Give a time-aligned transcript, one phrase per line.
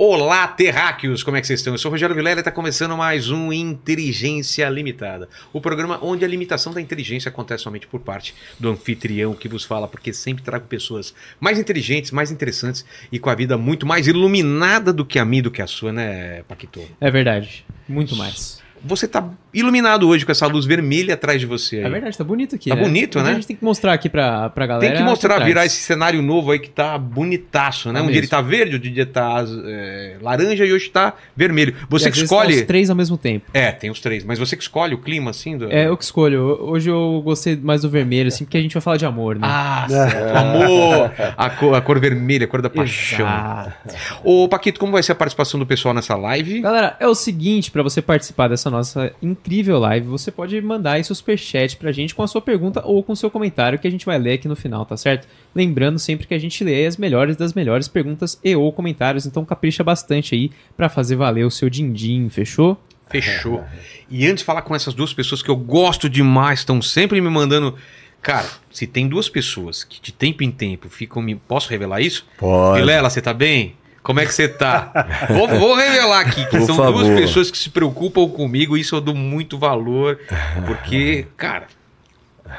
[0.00, 1.24] Olá, terráqueos!
[1.24, 1.74] Como é que vocês estão?
[1.74, 5.28] Eu sou o Rogério Vilela e está começando mais um Inteligência Limitada.
[5.52, 9.64] O programa onde a limitação da inteligência acontece somente por parte do anfitrião que vos
[9.64, 14.06] fala, porque sempre trago pessoas mais inteligentes, mais interessantes e com a vida muito mais
[14.06, 16.80] iluminada do que a minha, do que a sua, né, Paquito?
[17.00, 17.66] É verdade.
[17.88, 18.62] Muito mais.
[18.84, 21.84] Você tá iluminado hoje com essa luz vermelha atrás de você aí.
[21.84, 22.70] É verdade, tá bonito aqui.
[22.70, 22.82] Tá né?
[22.82, 23.30] bonito, né?
[23.30, 24.86] A gente tem que mostrar aqui pra, pra galera.
[24.86, 28.00] Tem que mostrar, aqui virar esse cenário novo aí que tá bonitaço, né?
[28.00, 28.30] Tá um dia ele mesmo.
[28.30, 31.74] tá verde, outro dia tá é, laranja e hoje tá vermelho.
[31.88, 32.54] Você E que tá escolhe.
[32.56, 33.50] os três ao mesmo tempo.
[33.52, 35.70] É, tem os três, mas você que escolhe o clima assim do.
[35.72, 36.58] É, eu que escolho.
[36.60, 39.42] Hoje eu gostei mais do vermelho, assim, porque a gente vai falar de amor, né?
[39.50, 40.36] Ah, certo.
[40.36, 41.12] amor!
[41.36, 43.26] A cor, a cor vermelha, a cor da paixão.
[43.26, 43.94] Exato.
[44.22, 46.60] Ô, Paquito, como vai ser a participação do pessoal nessa live?
[46.60, 51.04] Galera, é o seguinte, pra você participar dessa nossa incrível live, você pode mandar aí
[51.04, 53.90] seu superchat pra gente com a sua pergunta ou com o seu comentário que a
[53.90, 55.26] gente vai ler aqui no final, tá certo?
[55.54, 59.44] Lembrando sempre que a gente lê as melhores das melhores perguntas e ou comentários, então
[59.44, 62.80] capricha bastante aí pra fazer valer o seu din-din, fechou?
[63.10, 63.64] Fechou.
[64.10, 67.30] E antes de falar com essas duas pessoas que eu gosto demais, estão sempre me
[67.30, 67.74] mandando.
[68.20, 71.34] Cara, se tem duas pessoas que de tempo em tempo ficam me.
[71.34, 72.26] Posso revelar isso?
[72.36, 72.80] Pode.
[72.80, 73.74] Vilela, você tá bem?
[74.08, 75.26] Como é que você tá?
[75.28, 77.04] vou, vou revelar aqui que Por são favor.
[77.04, 80.18] duas pessoas que se preocupam comigo, isso eu dou muito valor,
[80.64, 81.64] porque, cara.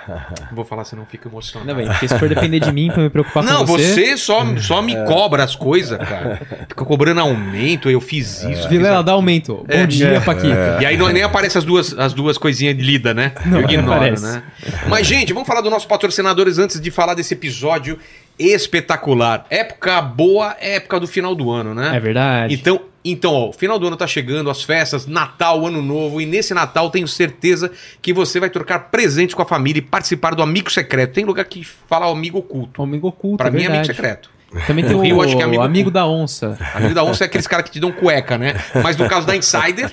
[0.07, 1.67] Não vou falar, senão fica emocionado.
[1.71, 3.95] Ainda bem, porque se for depender de mim pra me preocupar Não, com você...
[3.95, 6.39] você só, só me cobra as coisas, cara.
[6.67, 8.45] Fica cobrando aumento, eu fiz isso.
[8.61, 9.55] fiz Vilela, dá aumento.
[9.55, 9.87] Bom É.
[9.87, 10.53] dia, Paquito.
[10.79, 13.31] e aí não, nem aparece as duas, as duas coisinhas de lida, né?
[13.47, 14.23] Não, Eu ignoro, não aparece.
[14.23, 14.43] né?
[14.87, 17.97] Mas, gente, vamos falar dos nossos patrocinadores antes de falar desse episódio
[18.39, 19.45] espetacular.
[19.49, 21.95] Época boa é época do final do ano, né?
[21.95, 22.53] É verdade.
[22.53, 26.25] Então, então, ó, o final do ano tá chegando, as festas, Natal, Ano Novo, e
[26.25, 30.43] nesse Natal tenho certeza que você vai trocar presentes com a família e participar do
[30.43, 31.13] Amigo Secreto.
[31.13, 32.81] Tem lugar que fala amigo oculto.
[32.83, 33.95] Amigo oculto, Pra é mim é amigo verdade.
[33.95, 34.29] secreto.
[34.67, 36.57] Também tem o Rio, acho que é amigo amigo, da onça.
[36.73, 38.55] Amigo da onça é aqueles caras que te dão cueca, né?
[38.83, 39.91] Mas no caso da Insider,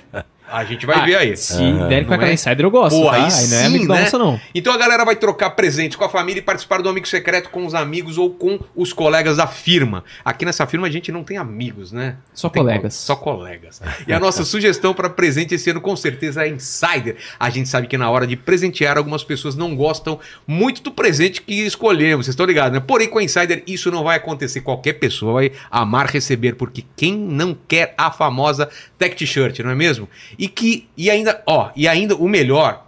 [0.50, 1.36] a gente vai Ah, ver aí.
[1.36, 1.56] Se
[1.88, 2.34] der com aquela é?
[2.34, 2.96] insider, eu gosto.
[2.98, 3.14] Pô, tá?
[3.16, 4.02] aí não é sim, amigo da né?
[4.04, 4.40] onça, não.
[4.54, 7.66] Então a galera vai trocar presentes com a família e participar do Amigo Secreto com
[7.66, 10.04] os amigos ou com os colegas da firma.
[10.24, 12.16] Aqui nessa firma a gente não tem amigos, né?
[12.32, 12.94] Só Tem colegas.
[12.94, 13.80] co- Só colegas.
[14.06, 17.16] E a nossa sugestão para presente esse ano com certeza é Insider.
[17.38, 21.42] A gente sabe que na hora de presentear, algumas pessoas não gostam muito do presente
[21.42, 22.26] que escolhemos.
[22.26, 22.80] Vocês estão ligados, né?
[22.86, 24.60] Porém, com a Insider isso não vai acontecer.
[24.60, 28.68] Qualquer pessoa vai amar receber, porque quem não quer a famosa
[28.98, 30.08] Tech T-shirt, não é mesmo?
[30.38, 32.86] E que, e ainda, ó, e ainda o melhor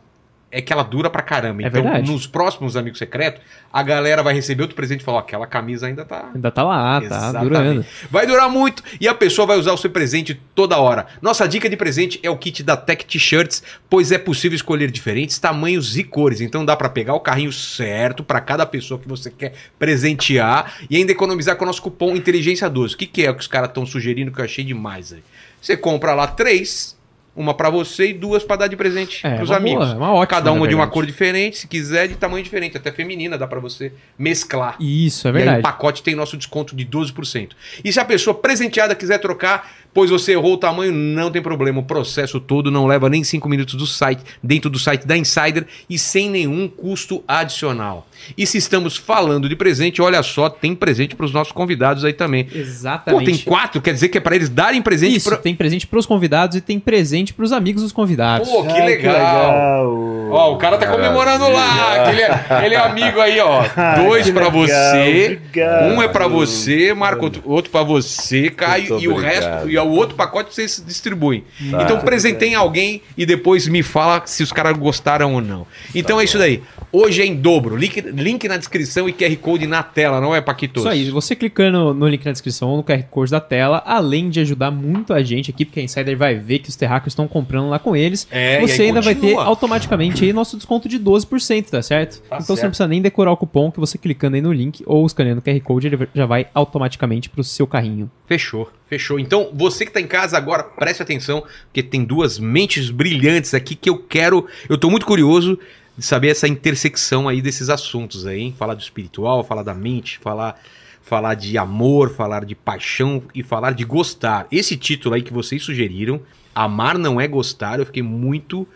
[0.50, 1.62] é que ela dura pra caramba.
[1.62, 2.10] É então, verdade.
[2.10, 5.87] nos próximos Amigos Secretos, a galera vai receber outro presente e falar: ó, aquela camisa
[5.87, 6.31] ainda tá.
[6.34, 7.48] Ainda tá lá, tá Exatamente.
[7.48, 7.87] durando.
[8.10, 11.06] Vai durar muito e a pessoa vai usar o seu presente toda hora.
[11.20, 15.38] Nossa dica de presente é o kit da Tech T-Shirts, pois é possível escolher diferentes
[15.38, 16.41] tamanhos e cores.
[16.41, 20.97] Então dá pra pegar o carrinho certo pra cada pessoa que você quer presentear e
[20.97, 22.94] ainda economizar com o nosso cupom Inteligência 12.
[22.94, 25.22] O que, que é o que os caras estão sugerindo que eu achei demais aí?
[25.60, 26.97] Você compra lá três.
[27.38, 29.87] Uma pra você e duas pra dar de presente É, pros amigos.
[29.87, 30.93] boa, uma ótima, Cada uma de uma verdade.
[30.93, 34.76] cor diferente, se quiser, de tamanho diferente, até feminina, dá pra você mesclar.
[34.81, 35.60] Isso, é E aí verdade.
[35.60, 37.50] o pacote tem nosso desconto de 12%.
[37.84, 41.81] E se a pessoa presenteada quiser trocar, pois você errou o tamanho, não tem problema.
[41.81, 45.66] O processo todo não leva nem 5 minutos do site, dentro do site da Insider
[45.88, 48.06] e sem nenhum custo adicional.
[48.37, 52.12] E se estamos falando de presente, olha só, tem presente para os nossos convidados aí
[52.12, 52.44] também.
[52.44, 53.25] Pô, Exatamente.
[53.25, 53.81] tem quatro?
[53.81, 55.38] Quer dizer que é para eles darem presente Isso, pra...
[55.38, 58.49] tem presente pros convidados e tem presente pros amigos dos convidados.
[58.49, 60.28] Pô, que Ai, legal.
[60.31, 62.05] Ó, o cara tá comemorando lá.
[62.05, 63.62] que Ele é, ele é amigo aí, ó.
[64.05, 65.25] Dois que pra legal, você.
[65.38, 65.93] obrigado.
[65.94, 68.99] Um é pra você, Marco, outro, outro pra você, Caio.
[69.00, 71.44] E o resto, e o outro pacote vocês distribuem.
[71.71, 71.83] Tá.
[71.83, 75.66] então presentem alguém e depois me fala se os caras gostaram ou não.
[75.94, 76.62] Então é isso daí.
[76.91, 77.76] Hoje é em dobro.
[77.76, 80.81] Link, link na descrição e QR Code na tela, não é, Paquito?
[80.81, 84.31] Isso aí, você clicando no link na descrição ou no QR Code da tela, além
[84.31, 87.28] de ajudar muito a gente aqui, porque a Insider vai ver que os terráqueos estão
[87.28, 89.44] comprando lá com eles, É, você ainda vai ter continua.
[89.44, 92.20] automaticamente aí nosso desconto de 12%, tá certo?
[92.23, 92.62] Tá então você certo.
[92.62, 95.43] não precisa nem decorar o cupom, que você clicando aí no link ou escaneando o
[95.43, 98.11] QR Code, ele já vai automaticamente pro seu carrinho.
[98.26, 99.19] Fechou, fechou.
[99.20, 103.75] Então, você que tá em casa agora, preste atenção, porque tem duas mentes brilhantes aqui
[103.75, 104.46] que eu quero.
[104.69, 105.58] Eu tô muito curioso
[105.99, 108.55] de saber essa intersecção aí desses assuntos aí, hein?
[108.56, 110.59] Falar do espiritual, falar da mente, falar.
[111.00, 114.47] Falar de amor, falar de paixão e falar de gostar.
[114.53, 116.21] Esse título aí que vocês sugeriram,
[116.55, 118.69] Amar não é gostar, eu fiquei muito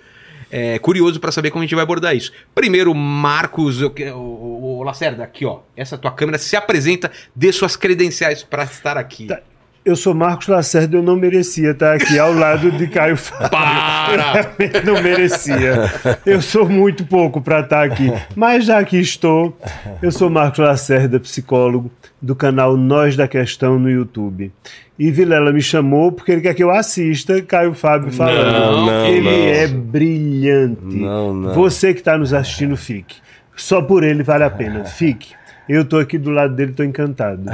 [0.51, 2.33] é, curioso para saber como a gente vai abordar isso.
[2.55, 7.77] Primeiro, Marcos, eu o, o Lacerda, aqui ó, essa tua câmera se apresenta, dê suas
[7.77, 9.27] credenciais para estar aqui.
[9.27, 9.41] Tá.
[9.85, 13.51] Eu sou Marcos Lacerda, eu não merecia estar aqui ao lado de Caio Fábio.
[13.51, 14.53] Para!
[14.85, 15.91] Não merecia.
[16.25, 18.13] Eu sou muito pouco para estar aqui.
[18.37, 19.57] Mas já que estou,
[20.01, 21.91] eu sou Marcos Lacerda, psicólogo
[22.21, 24.53] do canal Nós da Questão no YouTube.
[24.97, 28.53] E Vilela me chamou porque ele quer que eu assista Caio Fábio falando.
[28.53, 29.31] Não, não, ele não.
[29.33, 30.97] é brilhante.
[30.97, 31.55] Não, não.
[31.55, 33.17] Você que está nos assistindo, fique.
[33.57, 34.85] Só por ele vale a pena.
[34.85, 35.35] Fique.
[35.69, 37.43] Eu tô aqui do lado dele, tô encantado.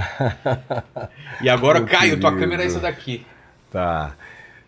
[1.41, 2.41] E agora, Meu Caio, tua querido.
[2.47, 3.25] câmera é essa daqui.
[3.71, 4.13] Tá.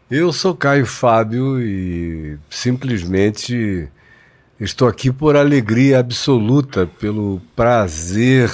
[0.08, 3.88] Eu sou Caio Fábio e simplesmente
[4.60, 8.52] estou aqui por alegria absoluta, pelo prazer,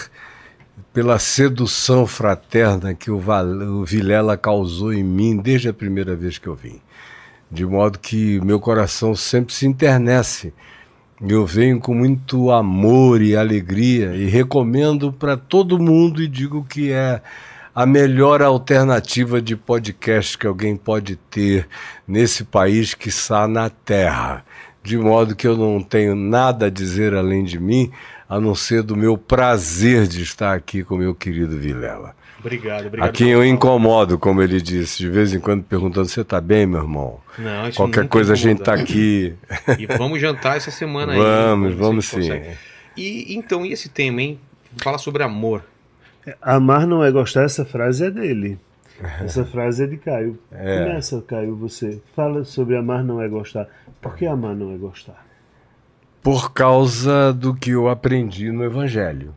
[0.95, 6.39] pela sedução fraterna que o, Val- o Vilela causou em mim desde a primeira vez
[6.39, 6.81] que eu vim.
[7.51, 10.55] De modo que meu coração sempre se internece.
[11.19, 16.93] Eu venho com muito amor e alegria e recomendo para todo mundo e digo que
[16.93, 17.23] é
[17.75, 21.67] a melhor alternativa de podcast que alguém pode ter
[22.07, 24.45] nesse país que está na Terra.
[24.83, 27.91] De modo que eu não tenho nada a dizer além de mim,
[28.29, 32.15] a não ser do meu prazer de estar aqui com meu querido Vilela.
[32.47, 33.09] Obrigado, obrigado.
[33.09, 36.65] A quem eu incomodo, como ele disse, de vez em quando perguntando: Você tá bem,
[36.65, 37.19] meu irmão?
[37.37, 38.77] Não, isso Qualquer nunca coisa a gente incomoda.
[38.77, 39.35] tá aqui.
[39.79, 41.19] E vamos jantar essa semana aí.
[41.19, 42.51] Vamos, vamos consegue.
[42.51, 42.57] sim.
[42.97, 44.39] E então, e esse tema, hein?
[44.77, 45.65] Fala sobre amor.
[46.41, 48.59] Amar não é gostar, essa frase é dele.
[49.21, 50.39] Essa frase é de Caio.
[50.51, 52.01] Começa, Caio, você.
[52.15, 53.67] Fala sobre amar não é gostar.
[54.01, 55.27] Por que amar não é gostar?
[56.23, 59.35] Por causa do que eu aprendi no Evangelho.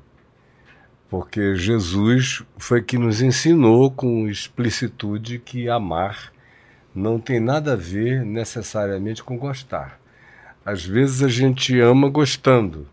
[1.09, 6.31] Porque Jesus foi que nos ensinou com explicitude que amar
[6.93, 9.99] não tem nada a ver necessariamente com gostar.
[10.63, 12.87] Às vezes a gente ama gostando.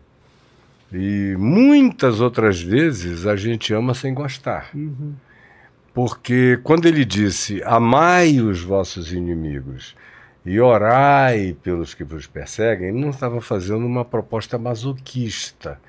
[0.91, 4.71] E muitas outras vezes a gente ama sem gostar.
[5.93, 9.95] Porque quando ele disse: Amai os vossos inimigos
[10.45, 15.79] e orai pelos que vos perseguem, ele não estava fazendo uma proposta masoquista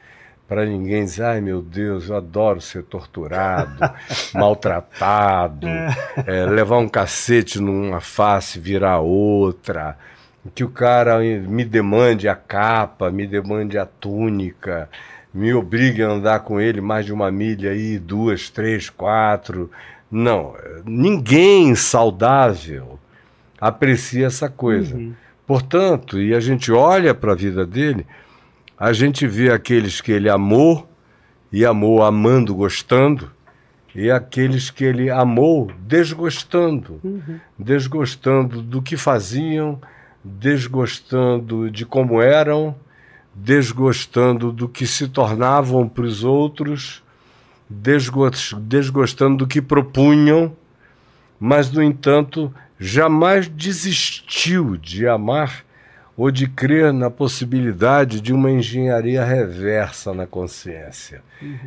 [0.49, 3.79] para ninguém dizer: ai meu Deus, eu adoro ser torturado,
[4.35, 5.69] maltratado,
[6.27, 9.97] é, levar um cacete numa face, virar outra.
[10.55, 14.89] Que o cara me demande a capa, me demande a túnica,
[15.35, 19.71] me obrigue a andar com ele mais de uma milha aí, duas, três, quatro.
[20.11, 20.55] Não,
[20.87, 22.99] ninguém saudável
[23.61, 24.99] aprecia essa coisa.
[25.47, 28.07] Portanto, e a gente olha para a vida dele,
[28.79, 30.89] a gente vê aqueles que ele amou
[31.53, 33.31] e amou amando, gostando,
[33.95, 37.01] e aqueles que ele amou desgostando,
[37.59, 39.81] desgostando do que faziam,
[40.23, 42.77] desgostando de como eram,
[43.35, 47.03] desgostando do que se tornavam para os outros,
[47.69, 50.55] desgos- desgostando do que propunham,
[51.41, 55.65] mas, no entanto, jamais desistiu de amar
[56.19, 61.23] ou de crer na possibilidade de uma engenharia reversa na consciência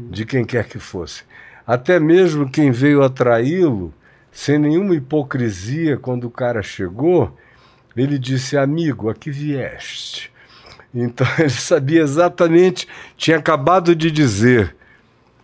[0.10, 1.24] de quem quer que fosse.
[1.66, 3.94] Até mesmo quem veio atraí-lo,
[4.30, 7.38] sem nenhuma hipocrisia, quando o cara chegou,
[7.96, 10.30] ele disse: Amigo, aqui vieste.
[10.94, 14.76] Então ele sabia exatamente, tinha acabado de dizer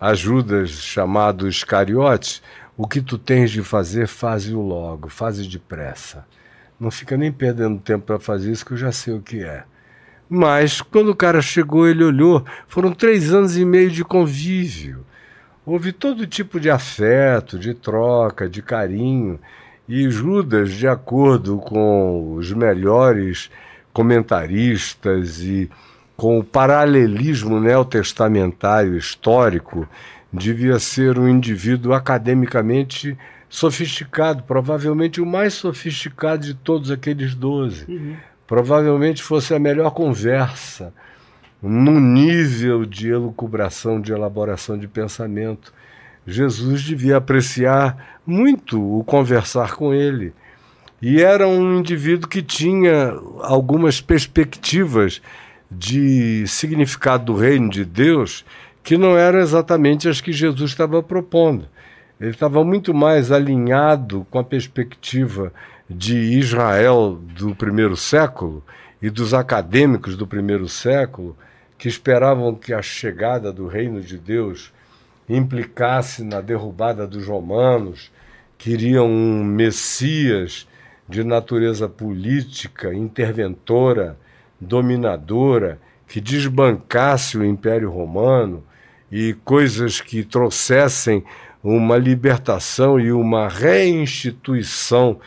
[0.02, 2.42] a Judas, chamado Iscariotes,
[2.76, 6.26] o que tu tens de fazer, faze-o logo, faze depressa.
[6.80, 9.64] Não fica nem perdendo tempo para fazer isso, que eu já sei o que é.
[10.30, 15.06] Mas, quando o cara chegou, ele olhou, foram três anos e meio de convívio.
[15.66, 19.40] Houve todo tipo de afeto, de troca, de carinho.
[19.88, 23.50] E Judas, de acordo com os melhores
[23.94, 25.70] comentaristas e
[26.16, 29.88] com o paralelismo neotestamentário histórico,
[30.32, 33.18] devia ser um indivíduo academicamente
[33.50, 37.86] sofisticado, provavelmente o mais sofisticado de todos aqueles doze.
[38.46, 40.94] Provavelmente fosse a melhor conversa,
[41.62, 45.74] num nível de elucubração, de elaboração de pensamento.
[46.26, 50.34] Jesus devia apreciar muito o conversar com ele.
[51.02, 55.22] E era um indivíduo que tinha algumas perspectivas
[55.70, 58.46] de significado do reino de Deus
[58.84, 61.68] que não eram exatamente as que Jesus estava propondo.
[62.20, 65.54] Ele estava muito mais alinhado com a perspectiva
[65.90, 68.64] de Israel do primeiro século
[69.02, 71.38] e dos acadêmicos do primeiro século
[71.78, 74.74] que esperavam que a chegada do reino de Deus
[75.30, 78.12] implicasse na derrubada dos romanos,
[78.58, 80.68] queriam um Messias
[81.08, 84.18] de natureza política, interventora,
[84.60, 88.64] dominadora, que desbancasse o Império Romano
[89.12, 91.24] e coisas que trouxessem
[91.64, 95.20] uma libertação e uma reinstituição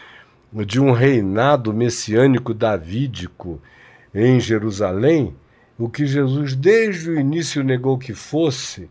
[0.53, 3.61] de um reinado messiânico davídico
[4.15, 5.35] em Jerusalém,
[5.79, 8.91] o que Jesus desde o início negou que fosse,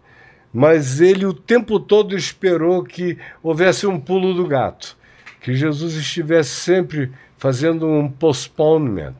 [0.54, 4.98] mas ele o tempo todo esperou que houvesse um pulo do gato,
[5.42, 9.14] que Jesus estivesse sempre fazendo um postponement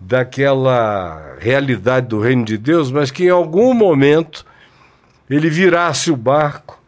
[0.00, 4.44] daquela realidade do reino de Deus, mas que em algum momento
[5.30, 6.81] ele virasse o barco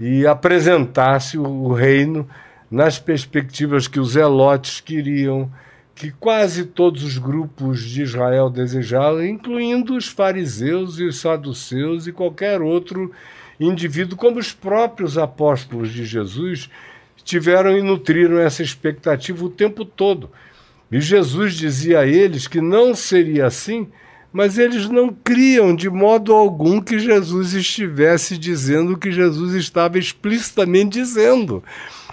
[0.00, 2.26] e apresentasse o reino
[2.70, 5.52] nas perspectivas que os zelotes queriam,
[5.94, 12.12] que quase todos os grupos de Israel desejavam, incluindo os fariseus e os saduceus e
[12.12, 13.12] qualquer outro
[13.60, 16.70] indivíduo, como os próprios apóstolos de Jesus
[17.22, 20.30] tiveram e nutriram essa expectativa o tempo todo.
[20.90, 23.86] E Jesus dizia a eles que não seria assim,
[24.32, 29.98] mas eles não criam de modo algum que Jesus estivesse dizendo o que Jesus estava
[29.98, 31.62] explicitamente dizendo.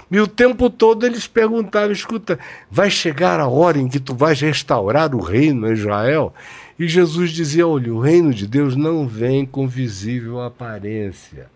[0.10, 2.40] E o tempo todo eles perguntavam: escuta,
[2.72, 6.34] vai chegar a hora em que tu vais restaurar o reino em Israel?
[6.80, 11.48] E Jesus dizia: olha, o reino de Deus não vem com visível aparência.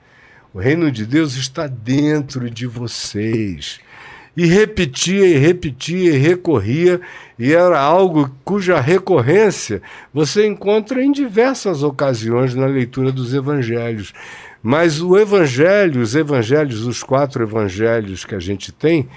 [0.53, 3.79] O reino de Deus está dentro de vocês.
[4.35, 7.01] E repetia e repetia e recorria,
[7.37, 9.81] e era algo cuja recorrência
[10.13, 14.13] você encontra em diversas ocasiões na leitura dos evangelhos.
[14.63, 19.09] Mas o evangelho, os evangelhos, os quatro evangelhos que a gente tem,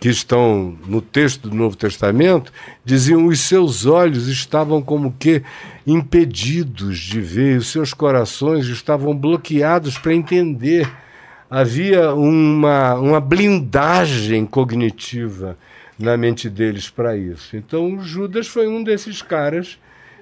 [0.00, 2.52] que estão no texto do Novo Testamento,
[2.84, 5.42] diziam os seus olhos estavam como que
[5.86, 10.88] impedidos de ver, os seus corações estavam bloqueados para entender.
[11.50, 15.56] Havia uma, uma blindagem cognitiva
[15.98, 17.56] na mente deles para isso.
[17.56, 19.78] Então, Judas foi um desses caras,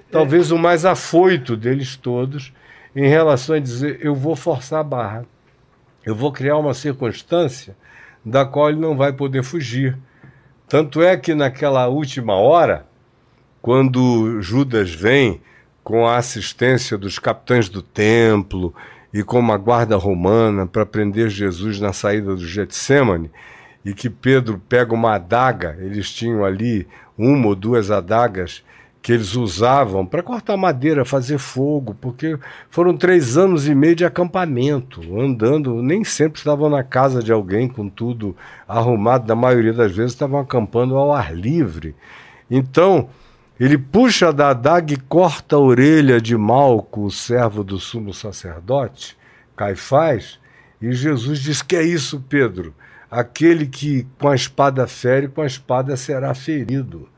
[0.09, 2.53] talvez o mais afoito deles todos,
[2.95, 5.25] em relação a dizer: eu vou forçar a barra,
[6.05, 7.75] eu vou criar uma circunstância
[8.25, 9.97] da qual ele não vai poder fugir.
[10.67, 12.85] Tanto é que naquela última hora,
[13.61, 15.41] quando Judas vem
[15.83, 18.73] com a assistência dos capitães do templo
[19.17, 23.31] e com uma guarda romana para prender Jesus na saída do Getsemane,
[23.83, 28.63] e que Pedro pega uma adaga, eles tinham ali uma ou duas adagas
[29.01, 32.37] que eles usavam para cortar madeira, fazer fogo, porque
[32.69, 37.67] foram três anos e meio de acampamento, andando, nem sempre estavam na casa de alguém
[37.67, 38.35] com tudo
[38.67, 41.95] arrumado, na maioria das vezes estavam acampando ao ar livre.
[42.51, 43.09] Então,
[43.59, 49.17] ele puxa da adaga e corta a orelha de Malco, o servo do sumo sacerdote,
[49.55, 50.39] Caifás,
[50.81, 52.73] e Jesus diz: Que é isso, Pedro?
[53.09, 57.09] Aquele que com a espada fere, com a espada será ferido.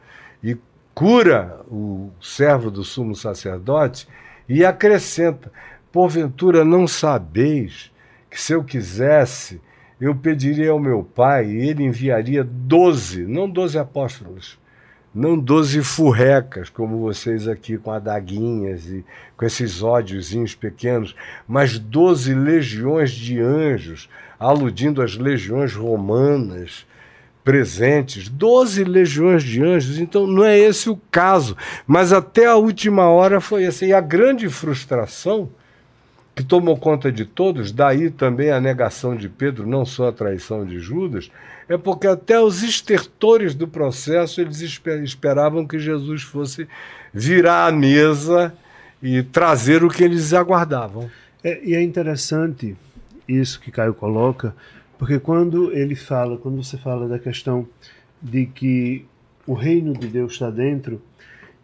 [0.41, 0.57] E
[0.93, 4.07] cura o servo do sumo sacerdote
[4.47, 5.51] e acrescenta:
[5.91, 7.91] Porventura não sabeis
[8.29, 9.59] que se eu quisesse,
[9.99, 14.57] eu pediria ao meu pai e ele enviaria doze, não doze apóstolos,
[15.13, 19.03] não doze furrecas, como vocês aqui com adaguinhas e
[19.35, 21.15] com esses ódiozinhos pequenos,
[21.47, 26.85] mas doze legiões de anjos, aludindo às legiões romanas
[27.43, 31.57] presentes, 12 legiões de anjos, então não é esse o caso.
[31.87, 33.87] Mas até a última hora foi assim.
[33.87, 35.49] E a grande frustração
[36.39, 40.65] que tomou conta de todos, daí também a negação de Pedro, não só a traição
[40.65, 41.29] de Judas,
[41.67, 46.65] é porque até os estertores do processo eles esperavam que Jesus fosse
[47.13, 48.53] virar a mesa
[49.03, 51.11] e trazer o que eles aguardavam.
[51.43, 52.73] É, e é interessante
[53.27, 54.55] isso que Caio coloca,
[54.97, 57.67] porque quando ele fala, quando você fala da questão
[58.21, 59.05] de que
[59.45, 61.01] o reino de Deus está dentro,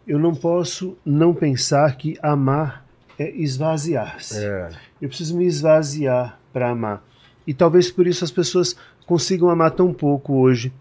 [0.06, 2.85] eu não posso não pensar que amar
[3.18, 4.44] é esvaziar-se.
[4.44, 4.70] É.
[5.00, 7.02] Eu preciso me esvaziar para amar.
[7.46, 10.72] E talvez por isso as pessoas consigam amar tão pouco hoje,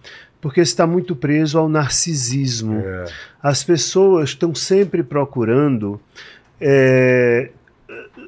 [0.42, 2.80] porque está muito preso ao narcisismo.
[2.80, 3.06] É.
[3.42, 6.00] As pessoas estão sempre procurando.
[6.60, 7.51] É,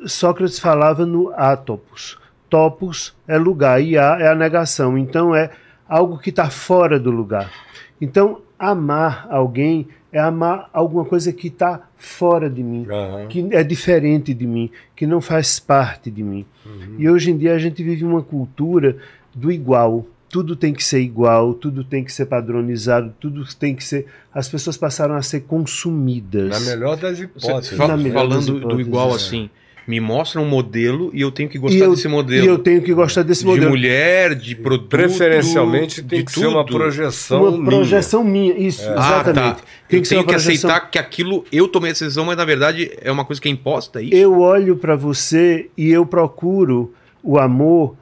[0.05, 2.17] Sócrates falava no átopos
[2.49, 4.97] topos é lugar e a é a negação.
[4.97, 5.49] Então é
[5.87, 7.51] algo que está fora do lugar.
[7.99, 13.27] Então amar alguém é amar alguma coisa que está fora de mim, uhum.
[13.27, 16.43] que é diferente de mim, que não faz parte de mim.
[16.65, 16.95] Uhum.
[16.97, 18.97] E hoje em dia a gente vive uma cultura
[19.33, 20.05] do igual.
[20.27, 24.07] Tudo tem que ser igual, tudo tem que ser padronizado, tudo tem que ser.
[24.33, 26.49] As pessoas passaram a ser consumidas.
[26.49, 27.77] Na melhor das hipóteses.
[27.77, 29.15] Fala, falando das hipóteses, do igual é.
[29.15, 29.49] assim,
[29.87, 32.45] me mostra um modelo e eu tenho que gostar eu, desse modelo.
[32.45, 33.67] E eu tenho que gostar desse modelo.
[33.67, 34.89] De mulher, de produto.
[34.89, 36.43] Preferencialmente tem que tudo.
[36.43, 37.65] ser uma projeção uma minha.
[37.65, 38.91] projeção minha, isso, é.
[38.91, 39.39] exatamente.
[39.39, 39.61] Ah, tá.
[39.87, 40.69] Tem eu que tenho que projeção...
[40.69, 43.51] aceitar que aquilo eu tomei a decisão, mas na verdade é uma coisa que é
[43.51, 44.15] imposta, é isso?
[44.15, 47.95] Eu olho para você e eu procuro o amor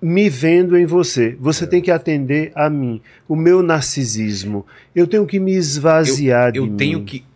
[0.00, 1.36] me vendo em você.
[1.40, 4.66] Você tem que atender a mim, o meu narcisismo.
[4.94, 7.04] Eu tenho que me esvaziar Eu de tenho mim.
[7.04, 7.29] que.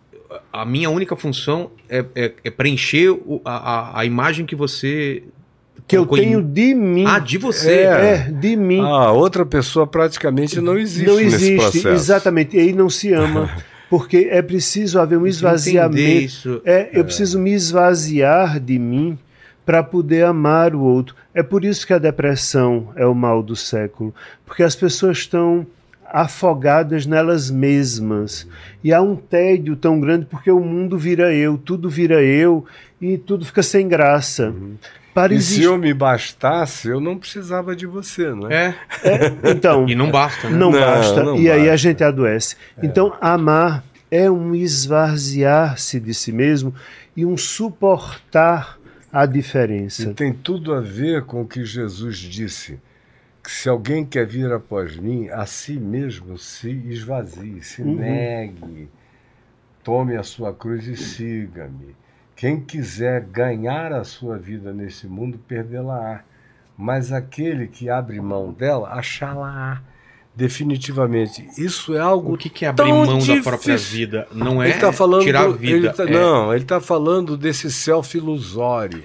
[0.51, 5.23] A minha única função é, é- é preencher o- a, a- imagem que você.
[5.87, 7.05] que eu tenho de mim.
[7.07, 7.71] Ah, de você.
[7.71, 7.83] É.
[8.27, 8.79] É, de mim.
[8.79, 11.87] A outra pessoa praticamente não existe, não nesse existe, processo.
[11.89, 12.57] exatamente.
[12.57, 13.49] E aí não se ama,
[13.89, 15.99] porque é preciso haver um esvaziamento.
[16.25, 16.61] Isso.
[16.65, 19.17] É, eu preciso me esvaziar de mim
[19.65, 21.15] para poder amar o outro.
[21.33, 24.13] É por isso que a depressão é o mal do século,
[24.45, 25.65] porque as pessoas estão
[26.15, 28.47] afogadas nelas mesmas.
[28.81, 32.63] E há um tédio tão grande porque o mundo vira eu, tudo vira eu
[33.01, 34.53] e tudo fica sem graça.
[35.13, 38.75] Para E se eu me bastasse, eu não precisava de você, não é?
[39.03, 39.51] É.
[39.51, 40.57] Então, E não basta, né?
[40.57, 41.21] não, Não, basta.
[41.23, 41.77] não e aí a basta.
[41.77, 42.55] gente adoece.
[42.81, 46.73] Então, amar é um esvaziar-se de si mesmo
[47.15, 48.77] e um suportar
[49.11, 50.13] a E diferença.
[50.13, 52.77] tem tudo a ver com o que Jesus disse.
[53.45, 57.95] Que se alguém quer vir após mim, a si mesmo se esvazie, se Uhum.
[57.95, 58.89] negue,
[59.83, 61.95] tome a sua cruz e siga-me.
[62.35, 66.21] Quem quiser ganhar a sua vida nesse mundo, perdê-la-á.
[66.77, 69.81] Mas aquele que abre mão dela, achá-la-á.
[70.35, 71.47] Definitivamente.
[71.57, 73.97] Isso é algo O que, que é abrir mão da própria difícil.
[73.99, 74.27] vida?
[74.33, 75.71] Não é tá falando tirar a vida.
[75.77, 79.03] ele tá- é- Não, ele está falando desse self ilusório,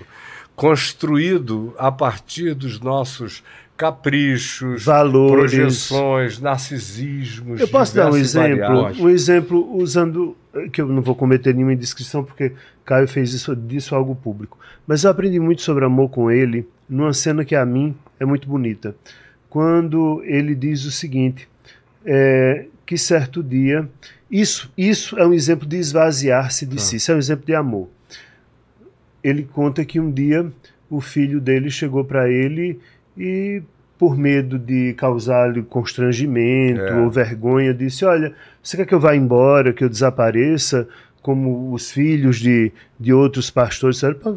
[0.56, 3.44] construído a partir dos nossos
[3.80, 5.52] caprichos, Valores.
[5.52, 7.58] projeções, narcisismos.
[7.58, 8.66] Eu posso dar um exemplo?
[8.66, 9.00] variados.
[9.00, 10.36] Um exemplo usando.
[10.70, 12.52] que eu não vou cometer nenhuma indiscrição, porque
[12.84, 14.58] Caio fez isso, disso algo público.
[14.86, 18.46] Mas eu aprendi muito sobre amor com ele numa cena que a mim é muito
[18.46, 18.94] bonita.
[19.48, 21.48] Quando ele diz o seguinte:
[22.04, 23.88] é, que certo dia.
[24.30, 27.88] Isso, isso é um exemplo de esvaziar-se de si, isso é um exemplo de amor.
[29.24, 30.52] Ele conta que um dia
[30.88, 32.78] o filho dele chegou para ele
[33.16, 33.62] e,
[33.98, 37.00] por medo de causar-lhe constrangimento É.
[37.00, 40.88] ou vergonha, disse: Olha, você quer que eu vá embora, que eu desapareça,
[41.22, 44.36] como os filhos de, de outros pastores disseram, "Pô,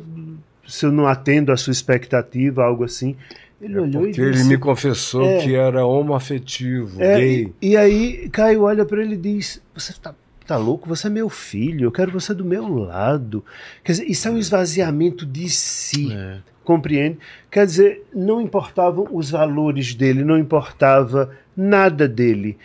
[0.68, 3.16] se eu não atendo à sua expectativa, algo assim.
[3.62, 5.38] Ele olhou e É Porque ele disse: me confessou É.
[5.38, 7.54] que era homoafetivo, é, gay.
[7.62, 10.14] e, e aí Caio olha para ele e diz: Você tá,
[10.46, 10.90] tá louco?
[10.90, 13.44] Você é meu filho, eu quero você do meu lado.
[13.82, 16.12] Quer dizer, isso é um esvaziamento de si.
[16.14, 16.40] É.
[16.64, 17.18] Compreende?
[17.52, 22.58] Quer dizer, não importavam os valores dele, não importava nada dele.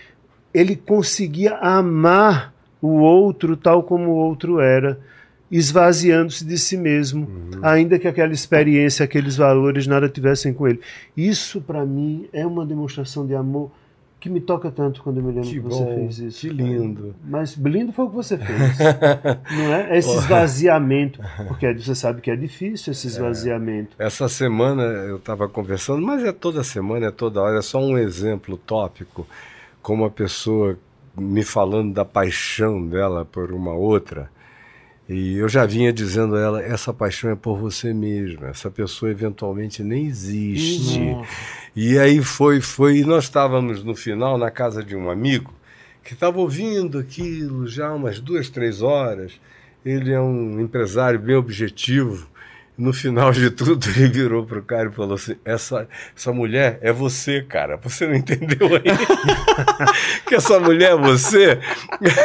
[0.54, 4.98] Ele conseguia amar o outro tal como o outro era,
[5.50, 7.28] esvaziando-se de si mesmo,
[7.62, 10.80] ainda que aquela experiência, aqueles valores nada tivessem com ele.
[11.16, 13.70] Isso, para mim, é uma demonstração de amor
[14.20, 16.40] que me toca tanto quando eu me lembro Que que, você bom, fez isso.
[16.40, 16.62] que cara.
[16.68, 17.14] lindo.
[17.24, 18.78] Mas lindo foi o que você fez.
[19.56, 19.96] não é?
[19.98, 21.20] Esse esvaziamento.
[21.46, 23.94] Porque você sabe que é difícil esse esvaziamento.
[23.98, 27.96] Essa semana eu estava conversando, mas é toda semana, é toda hora, é só um
[27.96, 29.26] exemplo tópico,
[29.80, 30.76] como a pessoa
[31.16, 34.30] me falando da paixão dela por uma outra.
[35.08, 39.10] E eu já vinha dizendo a ela: essa paixão é por você mesma, essa pessoa
[39.10, 41.00] eventualmente nem existe.
[41.00, 41.28] Nossa.
[41.80, 45.54] E aí foi, foi, e nós estávamos no final na casa de um amigo
[46.02, 49.40] que estava ouvindo aquilo já umas duas, três horas.
[49.84, 52.28] Ele é um empresário bem objetivo.
[52.78, 56.92] No final de tudo, ele virou pro cara e falou assim: essa, essa mulher é
[56.92, 57.76] você, cara.
[57.78, 58.84] Você não entendeu aí?
[60.24, 61.58] que essa mulher é você?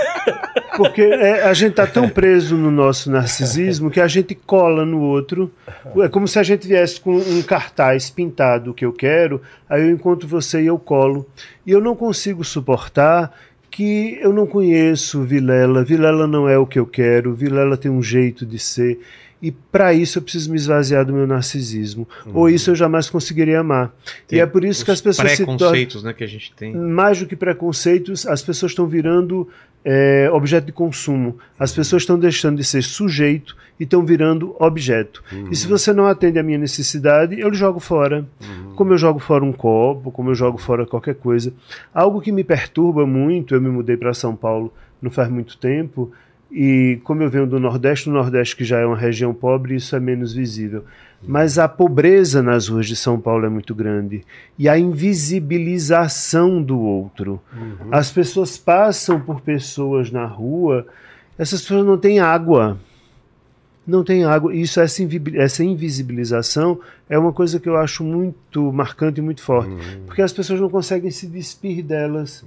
[0.78, 5.02] Porque é, a gente está tão preso no nosso narcisismo que a gente cola no
[5.02, 5.52] outro.
[5.98, 9.90] É como se a gente viesse com um cartaz pintado que eu quero, aí eu
[9.90, 11.28] encontro você e eu colo.
[11.66, 13.34] E eu não consigo suportar
[13.72, 15.84] que eu não conheço Vilela.
[15.84, 17.34] Vilela não é o que eu quero.
[17.34, 19.00] Vilela tem um jeito de ser.
[19.44, 22.08] E para isso eu preciso me esvaziar do meu narcisismo.
[22.34, 23.94] Ou isso eu jamais conseguiria amar.
[24.26, 26.74] Tem e é por isso que as pessoas se preconceitos né, que a gente tem.
[26.74, 29.50] mais do que preconceitos, as pessoas estão virando
[29.84, 31.38] é, objeto de consumo.
[31.60, 35.22] As pessoas estão deixando de ser sujeito e estão virando objeto.
[35.52, 38.26] E se você não atende à minha necessidade, eu lhe jogo fora.
[38.78, 41.52] Como eu jogo fora um copo, como eu jogo fora qualquer coisa.
[41.94, 46.14] Algo que me perturba muito, eu me mudei para São Paulo não faz muito tempo,
[46.54, 49.96] e como eu venho do Nordeste, o Nordeste que já é uma região pobre, isso
[49.96, 50.84] é menos visível.
[51.26, 54.24] Mas a pobreza nas ruas de São Paulo é muito grande.
[54.60, 57.42] E a invisibilização do outro.
[57.92, 60.86] As pessoas passam por pessoas na rua,
[61.38, 62.78] essas pessoas não têm água.
[63.86, 64.56] Não tem água.
[64.56, 69.42] Isso, essa, invi- essa invisibilização é uma coisa que eu acho muito marcante e muito
[69.42, 69.72] forte.
[70.06, 72.46] Porque as pessoas não conseguem se despir delas.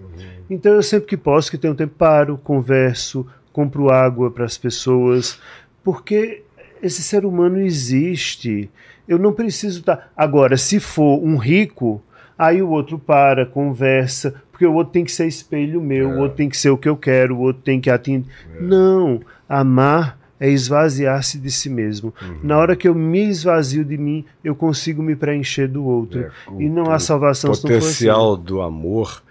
[0.49, 5.41] Então eu sempre que posso, que tenho tempo, paro, converso, compro água para as pessoas.
[5.83, 6.43] Porque
[6.83, 8.71] esse ser humano existe.
[9.09, 10.13] Eu não preciso estar.
[10.15, 12.03] Agora, se for um rico,
[12.39, 16.37] aí o outro para, conversa, porque o outro tem que ser espelho meu, o outro
[16.37, 18.31] tem que ser o que eu quero, o outro tem que atender.
[18.61, 22.13] Não, amar é esvaziar-se de si mesmo.
[22.43, 26.21] Na hora que eu me esvazio de mim, eu consigo me preencher do outro.
[26.21, 27.81] É, e não há salvação O se não assim.
[27.81, 29.23] potencial do amor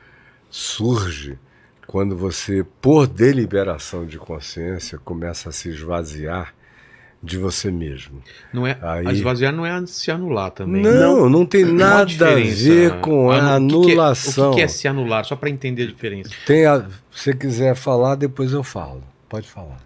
[0.50, 1.38] surge
[1.88, 6.54] quando você, por deliberação de consciência, começa a se esvaziar
[7.24, 8.22] de você mesmo.
[8.54, 10.84] Não é, Aí- a esvaziar não é se anular também.
[10.84, 14.48] Não, não, tem Qual nada a ver com a Ah, o que que é- anulação.
[14.48, 15.26] o que que é se anular?
[15.26, 16.30] Só para entender a diferença.
[16.46, 19.02] Tem a, se você quiser falar, depois eu falo.
[19.28, 19.80] Pode falar.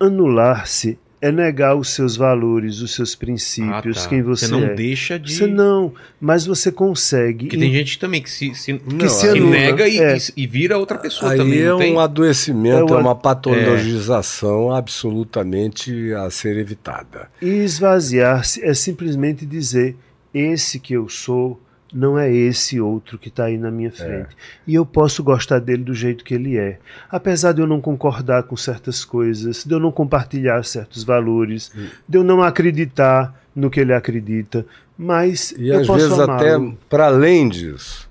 [0.00, 4.08] Anular-se é negar os seus valores, os seus princípios, Ah, tá.
[4.08, 4.74] quem você, não é.
[4.74, 5.32] deixa de.
[5.34, 7.46] Você não, mas você consegue.
[7.46, 10.16] Porque tem gente também que se, se, Não, se aí- nega e, é.
[10.16, 11.60] e- e vira outra pessoa Aí também.
[11.60, 11.94] é não tem?
[11.94, 17.28] um adoecimento, É é, uma patologização absolutamente a ser evitada.
[17.40, 19.96] E esvaziar-se é simplesmente dizer:
[20.34, 21.60] esse que eu sou
[21.92, 24.36] não é esse outro que está aí na minha frente.
[24.66, 26.78] E eu posso gostar dele do jeito que ele é.
[27.10, 31.72] Apesar de eu não concordar com certas coisas, de eu não compartilhar certos valores,
[32.08, 34.66] de eu não acreditar no que ele acredita,
[34.98, 36.56] mas E eu às posso vezes até
[36.88, 38.08] para além disso,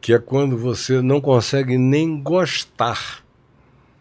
[0.00, 3.24] que é quando você não consegue nem gostar,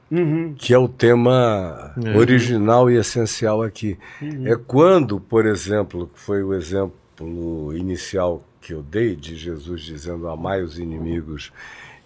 [0.10, 0.54] Uhum.
[0.58, 2.18] que é o tema É.
[2.18, 3.98] original e essencial aqui.
[4.22, 4.48] Uhum.
[4.48, 10.28] É quando, por exemplo, que foi o exemplo inicial que eu dei de Jesus dizendo
[10.28, 11.54] amai os inimigos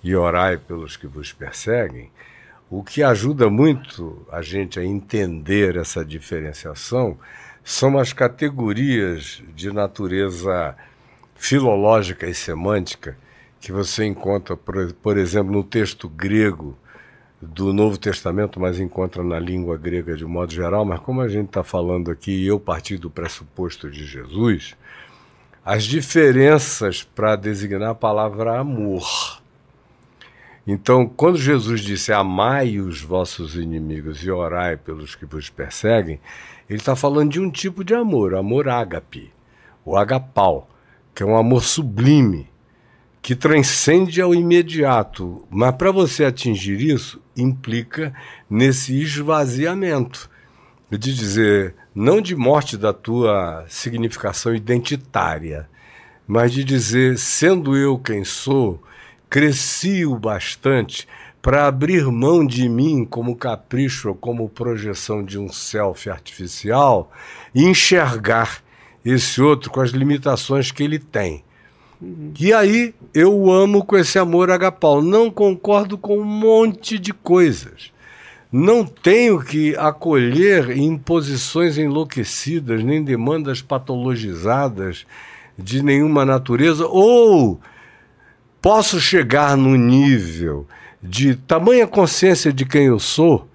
[0.04, 2.12] e orai pelos que vos perseguem,
[2.70, 7.18] o que ajuda muito a gente a entender essa diferenciação
[7.64, 10.76] são as categorias de natureza
[11.36, 13.18] filológica e semântica
[13.60, 16.78] que você encontra, por, por exemplo, no texto grego
[17.42, 21.48] do Novo Testamento, mas encontra na língua grega de modo geral, mas como a gente
[21.48, 24.76] está falando aqui, e eu parti do pressuposto de Jesus,
[25.64, 29.42] as diferenças para designar a palavra amor.
[30.66, 36.20] Então, quando Jesus disse amai os vossos inimigos e orai pelos que vos perseguem,
[36.70, 39.32] ele está falando de um tipo de amor, amor ágape,
[39.84, 40.70] o agapau,
[41.14, 42.48] que é um amor sublime,
[43.22, 45.46] que transcende ao imediato.
[45.50, 48.14] Mas para você atingir isso, implica
[48.50, 50.30] nesse esvaziamento
[50.90, 55.70] de dizer, não de morte da tua significação identitária,
[56.28, 58.82] mas de dizer, sendo eu quem sou,
[59.30, 61.08] cresci o bastante
[61.42, 67.12] para abrir mão de mim como capricho ou como projeção de um self artificial
[67.54, 68.64] e enxergar
[69.04, 71.44] esse outro com as limitações que ele tem.
[72.40, 75.02] E aí eu o amo com esse amor agapau.
[75.02, 77.91] Não concordo com um monte de coisas.
[78.52, 85.06] Não tenho que acolher imposições enlouquecidas, nem demandas patologizadas
[85.58, 87.62] de nenhuma natureza, ou
[88.62, 90.68] posso chegar no nível
[91.02, 93.48] de tamanha consciência de quem eu sou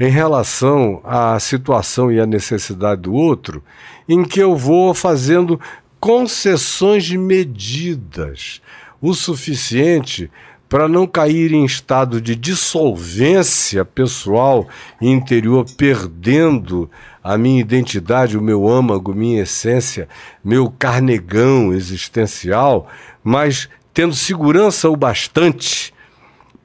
[0.00, 3.62] em relação à situação e à necessidade do outro,
[4.08, 5.60] em que eu vou fazendo
[6.00, 8.62] concessões medidas
[9.00, 10.30] o suficiente
[10.72, 14.66] para não cair em estado de dissolvência pessoal
[15.02, 16.90] e interior, perdendo
[17.22, 20.08] a minha identidade, o meu âmago, minha essência,
[20.42, 22.88] meu carnegão existencial,
[23.22, 25.92] mas tendo segurança o bastante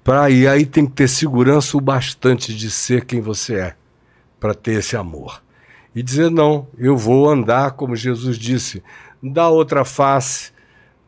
[0.05, 3.75] para e aí tem que ter segurança o bastante de ser quem você é,
[4.39, 5.43] para ter esse amor.
[5.93, 8.81] E dizer não, eu vou andar como Jesus disse,
[9.21, 10.55] dá outra face,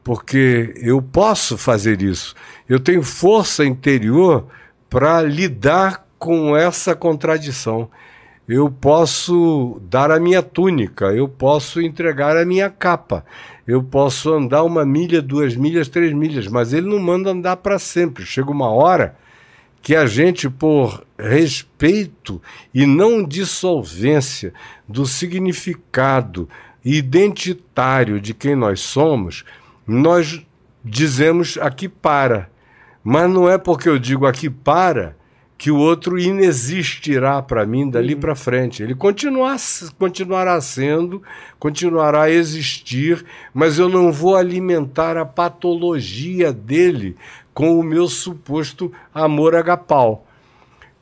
[0.03, 2.35] porque eu posso fazer isso.
[2.69, 4.45] Eu tenho força interior
[4.87, 7.89] para lidar com essa contradição.
[8.47, 13.25] Eu posso dar a minha túnica, eu posso entregar a minha capa,
[13.67, 17.79] eu posso andar uma milha, duas milhas, três milhas, mas ele não manda andar para
[17.79, 18.25] sempre.
[18.25, 19.15] Chega uma hora
[19.81, 22.41] que a gente, por respeito
[22.73, 24.53] e não dissolvência
[24.87, 26.49] do significado
[26.83, 29.43] identitário de quem nós somos,
[29.87, 30.45] nós
[30.83, 32.49] dizemos aqui para.
[33.11, 35.15] Mas não é porque eu digo aqui para
[35.57, 38.83] que o outro inexistirá para mim dali para frente.
[38.83, 39.57] Ele continuar,
[39.97, 41.19] continuará sendo,
[41.57, 47.15] continuará a existir, mas eu não vou alimentar a patologia dele
[47.51, 50.27] com o meu suposto amor agapau.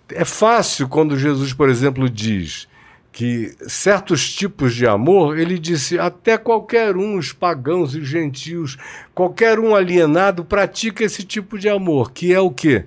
[0.08, 2.70] É fácil quando Jesus, por exemplo, diz
[3.18, 8.78] que certos tipos de amor, ele disse, até qualquer um, os pagãos e os gentios,
[9.12, 12.86] qualquer um alienado pratica esse tipo de amor, que é o quê?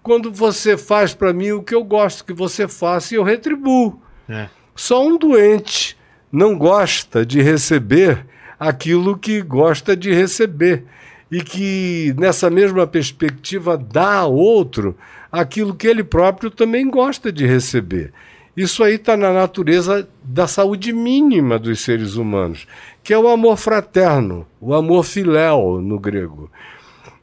[0.00, 4.00] Quando você faz para mim o que eu gosto que você faça e eu retribuo.
[4.28, 4.46] É.
[4.76, 5.98] Só um doente
[6.30, 8.24] não gosta de receber
[8.60, 10.84] aquilo que gosta de receber.
[11.28, 14.96] E que, nessa mesma perspectiva, dá a outro
[15.32, 18.12] aquilo que ele próprio também gosta de receber.
[18.56, 22.66] Isso aí está na natureza da saúde mínima dos seres humanos,
[23.02, 26.50] que é o amor fraterno, o amor filéu no grego.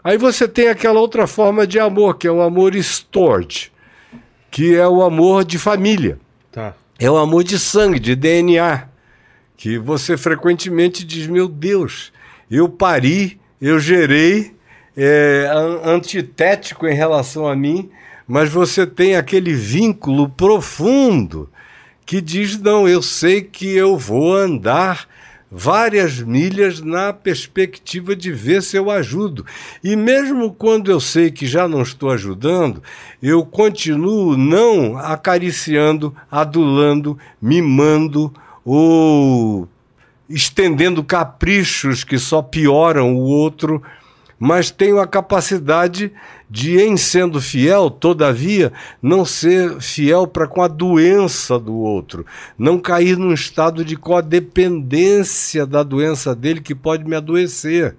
[0.03, 3.71] Aí você tem aquela outra forma de amor, que é o amor storge,
[4.49, 6.17] que é o amor de família.
[6.51, 6.73] Tá.
[6.97, 8.87] É o amor de sangue, de DNA,
[9.55, 12.11] que você frequentemente diz: Meu Deus,
[12.49, 14.55] eu pari, eu gerei,
[14.97, 15.49] é,
[15.83, 17.89] antitético em relação a mim,
[18.29, 21.49] mas você tem aquele vínculo profundo
[22.05, 25.07] que diz: Não, eu sei que eu vou andar
[25.51, 29.43] várias milhas na perspectiva de ver se eu ajudo.
[29.83, 32.83] E mesmo quando eu sei que já não estou ajudando,
[33.19, 38.31] eu continuo não acariciando, adulando, mimando
[38.63, 39.67] ou
[40.29, 43.81] estendendo caprichos que só pioram o outro,
[44.39, 46.11] mas tenho a capacidade
[46.49, 48.71] de, em sendo fiel, todavia,
[49.01, 52.25] não ser fiel para com a doença do outro,
[52.57, 57.95] não cair num estado de codependência da doença dele que pode me adoecer.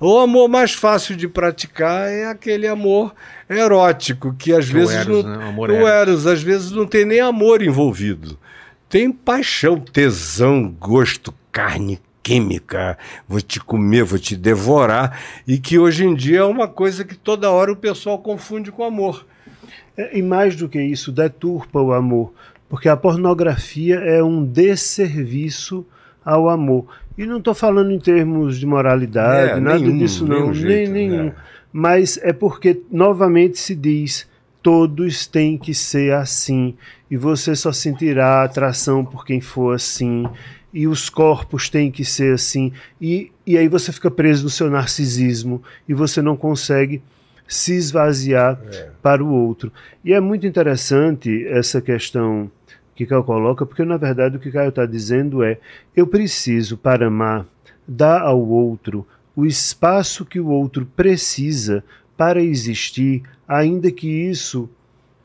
[0.00, 3.14] O amor mais fácil de praticar é aquele amor
[3.48, 5.44] erótico, que às Que vezes Eros, não, né?
[5.44, 5.86] O amor o.
[5.86, 8.38] Eros, às vezes não tem nem amor envolvido.
[8.88, 16.04] Tem paixão, tesão, gosto, carne, química, vou te comer, vou te devorar, e que hoje
[16.04, 19.26] em dia é uma coisa que toda hora o pessoal confunde com amor.
[19.96, 22.32] É, e mais do que isso, deturpa o amor.
[22.68, 25.84] Porque a pornografia é um desserviço
[26.24, 26.86] ao amor.
[27.18, 30.92] E não estou falando em termos de moralidade, É, nada nenhum, disso não, nenhum jeito,
[30.92, 31.24] nem nenhum.
[31.24, 31.34] né?
[31.72, 34.28] Mas é porque, novamente, se diz
[34.62, 36.74] todos têm que ser assim.
[37.10, 40.26] E você só sentirá atração por quem for assim.
[40.72, 42.72] E os corpos têm que ser assim.
[43.00, 47.02] E, e aí você fica preso no seu narcisismo e você não consegue
[47.48, 48.60] se esvaziar
[49.02, 49.72] para o outro.
[50.04, 52.50] E é muito interessante essa questão
[52.94, 55.58] que Caio coloca, porque na verdade o que Caio está dizendo é:
[55.96, 57.46] eu preciso, para amar,
[57.86, 61.82] dar ao outro o espaço que o outro precisa
[62.16, 64.68] para existir, ainda que isso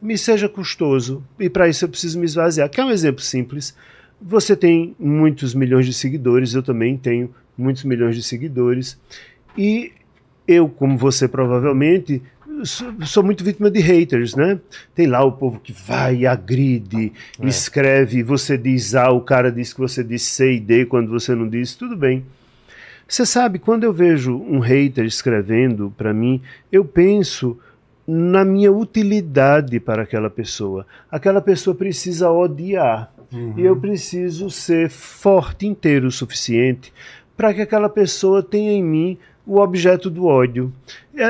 [0.01, 1.23] me seja custoso.
[1.39, 2.69] E para isso eu preciso me esvaziar.
[2.69, 3.75] Quer um exemplo simples?
[4.21, 8.99] Você tem muitos milhões de seguidores, eu também tenho muitos milhões de seguidores,
[9.58, 9.91] e
[10.47, 12.21] eu, como você provavelmente,
[12.63, 14.60] sou, sou muito vítima de haters, né?
[14.93, 17.12] Tem lá o povo que vai agride,
[17.43, 21.34] escreve, você diz A, o cara diz que você diz C e D quando você
[21.36, 22.25] não diz, tudo bem.
[23.08, 27.58] Você sabe, quando eu vejo um hater escrevendo para mim, eu penso
[28.08, 30.86] na minha utilidade para aquela pessoa.
[31.10, 33.12] Aquela pessoa precisa odiar.
[33.58, 36.93] E eu preciso ser forte inteiro o suficiente
[37.36, 40.74] para que aquela pessoa tenha em mim o objeto do ódio.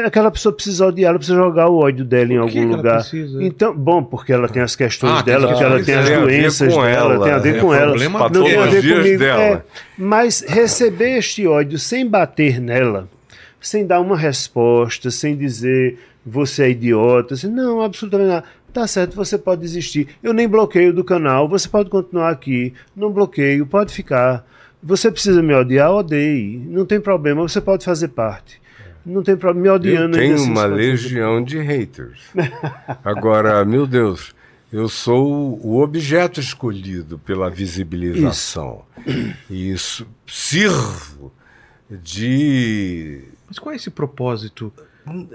[0.05, 2.99] Aquela pessoa precisa odiar, ela precisa jogar o ódio dela em algum lugar.
[2.99, 3.43] precisa?
[3.43, 6.05] Então, bom, porque ela tem as questões Ah, dela, porque ela tem as dela.
[6.05, 7.95] Tem a ver doenças com dela, ela, tem a ver é com ela.
[7.97, 9.19] Não tem a ver comigo.
[9.19, 9.41] dela.
[9.41, 9.61] É,
[9.97, 13.09] mas receber este ódio sem bater nela,
[13.59, 18.45] sem dar uma resposta, sem dizer você é idiota, assim, não, absolutamente nada.
[18.75, 20.09] Tá certo, você pode desistir.
[20.21, 22.73] Eu nem bloqueio do canal, você pode continuar aqui.
[22.93, 24.45] Não bloqueio, pode ficar.
[24.83, 26.57] Você precisa me odiar, odeie.
[26.57, 28.61] Não tem problema, você pode fazer parte.
[29.05, 30.17] Não tem problema, me Eu odiando.
[30.17, 32.19] tenho ainda assim, uma legião de haters.
[33.01, 34.35] Agora, meu Deus,
[34.73, 38.81] eu sou o objeto escolhido pela visibilização.
[39.49, 41.31] E isso sirvo
[41.89, 43.21] de.
[43.47, 44.73] Mas qual é esse propósito?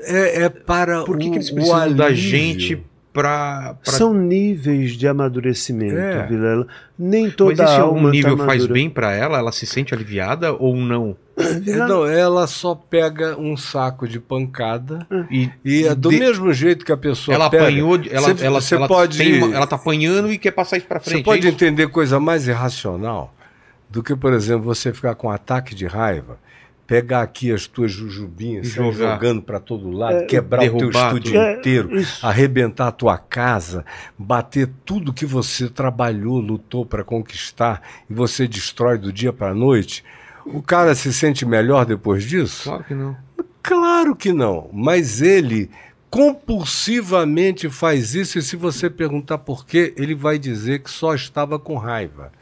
[0.02, 3.74] É, é para Por que, o, que eles o precisam da gente pra.
[3.82, 3.92] pra...
[3.92, 6.26] São níveis de amadurecimento, É.
[6.26, 6.66] Vilela.
[6.98, 9.38] Nem Mas toda esse alma algum nível tá faz bem pra ela?
[9.38, 11.16] Ela se sente aliviada ou não?
[11.40, 16.52] É, não, ela só pega um saco de pancada E, e é do de- mesmo
[16.52, 17.62] jeito que a pessoa ela pega.
[17.64, 20.76] apanhou, ela, Você- ela, você ela pode- tem uma- ela tá apanhando e quer passar
[20.76, 21.16] isso pra frente.
[21.18, 23.32] Você pode é entender coisa mais irracional
[23.88, 26.38] do que, por exemplo, você ficar com um ataque de raiva,
[26.90, 29.14] pegar aqui as tuas jujubinhas, E jogar.
[29.14, 31.38] jogando para todo lado, quebrar o teu estúdio.
[31.40, 32.26] É, inteiro, isso.
[32.26, 33.84] arrebentar a tua casa,
[34.18, 40.02] bater tudo que você trabalhou, lutou para conquistar e você destrói do dia para noite.
[40.44, 42.64] O cara se sente melhor depois disso?
[42.64, 43.16] Claro que não.
[43.62, 45.70] Claro que não, mas ele
[46.10, 51.58] compulsivamente faz isso e se você perguntar por quê, ele vai dizer que só estava
[51.58, 52.32] com raiva.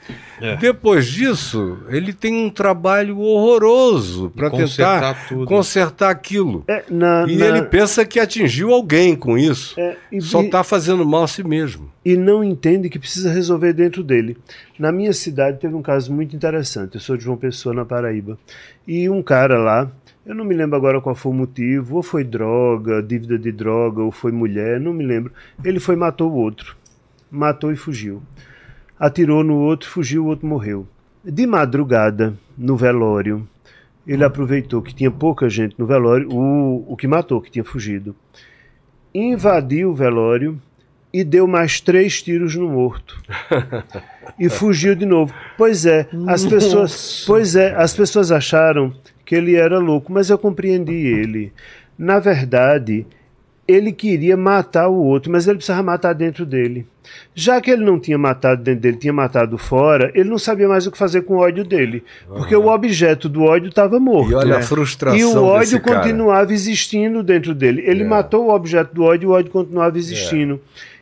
[0.40, 0.56] É.
[0.56, 5.44] Depois disso, ele tem um trabalho horroroso para tentar Consertar tudo.
[5.46, 6.64] consertar aquilo.
[6.66, 9.78] É, na- E na- ele pensa que atingiu alguém com isso.
[9.78, 11.90] é, e- Só está fazendo mal a si mesmo.
[12.04, 14.36] e não entende que precisa resolver dentro dele.
[14.78, 16.94] Na minha cidade teve um caso muito interessante.
[16.94, 18.38] Eu sou de João Pessoa, na Paraíba.
[18.86, 19.90] E um cara lá,
[20.28, 24.02] eu não me lembro agora qual foi o motivo, ou foi droga, dívida de droga,
[24.02, 25.32] ou foi mulher, não me lembro.
[25.64, 26.76] Ele foi e matou o outro.
[27.30, 28.22] Matou e fugiu.
[29.00, 30.86] Atirou no outro, fugiu, o outro morreu.
[31.24, 33.48] De madrugada, no velório,
[34.06, 38.14] ele aproveitou que tinha pouca gente no velório, o, o que matou, que tinha fugido,
[39.14, 40.60] invadiu o velório
[41.10, 43.18] e deu mais três tiros no morto.
[44.38, 45.32] e fugiu de novo.
[45.56, 48.92] Pois é, as pessoas, pois é, as pessoas acharam
[49.28, 51.52] que ele era louco, mas eu compreendi ele.
[51.98, 53.06] Na verdade,
[53.66, 56.86] ele queria matar o outro, mas ele precisava matar dentro dele.
[57.34, 60.86] Já que ele não tinha matado dentro dele, tinha matado fora, ele não sabia mais
[60.86, 64.30] o que fazer com o ódio dele, porque o objeto do ódio estava morto.
[64.30, 64.64] E olha a né?
[64.64, 66.00] frustração E o ódio cara.
[66.00, 67.82] continuava existindo dentro dele.
[67.84, 68.06] Ele É.
[68.06, 70.58] matou o objeto do ódio e o ódio continuava existindo.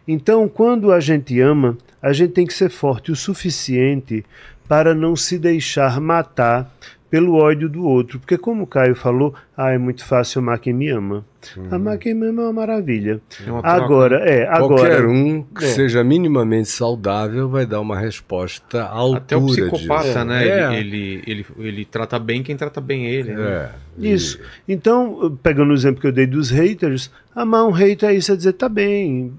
[0.09, 4.25] Então, quando a gente ama, a gente tem que ser forte o suficiente
[4.69, 6.69] para não se deixar matar
[7.11, 8.19] pelo ódio do outro.
[8.19, 11.25] Porque, como o Caio falou, ah, é muito fácil amar quem me ama.
[11.71, 13.21] Amar quem me ama é uma maravilha.
[13.47, 15.09] É uma Agora, é, Qualquer agora.
[15.09, 15.69] um que É.
[15.69, 20.25] seja minimamente saudável vai dar uma resposta à altura Até o psicopata, disso.
[20.25, 20.49] né?
[20.49, 20.79] É.
[20.81, 23.33] Ele, ele, ele, ele trata bem quem trata bem ele.
[23.33, 23.71] né?
[24.01, 24.09] É.
[24.09, 24.41] Isso.
[24.69, 28.37] Então, pegando o exemplo que eu dei dos haters, amar um hater é isso, é
[28.37, 29.33] dizer, tá bem,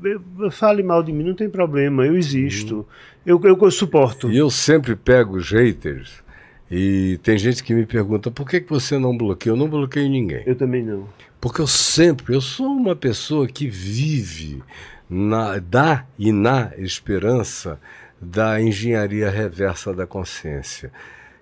[0.51, 2.85] fale mal de mim, não tem problema, eu existo,
[3.25, 4.31] eu, eu, eu suporto.
[4.31, 6.25] E eu sempre pego os haters
[6.69, 9.53] e tem gente que me pergunta por que, que você não bloqueia?
[9.53, 10.43] Eu não bloqueio ninguém.
[10.45, 11.07] Eu também não.
[11.39, 14.61] Porque eu sempre, eu sou uma pessoa que vive
[15.09, 17.79] na, da e na esperança
[18.19, 20.91] da engenharia reversa da consciência,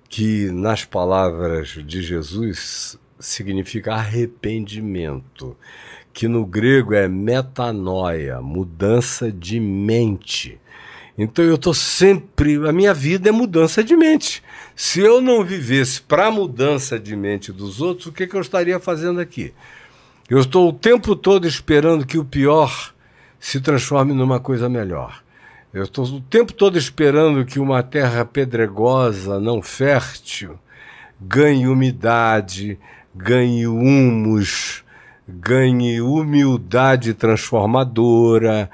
[0.10, 5.56] que nas palavras de Jesus significa arrependimento,
[6.14, 10.60] que no grego é metanoia, mudança de mente.
[11.18, 12.56] Então eu estou sempre.
[12.68, 14.44] A minha vida é mudança de mente.
[14.76, 18.42] Se eu não vivesse para a mudança de mente dos outros, o que, que eu
[18.42, 19.54] estaria fazendo aqui?
[20.30, 22.94] Eu estou o tempo todo esperando que o pior
[23.40, 25.24] se transforme numa coisa melhor.
[25.74, 30.60] Eu estou o tempo todo esperando que uma terra pedregosa, não fértil,
[31.22, 32.78] ganhe umidade,
[33.16, 34.84] ganhe humus,
[35.28, 38.70] ganhe humildade transformadora,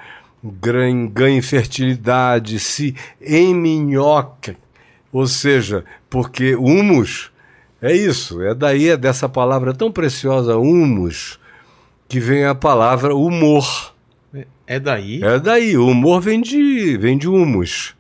[1.11, 4.55] ganhe, fertilidade, se eminhoque.
[5.12, 7.32] Ou seja, porque humus
[7.82, 11.39] é isso, é daí, é dessa palavra tão preciosa, humus,
[12.08, 13.93] que vem a palavra humor.
[14.67, 15.21] É daí.
[15.24, 17.93] É daí, o humor vem de, vem de humus.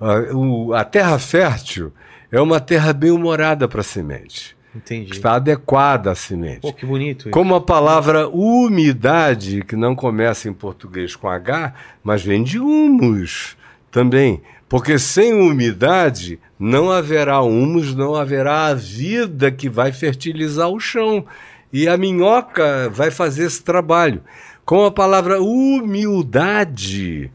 [0.00, 1.92] A, o- a terra fértil
[2.30, 4.54] é uma terra bem-humorada para a semente.
[4.76, 5.12] Entendi.
[5.12, 6.60] Está adequada à semente.
[6.60, 7.20] Pô, que bonito.
[7.22, 7.30] isso.
[7.30, 13.56] Como a palavra umidade, que não começa em português com H, mas vem de humus
[13.90, 14.42] também.
[14.68, 21.24] Porque sem umidade não haverá humus, não haverá a vida que vai fertilizar o chão.
[21.72, 24.22] E a minhoca vai fazer esse trabalho.
[24.64, 27.30] Com a palavra humildade,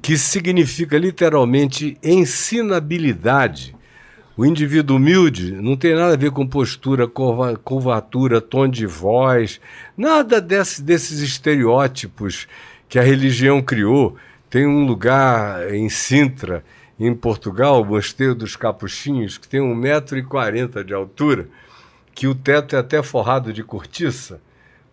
[0.00, 3.76] que significa literalmente ensinabilidade.
[4.36, 9.60] O indivíduo humilde não tem nada a ver com postura, curva- curvatura, tom de voz,
[9.96, 12.48] nada desse- desses estereótipos
[12.88, 14.16] que a religião criou.
[14.50, 16.64] Tem um lugar em Sintra,
[16.98, 21.48] em Portugal, o Mosteiro dos Capuchinhos, que tem 1,40m de altura,
[22.12, 24.40] que o teto é até forrado de cortiça,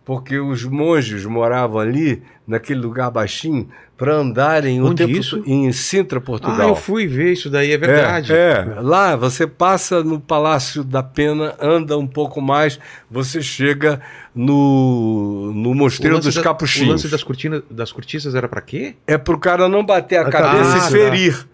[0.04, 5.42] porque os monges moravam ali, naquele lugar baixinho, para andarem o Onde tempo isso?
[5.44, 6.68] em Sintra, Portugal.
[6.68, 8.32] Ah, eu fui ver isso daí, é verdade.
[8.32, 8.80] É, é.
[8.80, 12.78] lá você passa no Palácio da Pena, anda um pouco mais,
[13.10, 14.00] você chega
[14.38, 16.88] no, no O Mosteiro dos da- O Capuchinhos.
[16.90, 18.94] lance das, cortinas, das cortiças era pra quê?
[19.06, 21.48] É pro cara não bater a, A cabeça cabeça, e ferir.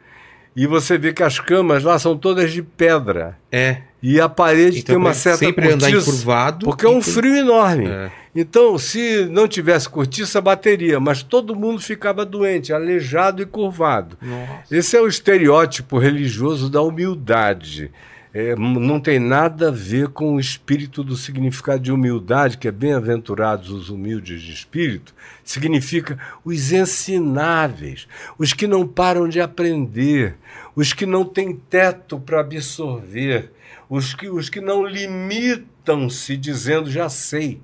[0.57, 3.37] E você vê que as camas lá são todas de pedra.
[3.51, 3.79] É.
[4.01, 6.66] E a parede Então, tem uma pra certa sempre andar cortiça, encurvado.
[6.66, 7.87] Porque é um frio enorme.
[7.88, 8.11] É.
[8.37, 11.01] Então, se não tivesse cortiça, bateria.
[11.01, 14.16] Mas todo mundo ficava doente, aleijado e curvado.
[14.23, 14.77] Nossa.
[14.77, 17.90] Esse é o estereótipo religioso da humildade.
[18.37, 22.72] É, não tem nada a ver com o espírito do significado de humildade, que é
[22.72, 25.14] bem-aventurados os humildes de espírito,
[25.45, 30.35] significa os ensináveis, os que não param de aprender,
[30.74, 33.53] os que não têm teto para absorver,
[33.89, 37.61] os que, os que não limitam-se dizendo já sei,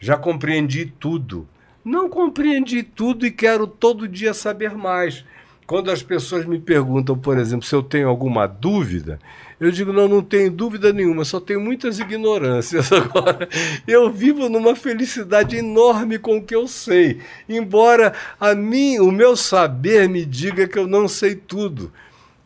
[0.00, 1.46] já compreendi tudo.
[1.84, 5.24] Não compreendi tudo e quero todo dia saber mais.
[5.68, 9.20] Quando as pessoas me perguntam, por exemplo, se eu tenho alguma dúvida,
[9.60, 13.46] eu digo, não, não tenho dúvida nenhuma, só tenho muitas ignorâncias agora.
[13.86, 19.36] Eu vivo numa felicidade enorme com o que eu sei, embora a mim, o meu
[19.36, 21.92] saber me diga que eu não sei tudo.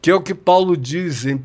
[0.03, 1.41] Que é o que Paulo diz em 1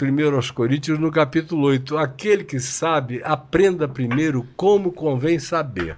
[0.53, 1.97] Coríntios, no capítulo 8.
[1.97, 5.95] Aquele que sabe, aprenda primeiro como convém saber.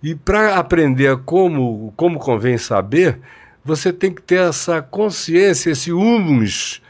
[0.00, 3.18] E para aprender como, como convém saber,
[3.64, 6.82] você tem que ter essa consciência, esse humus,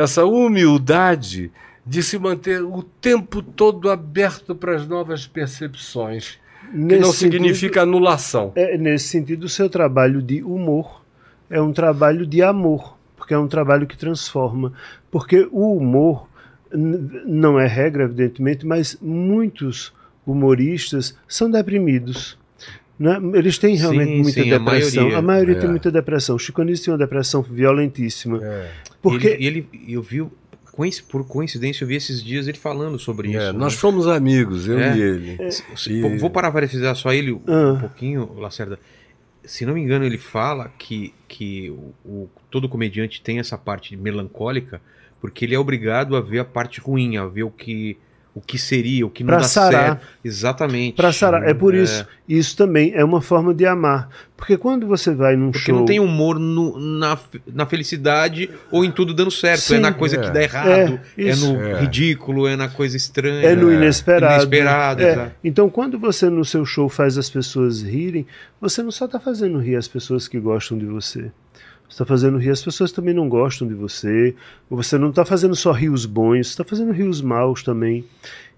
[0.00, 1.50] essa humildade
[1.84, 6.38] de se manter o tempo todo aberto para as novas percepções.
[6.72, 8.52] Nesse que não significa sentido, anulação.
[8.54, 11.02] É, nesse sentido, o seu trabalho de humor
[11.48, 14.72] é um trabalho de amor, porque é um trabalho que transforma.
[15.10, 16.28] Porque o humor
[16.70, 19.92] não é regra, evidentemente, mas muitos
[20.26, 22.38] humoristas são deprimidos.
[22.98, 23.18] Né?
[23.34, 25.02] Eles têm realmente sim, muita sim, depressão.
[25.02, 25.58] A maioria, a maioria é.
[25.60, 26.38] tem muita depressão.
[26.38, 28.40] Chico Anísio tinha uma depressão violentíssima.
[28.42, 28.70] É.
[29.00, 30.26] Porque ele, ele, eu vi
[31.10, 33.52] por coincidência, eu vi esses dias ele falando sobre é, isso.
[33.54, 33.80] Nós né?
[33.80, 34.96] fomos amigos, eu é.
[34.96, 35.36] e ele.
[35.40, 35.48] É.
[35.88, 36.18] E...
[36.18, 37.78] Vou parabenizar só ele um, ah.
[37.80, 38.78] pouquinho, Lacerda.
[39.44, 43.96] Se não me engano, ele fala que, que o, o, todo comediante tem essa parte
[43.96, 44.80] melancólica
[45.20, 47.98] porque ele é obrigado a ver a parte ruim, a ver o que
[48.38, 49.86] o que seria, o que não pra dá sarar.
[49.86, 50.06] certo.
[50.24, 50.94] Exatamente.
[50.94, 51.42] Para sarar.
[51.42, 51.78] É por é.
[51.78, 52.06] isso.
[52.28, 54.08] Isso também é uma forma de amar.
[54.36, 55.78] Porque quando você vai num Porque show...
[55.78, 57.18] não tem humor no, na,
[57.52, 59.62] na felicidade ou em tudo dando certo.
[59.62, 60.20] Sim, é na coisa é.
[60.20, 61.80] que dá errado, é, é no é.
[61.80, 63.44] ridículo, é na coisa estranha.
[63.44, 64.34] É no inesperado.
[64.34, 65.32] inesperado é.
[65.42, 68.26] Então, quando você no seu show faz as pessoas rirem,
[68.60, 71.30] você não só está fazendo rir as pessoas que gostam de você
[71.88, 74.34] está fazendo rir as pessoas também não gostam de você,
[74.68, 78.04] você não está fazendo só rios bons, está fazendo rios maus também.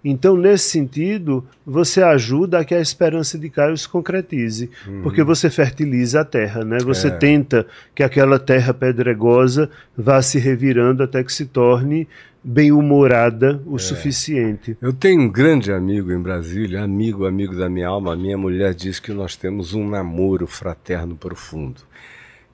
[0.03, 5.03] Então, nesse sentido, você ajuda a que a esperança de Caio se concretize, uhum.
[5.03, 6.78] porque você fertiliza a terra, né?
[6.78, 7.11] Você é.
[7.11, 12.09] tenta que aquela terra pedregosa vá se revirando até que se torne
[12.43, 13.78] bem-humorada o é.
[13.78, 14.74] suficiente.
[14.81, 18.16] Eu tenho um grande amigo em Brasília, amigo, amigo da minha alma.
[18.16, 21.83] Minha mulher diz que nós temos um namoro fraterno profundo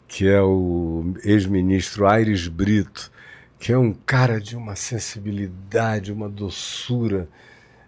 [0.08, 3.10] que é o ex-ministro Aires Brito,
[3.58, 7.28] que é um cara de uma sensibilidade, uma doçura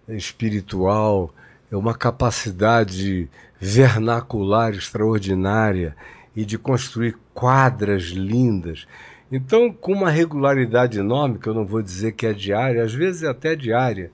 [0.09, 1.33] espiritual,
[1.71, 3.29] é uma capacidade
[3.61, 5.95] vernacular extraordinária
[6.35, 8.87] e de construir quadras lindas.
[9.31, 13.23] Então, com uma regularidade enorme, que eu não vou dizer que é diária, às vezes
[13.23, 14.11] é até diária,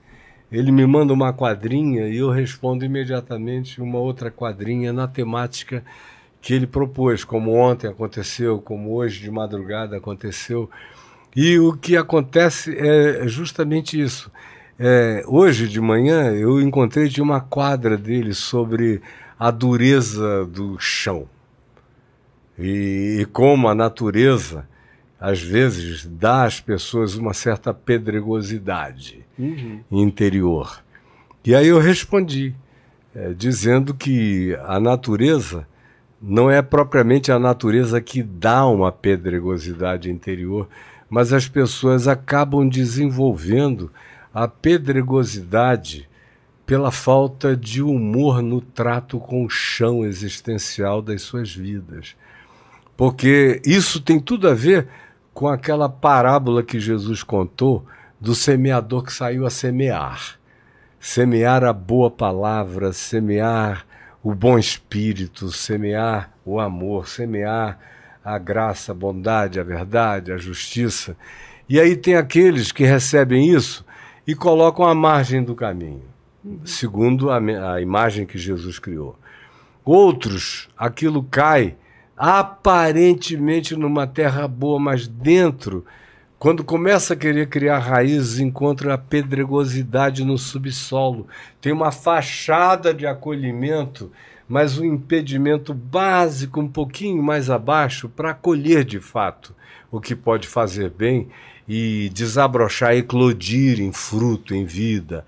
[0.51, 5.83] ele me manda uma quadrinha e eu respondo imediatamente uma outra quadrinha na temática
[6.45, 10.69] que ele propôs, como ontem aconteceu, como hoje de madrugada aconteceu.
[11.35, 14.31] E o que acontece é justamente isso.
[14.77, 19.01] É, hoje de manhã eu encontrei de uma quadra dele sobre
[19.39, 21.27] a dureza do chão
[22.59, 24.67] e, e como a natureza
[25.19, 29.81] às vezes dá às pessoas uma certa pedregosidade uhum.
[29.91, 30.83] interior.
[31.43, 32.53] E aí eu respondi
[33.15, 35.65] é, dizendo que a natureza
[36.21, 40.67] não é propriamente a natureza que dá uma pedregosidade interior,
[41.09, 43.91] mas as pessoas acabam desenvolvendo
[44.33, 46.09] a pedregosidade
[46.65, 52.15] pela falta de humor no trato com o chão existencial das suas vidas.
[52.97, 54.87] Porque isso tem tudo a ver
[55.33, 57.85] com aquela parábola que Jesus contou
[58.19, 60.39] do semeador que saiu a semear.
[60.99, 63.85] Semear a boa palavra, semear
[64.25, 67.77] o bom espírito, semear o amor, semear
[68.23, 71.15] a graça, a bondade, a verdade, a justiça.
[71.69, 73.85] E aí tem aqueles que recebem isso
[74.25, 76.01] e colocam à margem do caminho,
[76.63, 77.37] segundo a,
[77.75, 79.15] a imagem que Jesus criou.
[79.85, 81.75] Outros, aquilo cai
[82.17, 85.85] aparentemente numa terra boa, mas dentro
[86.45, 91.25] quando começa a querer criar raízes, encontra a pedregosidade no subsolo.
[91.59, 94.11] Tem uma fachada de acolhimento,
[94.47, 99.55] mas um impedimento básico um pouquinho mais abaixo para acolher de fato
[99.91, 101.29] o que pode fazer bem
[101.67, 105.25] e desabrochar, eclodir em fruto, em vida.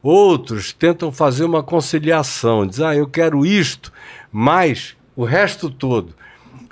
[0.00, 3.92] Outros tentam fazer uma conciliação, diz: "Ah, eu quero isto,
[4.30, 6.14] mas o resto todo".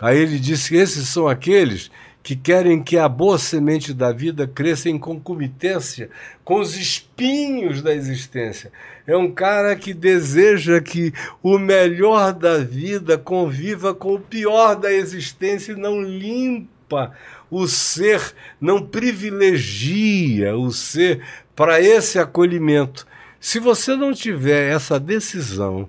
[0.01, 1.91] Aí ele disse: "Esses são aqueles
[2.29, 6.11] que querem que a boa semente da vida cresça em concomitância
[6.45, 8.71] com os espinhos da existência.
[9.07, 11.11] É um cara que deseja que
[11.43, 17.15] o melhor da vida conviva com o pior da existência e não limpa
[17.51, 21.23] o ser, não privilegia o ser
[21.57, 23.07] para esse acolhimento.
[23.41, 25.89] Se você não tiver essa decisão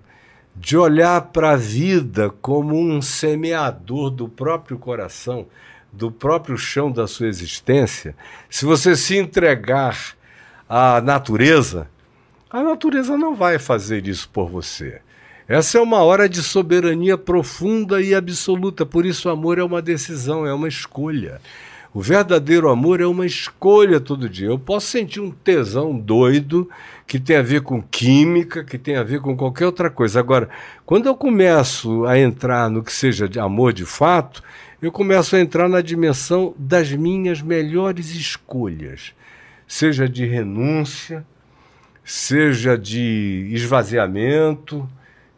[0.55, 5.45] de olhar para a vida como um semeador do próprio coração,
[5.91, 8.15] do próprio chão da sua existência,
[8.49, 9.97] se você se entregar
[10.67, 11.89] à natureza,
[12.49, 15.01] a natureza não vai fazer isso por você.
[15.47, 19.81] Essa é uma hora de soberania profunda e absoluta, por isso o amor é uma
[19.81, 21.41] decisão, é uma escolha.
[21.91, 24.47] O verdadeiro amor é uma escolha todo dia.
[24.47, 26.69] Eu posso sentir um tesão doido
[27.07, 30.19] que tem a ver com química, que tem a ver com qualquer outra coisa.
[30.19, 30.49] Agora,
[30.85, 34.43] quando eu começo a entrar no que seja de amor de fato,
[34.81, 39.13] eu começo a entrar na dimensão das minhas melhores escolhas,
[39.67, 41.25] seja de renúncia,
[42.03, 44.89] seja de esvaziamento,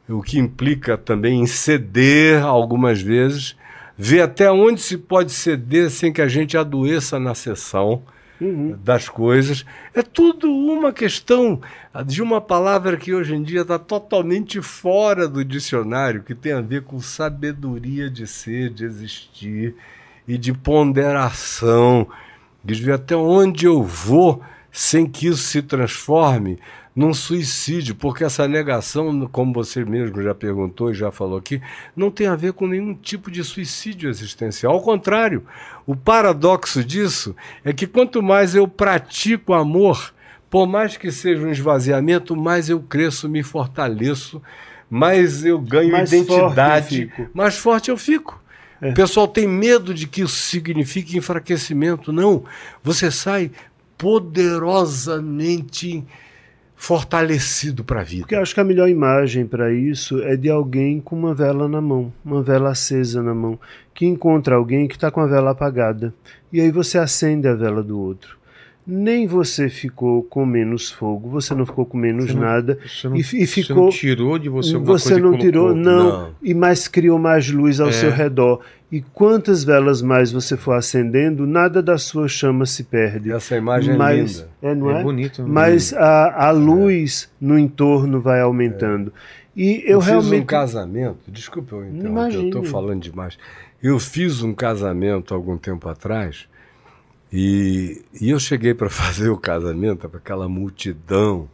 [0.08, 3.56] o que implica também em ceder algumas vezes
[3.98, 8.04] ver até onde se pode ceder sem que a gente adoeça na sessão
[8.42, 8.78] uhum.
[8.84, 9.64] das coisas.
[9.94, 11.62] É tudo uma questão
[12.06, 16.62] de uma palavra que hoje em dia está totalmente fora do dicionário, que tem a
[16.62, 19.76] ver com sabedoria de ser, de existir
[20.28, 22.08] e de ponderação,
[22.64, 26.58] de ver até onde eu vou sem que isso se transforme
[26.96, 31.62] num suicídio, porque essa negação, como você mesmo já perguntou e já falou aqui,
[31.96, 34.74] não tem a ver com nenhum tipo de suicídio existencial.
[34.74, 35.44] Ao contrário,
[35.88, 40.14] o paradoxo disso é que quanto mais eu pratico amor,
[40.50, 44.42] por mais que seja um esvaziamento, mais eu cresço, me fortaleço,
[44.90, 48.42] mais eu ganho mais identidade, forte mais forte eu fico.
[48.82, 48.90] É.
[48.90, 52.12] O pessoal tem medo de que isso signifique enfraquecimento.
[52.12, 52.44] Não.
[52.84, 53.50] Você sai
[53.98, 56.04] poderosamente
[56.82, 58.24] fortalecido para a vida.
[58.24, 61.68] Porque eu acho que a melhor imagem para isso é de alguém com uma vela
[61.68, 63.60] na mão, uma vela acesa na mão,
[63.94, 66.12] que encontra alguém que está com a vela apagada.
[66.52, 68.36] E aí você acende a vela do outro.
[68.94, 72.78] Nem você ficou com menos fogo, você não ficou com menos não, nada.
[72.86, 76.04] Você não, e, e ficou, você não tirou de você alguma Você não tirou, não,
[76.04, 77.94] não, E mais criou mais luz ao é.
[77.94, 78.60] seu redor.
[78.92, 83.32] E quantas velas mais você for acendendo, nada da sua chama se perde.
[83.32, 84.50] Essa imagem Mas, é linda.
[84.62, 85.00] É, não é?
[85.00, 85.48] é bonito.
[85.48, 87.46] Mas a, a luz é.
[87.46, 89.14] no entorno vai aumentando.
[89.56, 90.32] E eu, eu realmente.
[90.32, 93.38] fiz um casamento, desculpa eu interromper, eu estou falando demais.
[93.82, 96.51] Eu fiz um casamento algum tempo atrás
[97.32, 101.50] e, e eu cheguei para fazer o casamento para aquela multidão.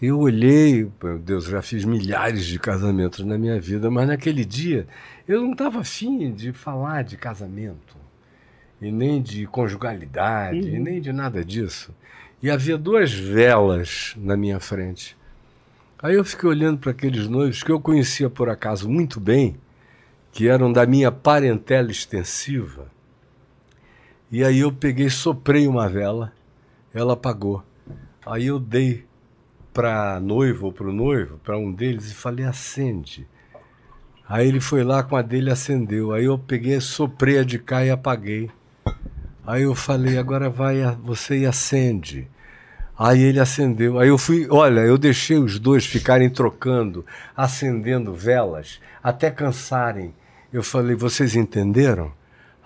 [0.00, 4.86] Eu olhei, meu Deus, já fiz milhares de casamentos na minha vida, mas naquele dia
[5.26, 7.96] eu não estava afim de falar de casamento,
[8.80, 10.76] e nem de conjugalidade, uhum.
[10.76, 11.94] e nem de nada disso.
[12.42, 15.16] E havia duas velas na minha frente.
[16.02, 19.56] Aí eu fiquei olhando para aqueles noivos que eu conhecia por acaso muito bem,
[20.32, 22.92] que eram da minha parentela extensiva.
[24.34, 26.32] E aí eu peguei, soprei uma vela,
[26.92, 27.62] ela apagou.
[28.26, 29.04] Aí eu dei
[29.72, 33.28] para noivo ou para o noivo, para um deles, e falei: acende.
[34.28, 36.10] Aí ele foi lá com a dele acendeu.
[36.10, 38.50] Aí eu peguei, soprei a de cá e apaguei.
[39.46, 42.26] Aí eu falei, agora vai você e acende.
[42.98, 44.00] Aí ele acendeu.
[44.00, 47.06] Aí eu fui, olha, eu deixei os dois ficarem trocando,
[47.36, 50.12] acendendo velas, até cansarem.
[50.52, 52.10] Eu falei, vocês entenderam?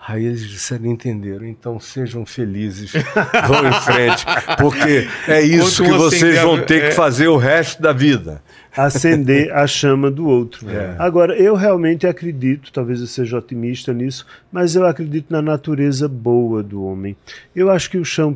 [0.07, 2.93] Aí eles disseram, entenderam, então sejam felizes,
[3.47, 4.25] vão em frente,
[4.57, 6.91] porque é isso que vocês vão ter que é.
[6.91, 8.41] fazer o resto da vida.
[8.85, 10.69] Acender a chama do outro.
[10.69, 10.95] É.
[10.97, 16.63] Agora, eu realmente acredito, talvez eu seja otimista nisso, mas eu acredito na natureza boa
[16.63, 17.15] do homem.
[17.55, 18.35] Eu acho que o chão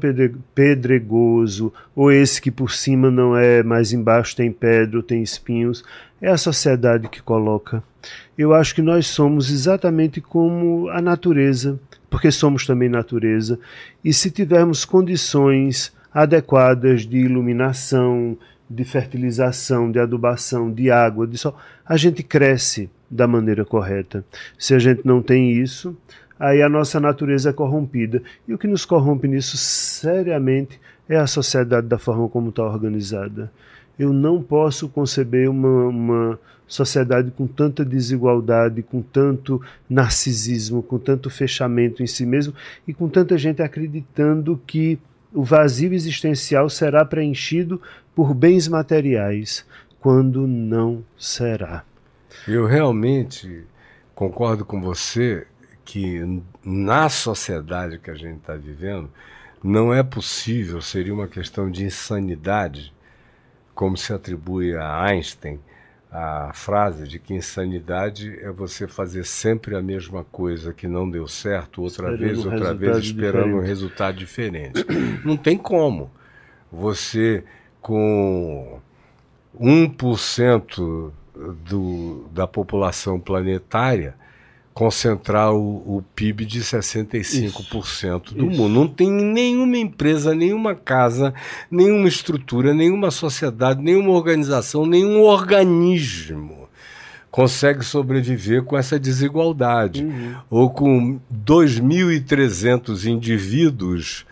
[0.53, 5.83] pedregoso, ou esse que por cima não é, mas embaixo tem pedra ou tem espinhos,
[6.21, 7.83] é a sociedade que coloca.
[8.37, 11.79] Eu acho que nós somos exatamente como a natureza,
[12.09, 13.59] porque somos também natureza,
[14.03, 18.37] e se tivermos condições adequadas de iluminação,
[18.69, 21.55] de fertilização, de adubação, de água, de sol,
[21.85, 24.25] a gente cresce da maneira correta.
[24.57, 25.95] Se a gente não tem isso,
[26.39, 28.21] aí a nossa natureza é corrompida.
[28.47, 33.51] E o que nos corrompe nisso seriamente é a sociedade da forma como está organizada.
[33.97, 41.29] Eu não posso conceber uma, uma sociedade com tanta desigualdade, com tanto narcisismo, com tanto
[41.29, 42.53] fechamento em si mesmo
[42.87, 44.97] e com tanta gente acreditando que
[45.33, 47.81] o vazio existencial será preenchido
[48.15, 49.65] por bens materiais,
[49.99, 51.83] quando não será.
[52.47, 53.63] Eu realmente
[54.13, 55.47] concordo com você
[55.85, 59.09] que na sociedade que a gente está vivendo
[59.63, 62.93] não é possível, seria uma questão de insanidade
[63.73, 65.59] como se atribui a Einstein
[66.13, 71.27] a frase de que insanidade é você fazer sempre a mesma coisa que não deu
[71.27, 73.55] certo, outra esperando vez, outra vez, esperando diferente.
[73.55, 74.85] um resultado diferente.
[75.25, 76.11] Não tem como.
[76.71, 77.43] Você,
[77.83, 78.79] com
[79.59, 81.11] 1%
[81.67, 84.15] do, da população planetária
[84.73, 88.61] concentrar o, o PIB de 65% do isso.
[88.61, 88.73] mundo.
[88.73, 91.33] Não tem nenhuma empresa, nenhuma casa,
[91.69, 96.63] nenhuma estrutura, nenhuma sociedade, nenhuma organização, nenhum organismo
[97.29, 100.07] consegue sobreviver com essa desigualdade.
[100.51, 104.25] Ou com 2.300 indivíduos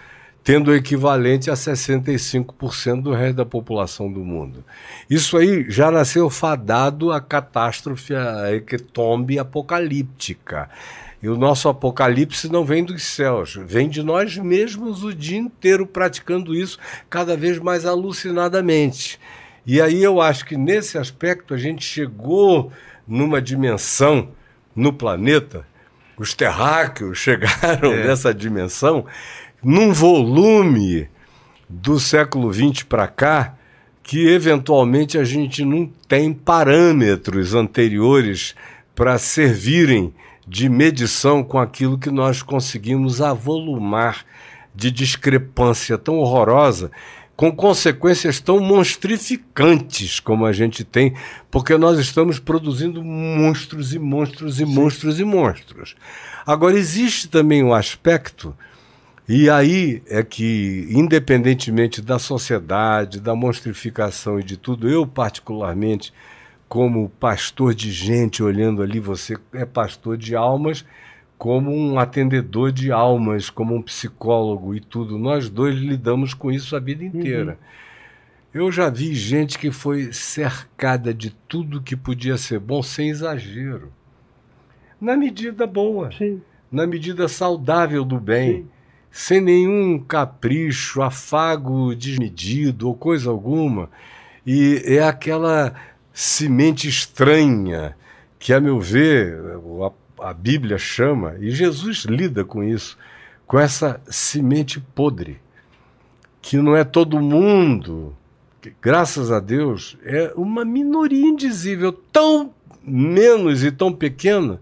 [0.44, 4.64] tendo o equivalente a 65% do resto da população do mundo.
[5.10, 10.70] Isso aí já nasceu fadado à catástrofe, à hecatombe apocalíptica.
[11.22, 15.86] E o nosso apocalipse não vem dos céus, vem de nós mesmos o dia inteiro
[15.86, 16.80] praticando isso,
[17.10, 19.20] cada vez mais alucinadamente.
[19.64, 22.72] E aí eu acho que nesse aspecto a gente chegou
[23.08, 24.30] numa dimensão
[24.76, 25.64] no planeta,
[26.18, 28.08] os terráqueos chegaram É.
[28.08, 29.06] nessa dimensão,
[29.64, 31.08] num volume
[31.70, 33.56] do século XX para cá,
[34.04, 38.56] que eventualmente a gente não tem parâmetros anteriores
[38.96, 40.14] para servirem
[40.48, 44.26] de medição com aquilo que nós conseguimos avolumar
[44.76, 46.92] de discrepância tão horrorosa,
[47.36, 51.14] com consequências tão monstrificantes como a gente tem,
[51.50, 55.96] porque nós estamos produzindo monstros e monstros e monstros e monstros.
[56.46, 58.56] Agora, existe também um aspecto
[59.34, 66.14] e aí é que, independentemente da sociedade, da monstrificação e de tudo, eu particularmente,
[66.68, 70.84] como pastor de gente olhando ali, você é pastor de almas,
[71.38, 76.76] como um atendedor de almas, como um psicólogo e tudo, nós dois lidamos com isso
[76.76, 77.58] a vida inteira.
[78.54, 83.94] Eu já vi gente que foi cercada de tudo que podia ser bom sem exagero.
[85.00, 86.42] Na medida boa Sim.
[86.70, 88.68] na medida saudável do bem,
[89.12, 93.90] sem nenhum capricho, afago desmedido ou coisa alguma.
[94.46, 95.76] E é aquela
[96.14, 97.96] semente estranha
[98.40, 99.38] que, a meu ver,
[100.20, 102.98] a, a Bíblia chama, e Jesus lida com isso,
[103.46, 105.40] com essa semente podre,
[106.42, 108.16] que não é todo mundo,
[108.62, 114.60] que, graças a Deus, é uma minoria indizível, tão menos e tão pequena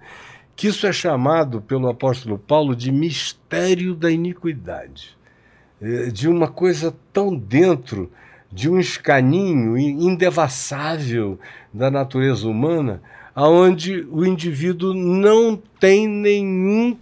[0.60, 5.18] que isso é chamado pelo apóstolo Paulo de mistério da iniquidade,
[5.82, 8.12] É, de uma coisa tão dentro
[8.52, 11.40] de um escaninho in- indevassável
[11.74, 13.02] da natureza humana,
[13.34, 16.98] aonde o indivíduo não tem nenhum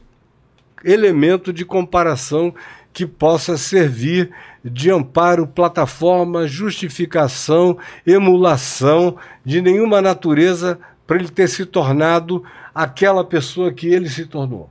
[0.86, 2.54] elemento de comparação
[2.94, 4.30] que possa servir
[4.64, 10.78] de amparo, plataforma, justificação, emulação de nenhuma natureza
[11.08, 12.44] para ele ter se tornado
[12.78, 14.70] aquela pessoa que ele se tornou.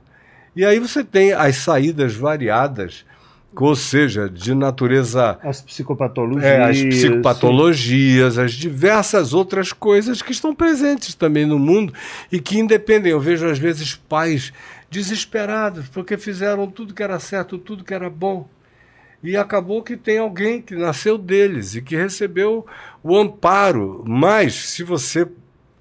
[0.55, 3.05] E aí você tem as saídas variadas,
[3.53, 6.45] ou seja, de natureza As psicopatologias.
[6.45, 11.93] é, as psicopatologias, as diversas outras coisas que estão presentes também no mundo
[12.31, 13.11] e que independem.
[13.11, 14.53] Eu vejo às vezes pais
[14.89, 18.47] desesperados porque fizeram tudo que era certo, tudo que era bom.
[19.21, 22.65] E acabou que tem alguém que nasceu deles e que recebeu
[23.03, 24.01] o amparo.
[24.07, 25.27] Mas se você,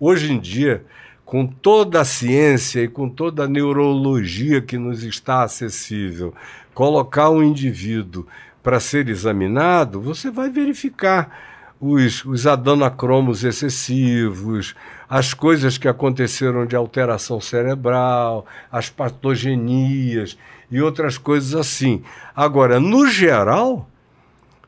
[0.01, 0.85] hoje em dia,
[1.27, 6.33] com toda a ciência e com toda a neurologia que nos está acessível,
[6.73, 8.25] colocar um indivíduo
[8.63, 11.37] para ser examinado, você vai verificar
[11.81, 14.77] os, os adanacromos excessivos,
[15.11, 20.39] as coisas que aconteceram de alteração cerebral, as patogenias
[20.71, 22.05] e outras coisas assim.
[22.37, 23.91] Agora, no geral,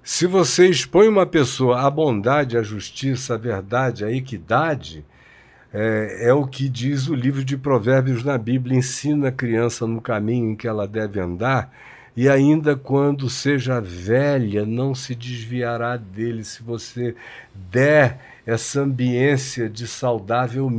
[0.03, 5.05] se você expõe uma pessoa à bondade, à justiça, à verdade, à equidade,
[5.73, 10.01] é, é o que diz o livro de Provérbios na Bíblia: ensina a criança no
[10.01, 11.73] caminho em que ela deve andar,
[12.17, 17.15] e ainda quando seja velha, não se desviará dele, se você
[17.55, 20.71] der essa ambiência de saudável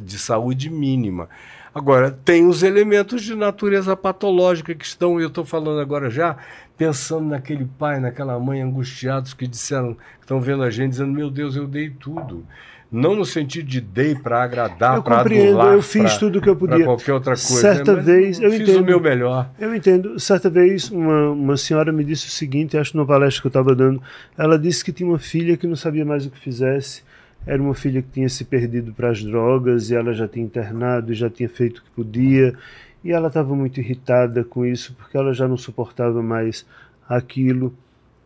[0.00, 1.28] de saúde mínima.
[1.74, 6.36] Agora, tem os elementos de natureza patológica que estão, eu estou falando agora já,
[6.76, 11.30] pensando naquele pai, naquela mãe angustiados que disseram, que estão vendo a gente dizendo, meu
[11.30, 12.46] Deus, eu dei tudo.
[12.94, 16.48] Não no sentido de dei para agradar, para compreendo, adular, eu fiz pra- tudo que
[16.48, 16.84] eu podia.
[16.84, 17.60] qualquer outra coisa.
[17.60, 18.02] Certa né?
[18.02, 18.82] Vez, eu fiz entendo.
[18.82, 19.50] o meu melhor.
[19.58, 20.20] Eu entendo.
[20.20, 23.50] Certa vez, uma, uma senhora me disse o seguinte, acho que numa palestra que eu
[23.50, 24.00] estava dando.
[24.38, 27.02] Ela disse que tinha uma filha que não sabia mais o que fizesse.
[27.44, 31.10] Era uma filha que tinha se perdido para as drogas e ela já tinha internado
[31.12, 32.54] e já tinha feito o que podia.
[33.02, 36.64] E ela estava muito irritada com isso porque ela já não suportava mais
[37.08, 37.74] aquilo.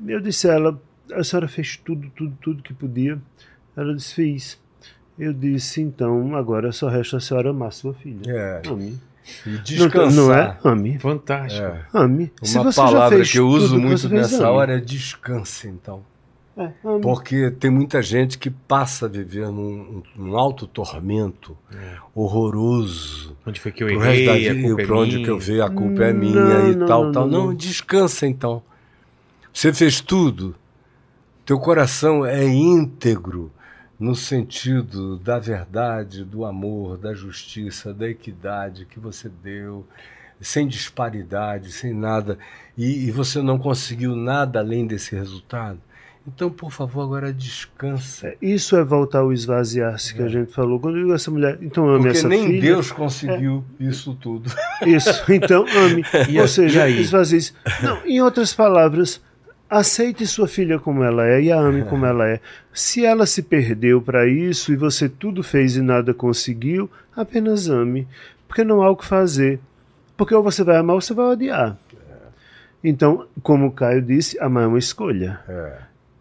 [0.06, 0.80] Eu disse a ela:
[1.12, 3.18] a senhora fez tudo, tudo, tudo que podia.
[3.81, 4.59] Ela disse: fiz.
[5.18, 8.20] Eu disse: então agora só resta a senhora amar sua filha.
[8.31, 8.62] É.
[8.68, 8.99] Ame.
[9.47, 10.12] E Não, descansar.
[10.12, 10.59] não é?
[10.64, 10.99] Ame.
[10.99, 11.62] Fantástico.
[11.66, 11.85] É.
[11.93, 12.33] Ame.
[12.43, 14.57] Se Uma palavra fez que eu uso muito fez, nessa ame.
[14.57, 16.03] hora é descanse, então.
[16.57, 17.01] É, ame.
[17.03, 21.57] Porque tem muita gente que passa a viver num, num alto tormento
[22.14, 23.37] horroroso.
[23.47, 24.29] Onde foi que eu da errei?
[24.49, 25.24] A vida, culpa é pra onde minha.
[25.24, 27.26] que eu vejo, a culpa é Não, minha e não, tal, não, tal.
[27.29, 27.55] não, Não, não.
[27.55, 28.62] descansa então.
[29.53, 30.55] Você fez tudo.
[31.45, 33.51] Teu coração é íntegro
[33.99, 39.86] no sentido da verdade, do amor, da justiça, da equidade que você deu,
[40.40, 42.38] sem disparidade, sem nada,
[42.76, 45.80] e, e você não conseguiu nada além desse resultado.
[46.26, 48.34] Então, por favor, agora descansa.
[48.40, 50.78] Isso é voltar ao esvaziar-se que a gente falou.
[50.78, 52.61] Quando eu digo essa mulher, então ame Porque essa nem filha.
[52.61, 54.51] Deus conseguiu isso tudo.
[54.86, 56.05] Isso, então ame.
[56.28, 57.55] E Ou seja, esvazie-se.
[57.82, 59.22] Não, em outras palavras,
[59.68, 62.40] aceite sua filha como ela é e a ame como ela é.
[62.72, 68.06] Se ela se perdeu para isso e você tudo fez e nada conseguiu, apenas ame.
[68.46, 69.60] Porque não há o que fazer.
[70.16, 71.76] Porque ou você vai amar ou você vai odiar.
[72.82, 75.40] Então, como o Caio disse, amar é uma escolha.
[75.48, 75.78] É.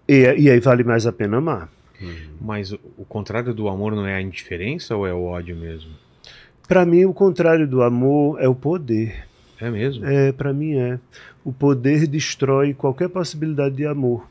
[0.07, 1.69] E, e aí vale mais a pena amar.
[2.39, 5.91] Mas o, o contrário do amor não é a indiferença ou é o ódio mesmo?
[6.67, 9.26] Para mim, o contrário do amor é o poder.
[9.59, 10.05] É mesmo?
[10.05, 10.99] É, para mim é.
[11.43, 14.27] O poder destrói qualquer possibilidade de amor.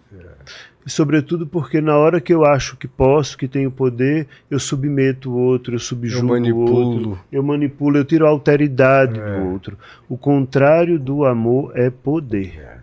[0.87, 5.33] E sobretudo porque na hora que eu acho que posso, que tenho poder, eu submeto
[5.33, 6.71] o outro, eu subjugo Eu manipulo.
[6.71, 9.41] o outro, eu manipulo, eu tiro a alteridade É.
[9.41, 9.77] do outro.
[10.09, 12.77] O contrário do amor é poder.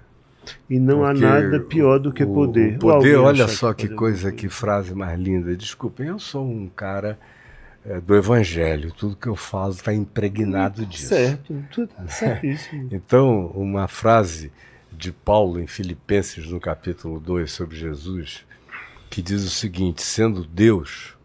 [0.70, 2.76] E não há Porque nada pior do que o- poder.
[2.76, 5.56] O poder, olha só que poder- coisa, que frase mais linda.
[5.56, 7.18] Desculpem, eu sou um cara
[7.86, 8.92] é, do evangelho.
[8.92, 11.08] Tudo que eu falo está impregnado disso.
[11.08, 12.90] Certo, tudo certíssimo.
[12.92, 14.52] Então, uma frase
[14.92, 18.46] de Paulo em Filipenses, no capítulo 2, sobre Jesus,
[19.10, 21.18] que diz o seguinte: sendo Deus,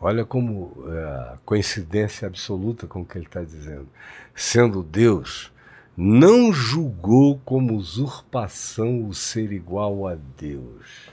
[0.00, 3.88] olha como é, a coincidência absoluta com o que ele está dizendo,
[4.34, 5.52] sendo Deus,
[5.96, 11.10] não julgou como usurpação o ser igual a Deus.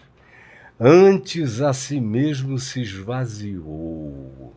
[0.79, 4.55] Antes a si mesmo se esvaziou.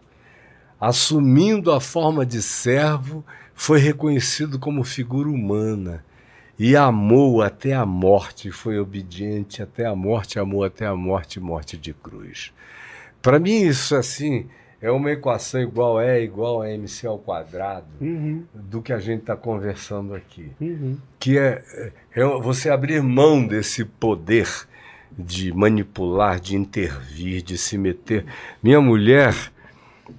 [0.82, 3.24] Assumindo a forma de servo,
[3.54, 6.04] foi reconhecido como figura humana
[6.58, 11.76] e amou até a morte, foi obediente até a morte, amou até a morte, morte
[11.76, 12.52] de cruz.
[13.22, 14.48] Para mim isso assim
[14.80, 19.20] é uma equação igual é igual a mc ao quadrado Uhum, do que a gente
[19.20, 20.98] está conversando aqui uhum.
[21.20, 21.62] que é,
[22.12, 24.48] é você abrir mão desse poder
[25.16, 28.24] de manipular, de intervir, de se meter.
[28.60, 29.52] Minha mulher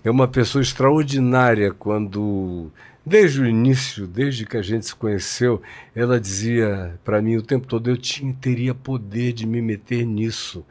[0.03, 2.71] é uma pessoa extraordinária quando,
[3.05, 5.61] desde o início, desde que a gente se conheceu,
[5.95, 10.65] ela dizia para mim o tempo todo: eu tinha, teria poder de me meter nisso,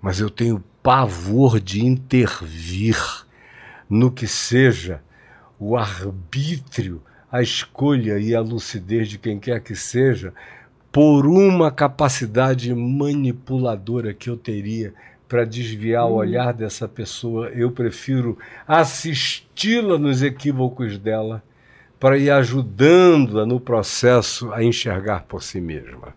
[0.00, 2.96] mas eu tenho pavor de intervir
[3.88, 5.00] no que seja
[5.58, 10.32] o arbítrio, a escolha e a lucidez de quem quer que seja,
[10.92, 14.94] por uma capacidade manipuladora que eu teria
[15.28, 21.42] para desviar o olhar dessa pessoa, eu prefiro assisti-la nos equívocos dela
[21.98, 26.14] para ir ajudando-a no processo a enxergar por si mesma,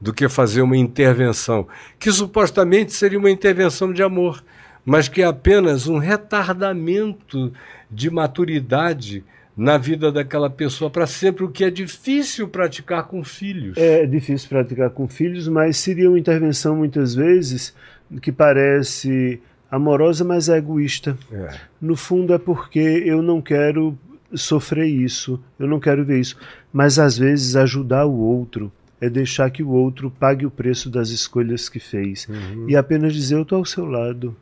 [0.00, 1.66] do que fazer uma intervenção
[1.98, 4.44] que supostamente seria uma intervenção de amor,
[4.84, 7.52] mas que é apenas um retardamento
[7.90, 9.24] de maturidade
[9.56, 13.76] na vida daquela pessoa para sempre, o que é difícil praticar com filhos.
[13.76, 17.74] É difícil praticar com filhos, mas seria uma intervenção muitas vezes
[18.20, 19.40] que parece
[19.70, 21.18] amorosa, mas é egoísta.
[21.32, 21.58] É.
[21.80, 23.98] No fundo é porque eu não quero
[24.34, 26.36] sofrer isso, eu não quero ver isso.
[26.72, 31.10] Mas às vezes ajudar o outro é deixar que o outro pague o preço das
[31.10, 32.28] escolhas que fez
[32.66, 34.36] e apenas dizer: Eu estou ao seu lado,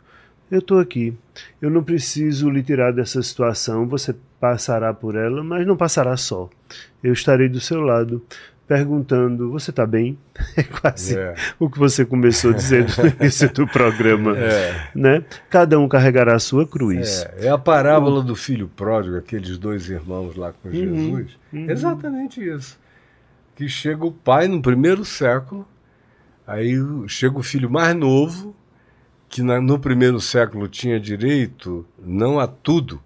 [0.50, 1.14] eu estou aqui,
[1.60, 6.48] eu não preciso lhe tirar dessa situação, você passará por ela, mas não passará só.
[7.02, 8.22] Eu estarei do seu lado.
[8.76, 10.16] Perguntando, você está bem?
[10.56, 11.34] É quase É.
[11.58, 14.34] o que você começou dizendo no início do programa.
[14.38, 14.88] É.
[14.94, 15.22] Né?
[15.50, 17.26] Cada um carregará a sua cruz.
[17.36, 21.38] É, é a parábola do filho pródigo, aqueles dois irmãos lá com Uhum, Jesus.
[21.52, 21.70] uhum.
[21.70, 22.78] Exatamente isso.
[23.54, 25.68] Que chega o pai no primeiro século,
[26.46, 26.74] aí
[27.08, 28.56] chega o filho mais novo,
[29.28, 33.02] que na- no primeiro século tinha direito não a tudo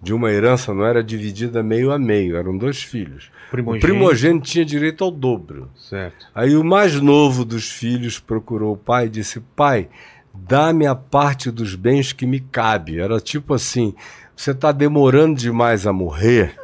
[0.00, 3.30] de uma herança, não era dividida meio a meio, eram dois filhos.
[3.50, 3.86] Primogênito.
[3.86, 5.70] O primogênito tinha direito ao dobro.
[5.76, 6.26] Certo.
[6.34, 9.88] Aí o mais novo dos filhos procurou o pai e disse: Pai,
[10.32, 13.00] dá-me a parte dos bens que me cabe.
[13.00, 13.94] Era tipo assim:
[14.40, 16.54] você está demorando demais a morrer,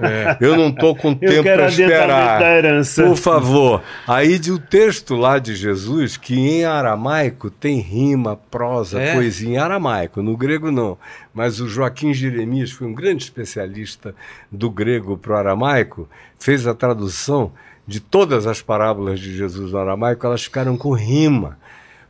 [0.40, 2.38] eu não estou com tempo para esperar.
[2.38, 3.02] da herança.
[3.02, 3.82] Por favor.
[4.06, 9.12] Aí de o texto lá de Jesus, que em aramaico tem rima, prosa, É?
[9.14, 10.96] poesia em aramaico, no grego não.
[11.34, 14.14] Mas o Joaquim Jeremias foi um grande especialista
[14.52, 16.08] do grego para o aramaico,
[16.38, 17.50] fez a tradução
[17.86, 21.58] de todas as parábolas de Jesus no aramaico, elas ficaram com rima.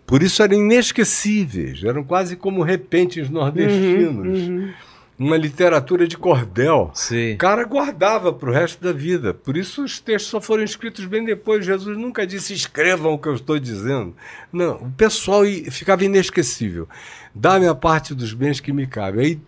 [0.06, 4.38] Por isso eram inesquecíveis, eram quase como repentes nordestinos.
[4.40, 4.68] Uhum,
[5.16, 6.90] Uma literatura de cordel.
[6.92, 7.34] Sim.
[7.34, 9.32] O cara guardava para o resto da vida.
[9.32, 11.64] Por isso os textos só foram escritos bem depois.
[11.64, 14.14] Jesus nunca disse escrevam o que eu estou dizendo.
[14.52, 16.88] Não, o pessoal ficava inesquecível.
[17.32, 19.20] Dá-me a parte dos bens que me cabe.
[19.20, 19.40] Aí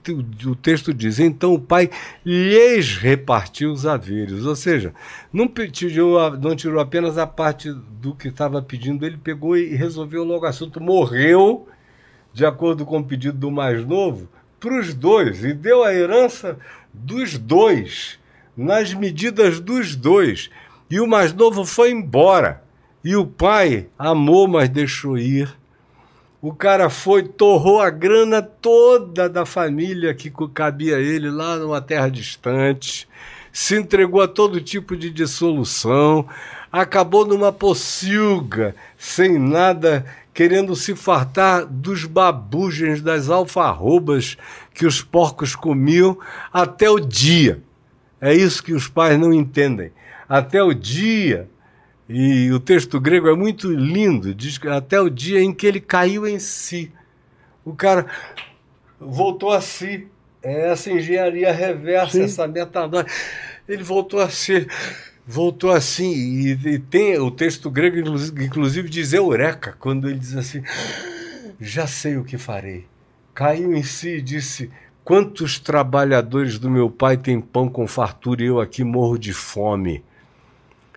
[0.45, 1.89] o, texto diz: então o pai
[2.25, 4.45] lhes repartiu os haveres.
[4.45, 4.93] Ou seja,
[5.33, 10.25] não, tirou, não tirou apenas a parte do que estava pedindo, ele pegou e resolveu
[10.25, 10.81] logo o assunto.
[10.81, 11.69] Morreu,
[12.33, 14.29] de acordo com o pedido do mais novo,
[14.67, 16.59] para os dois e deu a herança
[16.93, 18.19] dos dois,
[18.57, 20.51] nas medidas dos dois.
[20.91, 22.65] E o mais novo foi embora.
[23.05, 25.49] E o pai amou, mas deixou ir.
[26.43, 32.09] O cara foi, torrou a grana toda da família que cabia ele lá numa terra
[32.09, 33.09] distante,
[33.53, 36.29] se entregou a todo tipo de dissolução,
[36.73, 40.05] acabou numa pocilga, sem nada,
[40.37, 44.37] querendo se fartar dos babugens, das alfarrobas
[44.75, 46.19] que os porcos comiam
[46.53, 47.63] até o dia.
[48.21, 49.93] É isso que os pais não entendem.
[50.29, 51.49] Até o dia
[52.07, 55.81] e o texto grego é muito lindo, diz que até o dia em que ele
[55.81, 56.93] caiu em si.
[57.65, 58.05] O cara
[59.01, 60.07] voltou a si.
[60.43, 62.25] É essa engenharia reversa, Sim.
[62.25, 63.07] essa metanoia.
[63.67, 64.69] Ele voltou a si.
[65.27, 66.13] Voltou assim.
[66.13, 67.99] E, e tem o texto grego,
[68.41, 70.63] inclusive, diz eureka, quando ele diz assim:
[71.61, 72.87] Já sei o que farei.
[73.35, 74.71] Caiu em si e disse:
[75.03, 80.05] Quantos trabalhadores do meu pai têm pão com fartura e eu aqui morro de fome?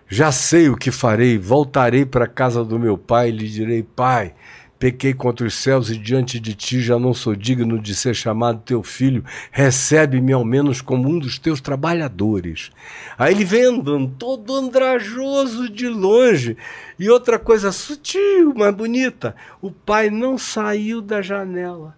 [0.08, 3.82] Já sei o que farei, voltarei para a casa do meu pai e lhe direi:
[3.82, 4.34] Pai,
[4.80, 8.62] pequei contra os céus e diante de ti já não sou digno de ser chamado
[8.64, 9.22] teu filho,
[9.52, 12.70] recebe-me ao menos como um dos teus trabalhadores.
[13.18, 16.56] Aí ele vem andando todo andrajoso de longe.
[16.98, 21.94] E outra coisa sutil, mas bonita: o pai não saiu da janela.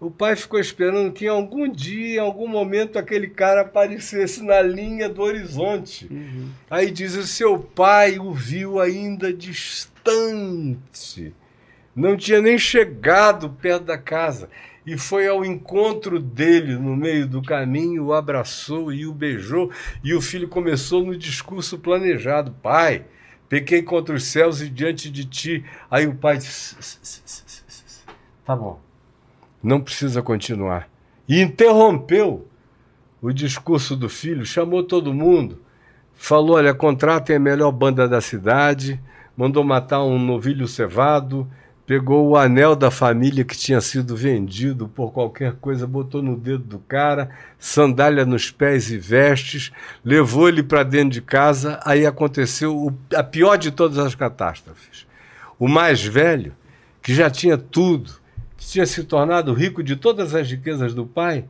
[0.00, 4.60] O pai ficou esperando que em algum dia, em algum momento, aquele cara aparecesse na
[4.60, 6.10] linha do horizonte.
[6.68, 9.94] Aí diz: o seu pai o viu ainda distante.
[11.98, 14.48] Não tinha nem chegado perto da casa.
[14.86, 19.70] E foi ao encontro dele no meio do caminho, o abraçou e o beijou.
[20.02, 23.04] E o filho começou no discurso planejado: Pai,
[23.48, 25.64] pequei contra os céus e diante de ti.
[25.90, 26.76] Aí o pai disse:
[28.44, 28.88] Tá bom
[29.62, 30.88] não precisa continuar.
[31.28, 32.46] E interrompeu
[33.20, 35.60] o discurso do filho, chamou todo mundo,
[36.14, 39.00] falou: olha, contratem a melhor banda da cidade,
[39.36, 41.48] mandou matar um novilho cevado,
[41.88, 46.62] pegou o anel da família que tinha sido vendido por qualquer coisa, botou no dedo
[46.62, 49.72] do cara, sandália nos pés e vestes,
[50.04, 51.80] levou ele para dentro de casa.
[51.86, 55.06] Aí aconteceu o- a pior de todas as catástrofes.
[55.58, 56.52] O mais velho,
[57.00, 58.12] que já tinha tudo,
[58.58, 61.46] que tinha se tornado rico de todas as riquezas do pai,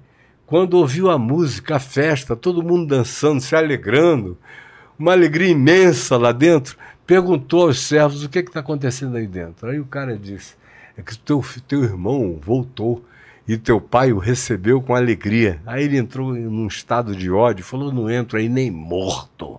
[0.46, 4.38] quando ouviu a música, a festa, todo mundo dançando, se alegrando,
[4.96, 6.76] uma alegria imensa lá dentro,
[7.08, 9.70] perguntou aos servos o que está acontecendo aí dentro.
[9.70, 10.54] Aí o cara disse:
[10.96, 13.02] é que teu, teu irmão voltou
[13.48, 15.58] e teu pai o recebeu com alegria.
[15.66, 19.58] Aí ele entrou em- num estado de ódio, falou: não entro aí nem morto,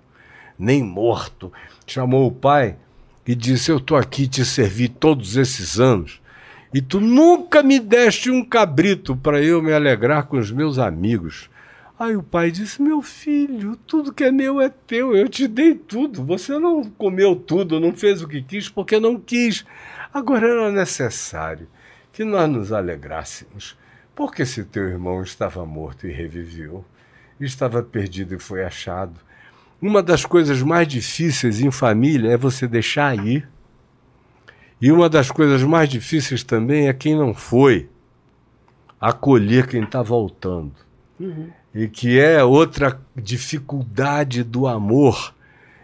[0.59, 1.51] nem morto.
[1.87, 2.75] Chamou o pai
[3.25, 6.21] e disse: Eu estou aqui te servi todos esses anos
[6.71, 11.49] e tu nunca me deste um cabrito para eu me alegrar com os meus amigos.
[11.99, 15.75] Aí o pai disse: Meu filho, tudo que é meu é teu, eu te dei
[15.75, 16.23] tudo.
[16.23, 19.65] Você não comeu tudo, não fez o que quis porque não quis.
[20.13, 21.67] Agora era necessário
[22.13, 23.77] que nós nos alegrássemos,
[24.15, 26.85] porque se teu irmão estava morto e reviveu,
[27.37, 29.19] estava perdido e foi achado.
[29.81, 33.47] Uma das coisas mais difíceis em família é você deixar ir.
[34.81, 37.89] E uma das coisas mais difíceis também é quem não foi
[39.01, 40.73] acolher quem está voltando.
[41.73, 45.33] E que é outra dificuldade do amor.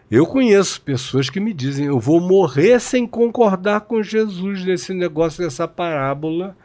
[0.10, 5.44] Eu conheço pessoas que me dizem: eu vou morrer sem concordar com Jesus nesse negócio,
[5.44, 6.56] dessa parábola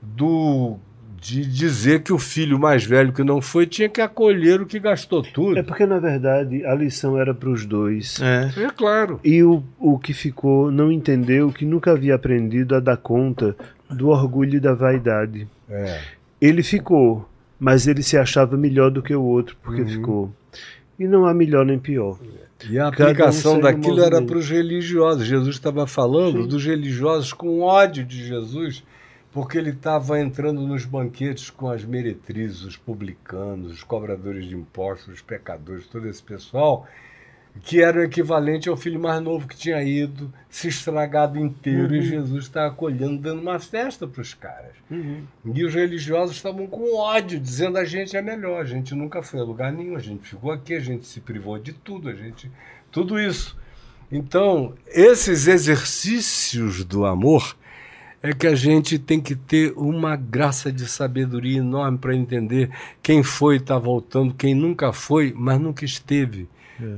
[0.00, 0.78] do
[1.20, 4.78] de dizer que o filho mais velho que não foi tinha que acolher o que
[4.78, 5.58] gastou tudo.
[5.58, 8.20] É porque, na verdade, a lição era para os dois.
[8.20, 8.64] É.
[8.64, 9.18] É claro.
[9.24, 13.56] E o, o que ficou não entendeu que nunca havia aprendido a dar conta
[13.90, 15.48] do orgulho e da vaidade.
[15.68, 16.00] É.
[16.40, 17.28] Ele ficou,
[17.58, 19.88] mas ele se achava melhor do que o outro porque Uhum.
[19.88, 20.32] ficou.
[20.98, 22.18] E não há melhor nem pior.
[22.68, 25.24] E a Cada aplicação um daquilo era para os religiosos.
[25.26, 28.82] Jesus estava falando dos religiosos com ódio de Jesus,
[29.32, 35.14] porque ele estava entrando nos banquetes com as meretrizes, os publicanos, os cobradores de impostos,
[35.14, 36.86] os pecadores, todo esse pessoal
[37.62, 42.02] que era o equivalente ao filho mais novo que tinha ido, se estragado inteiro, e
[42.02, 44.72] Jesus está acolhendo, dando uma festa para os caras.
[45.54, 49.40] E os religiosos estavam com ódio, dizendo a gente é melhor, a gente nunca foi
[49.40, 52.50] a lugar nenhum, a gente ficou aqui, a gente se privou de tudo, a gente.
[52.90, 53.56] Tudo isso.
[54.10, 57.56] Então, esses exercícios do amor
[58.22, 62.70] é que a gente tem que ter uma graça de sabedoria enorme para entender
[63.02, 66.48] quem foi está voltando, quem nunca foi, mas nunca esteve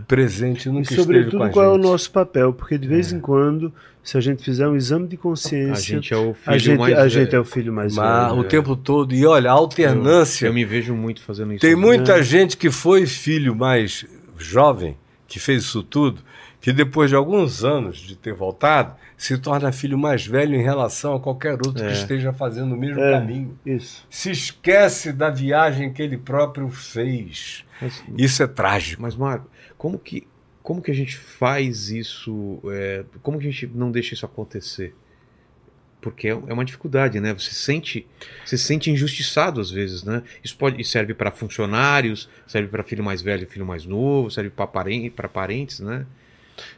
[0.06, 3.12] presente, E nunca esteve com sobretudo a qual é o nosso papel, porque de vez
[3.12, 3.72] em quando,
[4.02, 6.78] se a gente fizer um exame de A consciência, gente é o filho a gente,
[6.78, 8.40] mais a gente é o filho mais Mas velho.
[8.40, 9.14] o tempo todo.
[9.14, 10.46] E olha, a alternância.
[10.46, 11.60] Eu me vejo muito fazendo isso.
[11.60, 11.80] Tem né?
[11.80, 14.04] muita gente que foi filho mais
[14.38, 16.20] jovem, que fez isso tudo,
[16.60, 21.14] que depois de alguns anos de ter voltado, se torna filho mais velho em relação
[21.14, 21.86] a qualquer outro É.
[21.88, 23.12] que esteja fazendo o mesmo É.
[23.12, 23.58] caminho.
[23.64, 24.06] Isso.
[24.10, 27.64] Se esquece da viagem que ele próprio fez.
[27.80, 29.00] Mas, Isso é trágico.
[29.02, 29.46] mas, Marco,
[29.80, 30.26] como que,
[30.62, 32.60] como que a gente faz isso?
[32.70, 34.94] é, como que a gente não deixa isso acontecer?
[36.02, 37.32] Porque é é uma dificuldade, né?
[37.32, 38.06] Você sente,
[38.44, 40.22] se sente injustiçado às vezes, né?
[40.44, 44.66] Isso pode serve para funcionários, serve para filho mais velho, filho mais novo, serve para
[44.66, 46.04] parentes, para parentes, né?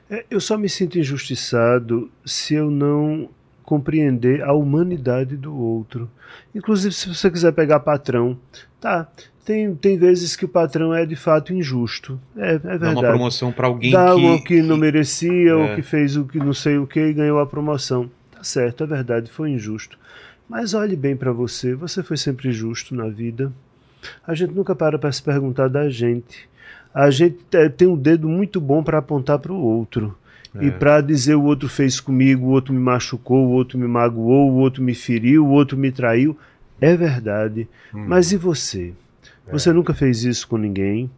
[0.09, 3.29] É, eu só me sinto injustiçado se eu não
[3.65, 6.09] compreender a humanidade do outro.
[6.55, 8.39] Inclusive, se você quiser pegar patrão,
[8.81, 9.11] tá.
[9.45, 12.19] Tem, tem vezes que o patrão é de fato injusto.
[12.37, 12.95] É, é Dá verdade.
[12.95, 15.55] uma promoção para alguém Dá que, o que não merecia, É.
[15.55, 18.09] ou que fez o que não sei o que e ganhou a promoção.
[18.31, 19.99] Tá certo, é verdade, foi injusto.
[20.49, 23.53] Mas olhe bem para você, você foi sempre justo na vida.
[24.27, 26.49] A gente nunca para para se perguntar da gente.
[26.95, 30.17] A gente é, tem um dedo muito bom para apontar para o outro.
[30.55, 30.67] É.
[30.67, 34.51] E para dizer o outro fez comigo, o outro me machucou, o outro me magoou,
[34.53, 36.37] o outro me feriu, o outro me traiu.
[36.81, 37.67] É verdade.
[37.93, 38.93] Mas e você?
[39.51, 41.11] Você nunca fez isso com ninguém.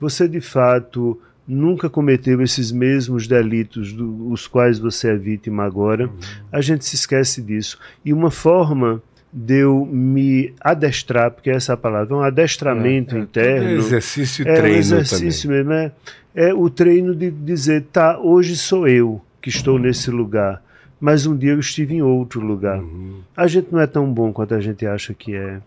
[0.00, 6.10] Você de fato nunca cometeu esses mesmos delitos dos quais você é vítima agora.
[6.50, 7.78] A gente se esquece disso.
[8.04, 9.00] E uma forma
[9.32, 13.68] de eu me adestrar, porque essa é a palavra, é um adestramento É interno.
[13.78, 15.92] exercício e É um treino exercício mesmo, é,
[16.34, 20.62] é o treino de dizer, tá, hoje sou eu que estou nesse lugar,
[21.00, 22.78] mas um dia eu estive em outro lugar.
[22.78, 23.22] também.
[23.36, 25.60] A gente não é tão bom quanto a gente acha que é.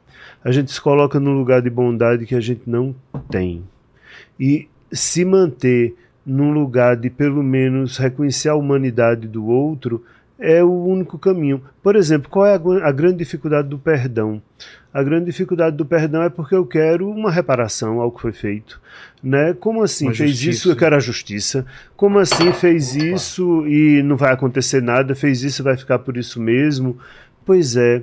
[0.43, 2.95] A gente se coloca num lugar de bondade que a gente não
[3.29, 3.63] tem.
[4.39, 10.03] E se manter num lugar de pelo menos reconhecer a humanidade do outro
[10.39, 11.61] é o único caminho.
[11.83, 14.41] Por exemplo, qual é a, grande dificuldade do perdão?
[14.93, 18.79] A grande dificuldade do perdão é porque eu quero uma reparação ao que foi feito.
[19.21, 19.53] Né?
[19.53, 20.49] Como assim Uma fez justiça.
[20.49, 20.71] isso?
[20.71, 21.65] Eu quero a justiça.
[21.95, 25.13] Como assim fez isso e não vai acontecer nada?
[25.13, 26.97] Fez isso e vai ficar por isso mesmo?
[27.45, 28.01] Pois é.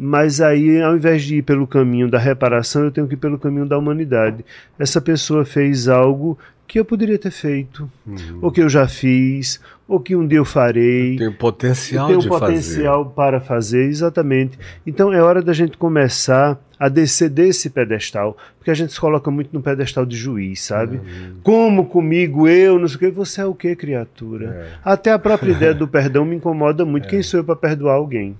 [0.00, 3.38] Mas aí, ao invés de ir pelo caminho da reparação, eu tenho que ir pelo
[3.38, 4.44] caminho da humanidade.
[4.78, 6.38] Essa pessoa fez algo
[6.68, 8.38] que eu poderia ter feito, Uhum.
[8.42, 9.58] ou que eu já fiz,
[9.88, 11.16] ou que um dia eu farei.
[11.16, 14.58] Tem potencial Tem de potencial para fazer, exatamente.
[14.86, 19.30] Então é hora da gente começar a descer desse pedestal, porque a gente se coloca
[19.30, 21.00] muito no pedestal de juiz, sabe?
[21.42, 23.10] Como comigo, eu, não sei o que.
[23.10, 24.68] Você é o que, criatura?
[24.84, 27.08] Até a própria ideia do perdão me incomoda muito.
[27.08, 28.38] Quem sou eu para perdoar alguém?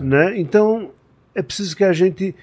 [0.00, 0.38] Né?
[0.38, 0.90] Então
[1.34, 2.34] é preciso que a gente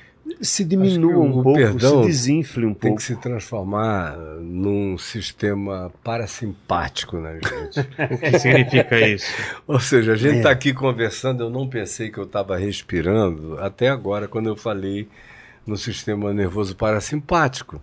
[0.42, 2.98] se diminua o um pouco, perdão se desinfle um Tem pouco.
[2.98, 7.80] que se transformar num sistema parasimpático na gente.
[8.14, 9.26] O que significa isso?
[9.68, 10.38] Ou seja, a gente É.
[10.38, 15.08] está aqui conversando, eu não pensei que eu estava respirando até agora, quando eu falei
[15.66, 17.82] no sistema nervoso parasimpático.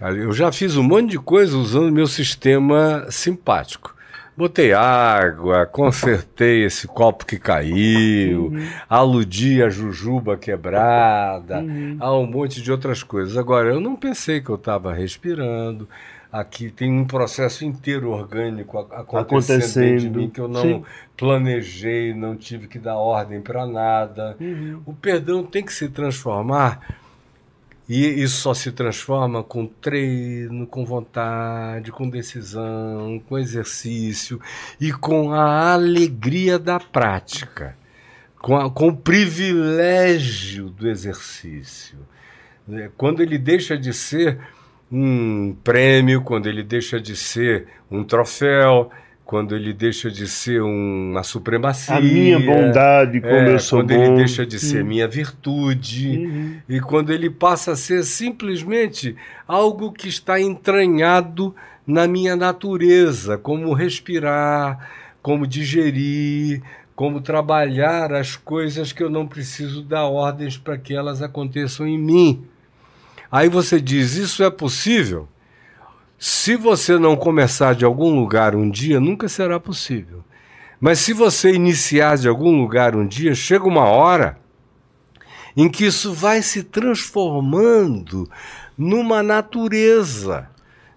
[0.00, 3.93] Eu já fiz um monte de coisa usando meu sistema simpático.
[4.36, 8.52] Botei água, consertei esse copo que caiu,
[8.88, 11.64] aludi a jujuba quebrada,
[12.00, 13.36] a um monte de outras coisas.
[13.36, 15.88] Agora, eu não pensei que eu estava respirando.
[16.32, 20.18] Aqui tem um processo inteiro orgânico acontecendo, dentro de Acontecendo.
[20.18, 20.84] mim que eu não Sim.
[21.16, 24.36] planejei, não tive que dar ordem para nada.
[24.84, 26.80] O perdão tem que se transformar
[27.88, 34.40] e isso só se transforma com treino, com vontade, com decisão, com exercício
[34.80, 37.76] e com a alegria da prática,
[38.40, 41.98] com, a- com o privilégio do exercício.
[42.66, 42.90] né?
[42.96, 44.38] Quando ele deixa de ser
[44.90, 48.90] um prêmio, quando ele deixa de ser um troféu,
[49.24, 51.94] quando ele deixa de ser uma supremacia.
[51.96, 54.02] A minha bondade, como é, eu sou quando bom.
[54.02, 54.86] ele deixa de ser Hum.
[54.88, 56.18] minha virtude.
[56.18, 56.56] Uhum.
[56.68, 59.16] E quando ele passa a ser simplesmente
[59.48, 61.54] algo que está entranhado
[61.86, 64.90] na minha natureza, como respirar,
[65.22, 66.62] como digerir,
[66.94, 71.98] como trabalhar as coisas que eu não preciso dar ordens para que elas aconteçam em
[71.98, 72.44] mim.
[73.32, 75.26] Aí você diz: Isso é possível?
[76.26, 80.24] Se você não começar de algum lugar um dia, nunca será possível.
[80.80, 84.38] Mas se você iniciar de algum lugar um dia, chega uma hora
[85.54, 88.26] em que isso vai se transformando
[88.74, 90.48] numa natureza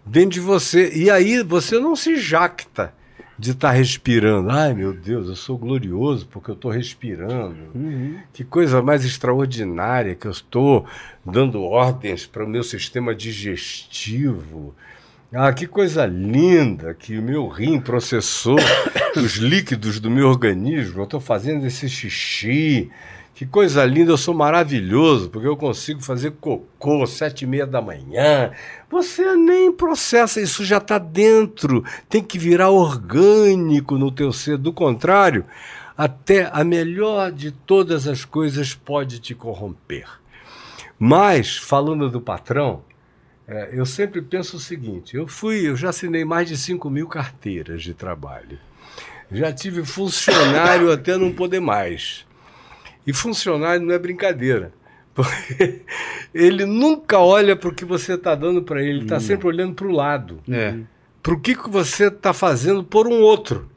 [0.05, 0.93] dentro de você.
[0.95, 2.93] E aí você não se jacta
[3.37, 4.49] de estar tá respirando.
[4.49, 7.57] Ai, meu Deus, eu sou glorioso porque eu estou respirando.
[7.75, 8.17] Uhum.
[8.31, 10.85] Que coisa mais extraordinária que eu estou
[11.25, 14.73] dando ordens para o meu sistema digestivo.
[15.33, 18.55] Ah, que coisa linda que o meu rim processou
[19.17, 21.01] os líquidos do meu organismo.
[21.01, 22.89] Eu estou fazendo esse xixi.
[23.35, 27.81] Que coisa linda, eu sou maravilhoso, porque eu consigo fazer cocô sete e meia da
[27.81, 28.51] manhã.
[28.89, 31.83] Você nem processa, isso já está dentro.
[32.07, 34.57] Tem que virar orgânico no teu ser.
[34.57, 35.43] Do contrário,
[35.97, 40.07] até a melhor de todas as coisas pode te corromper.
[40.97, 42.81] Mas, falando do patrão,
[43.47, 47.07] é, eu sempre penso o seguinte: eu fui, eu já assinei mais de 5 mil
[47.07, 48.59] carteiras de trabalho.
[49.31, 52.25] Já tive funcionário até não poder mais.
[53.05, 54.73] E funcionário não é brincadeira.
[55.17, 55.81] Porque
[56.33, 59.21] ele nunca olha para o que você está dando para ele, ele está hum.
[59.21, 60.39] sempre olhando para o lado.
[60.47, 60.75] É.
[61.23, 63.69] Para o que, que você está fazendo por um outro.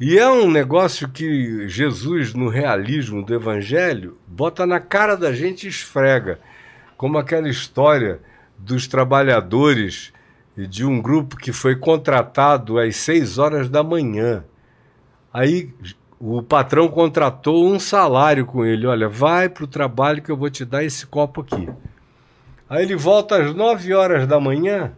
[0.00, 5.64] E é um negócio que Jesus, no realismo do Evangelho, bota na cara da gente
[5.64, 6.40] e esfrega.
[6.96, 8.20] Como aquela história
[8.58, 10.12] dos trabalhadores
[10.56, 14.44] de um grupo que foi contratado às seis horas da manhã.
[15.32, 15.70] Aí
[16.18, 18.86] o patrão contratou um salário com ele.
[18.86, 21.68] Olha, vai para o trabalho que eu vou te dar esse copo aqui.
[22.68, 24.92] Aí ele volta às 9 horas da manhã,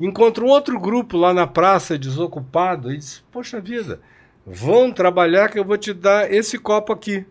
[0.00, 4.00] encontra um outro grupo lá na praça desocupado e diz: Poxa vida,
[4.46, 7.26] vão trabalhar que eu vou te dar esse copo aqui.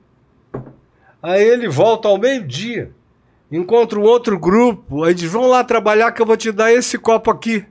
[1.23, 2.91] Aí ele volta ao meio-dia,
[3.51, 6.97] encontra um outro grupo, aí diz: Vão lá trabalhar que eu vou te dar esse
[6.97, 7.65] copo aqui.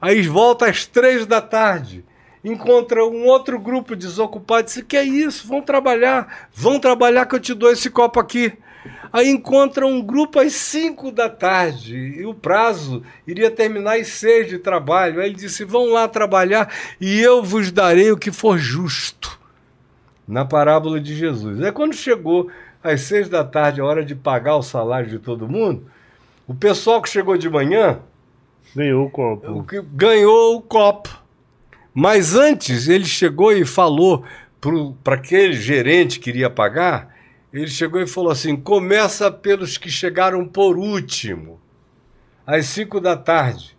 [0.00, 2.04] Aí volta às três da tarde
[2.44, 5.46] encontra um outro grupo desocupado diz: Que é isso?
[5.46, 8.52] Vão trabalhar, vão trabalhar que eu te dou esse copo aqui.
[9.12, 14.48] Aí encontra um grupo às 5 da tarde e o prazo iria terminar às 6
[14.48, 15.20] de trabalho.
[15.20, 19.38] Aí ele disse: Vão lá trabalhar e eu vos darei o que for justo.
[20.26, 21.60] Na parábola de Jesus.
[21.60, 22.48] Aí quando chegou
[22.82, 25.86] às 6 da tarde, a hora de pagar o salário de todo mundo,
[26.46, 28.00] o pessoal que chegou de manhã.
[28.74, 29.66] Ganhou o copo.
[29.92, 31.20] Ganhou o copo.
[31.92, 34.24] Mas antes ele chegou e falou
[35.02, 37.14] para aquele gerente que iria pagar,
[37.52, 41.60] ele chegou e falou assim: começa pelos que chegaram por último,
[42.46, 43.76] às 5 da tarde.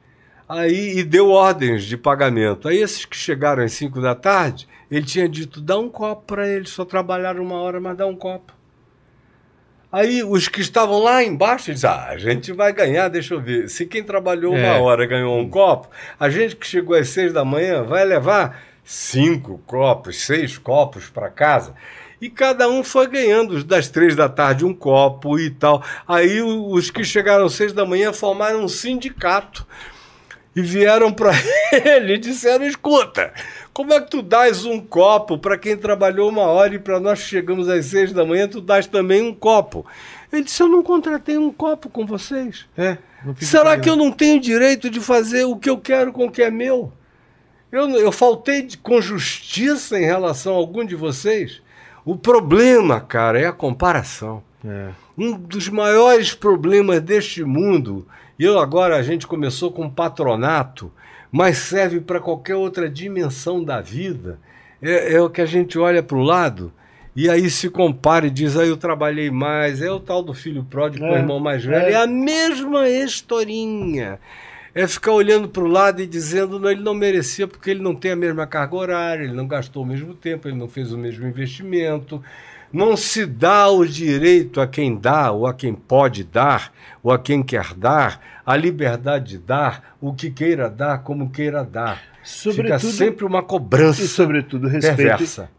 [0.47, 2.67] Aí e deu ordens de pagamento.
[2.67, 6.47] Aí esses que chegaram às 5 da tarde, ele tinha dito: dá um copo para
[6.47, 8.53] eles, só trabalharam uma hora, mas dá um copo.
[9.91, 13.67] Aí os que estavam lá embaixo dizem: ah, a gente vai ganhar, deixa eu ver.
[13.67, 14.59] Se quem trabalhou é.
[14.59, 15.89] uma hora ganhou um copo,
[16.19, 21.29] a gente que chegou às seis da manhã vai levar cinco copos, seis copos para
[21.29, 21.73] casa.
[22.21, 25.83] E cada um foi ganhando das três da tarde um copo e tal.
[26.07, 29.65] Aí os que chegaram às seis da manhã formaram um sindicato
[30.55, 31.31] e vieram para
[31.73, 33.33] ele e disseram: escuta,
[33.73, 37.19] como é que tu dás um copo para quem trabalhou uma hora e para nós
[37.19, 39.85] chegamos às seis da manhã, tu dás também um copo?
[40.31, 42.65] Ele disse: Eu não contratei um copo com vocês.
[42.77, 42.97] É,
[43.39, 46.41] Será que eu não tenho direito de fazer o que eu quero com o que
[46.41, 46.91] é meu?
[47.71, 51.61] Eu, eu faltei de, com justiça em relação a algum de vocês?
[52.03, 54.43] O problema, cara, é a comparação.
[54.65, 54.89] É.
[55.17, 58.07] Um dos maiores problemas deste mundo,
[58.37, 60.91] e eu agora a gente começou com patronato,
[61.31, 64.39] mas serve para qualquer outra dimensão da vida.
[64.81, 66.73] É, é o que a gente olha para o lado
[67.15, 69.81] e aí se compara e diz: aí ah, eu trabalhei mais.
[69.81, 71.85] É o tal do filho pródigo é, com o irmão mais velho.
[71.85, 71.93] É.
[71.93, 74.19] é a mesma historinha.
[74.73, 77.93] É ficar olhando para o lado e dizendo: não, ele não merecia porque ele não
[77.93, 80.97] tem a mesma carga horária, ele não gastou o mesmo tempo, ele não fez o
[80.97, 82.23] mesmo investimento.
[82.71, 86.71] Não se dá o direito a quem dá, ou a quem pode dar,
[87.03, 91.63] ou a quem quer dar, a liberdade de dar, o que queira dar, como queira
[91.63, 92.01] dar.
[92.23, 94.01] Sobretudo, Fica sempre uma cobrança.
[94.01, 94.67] E, sobretudo,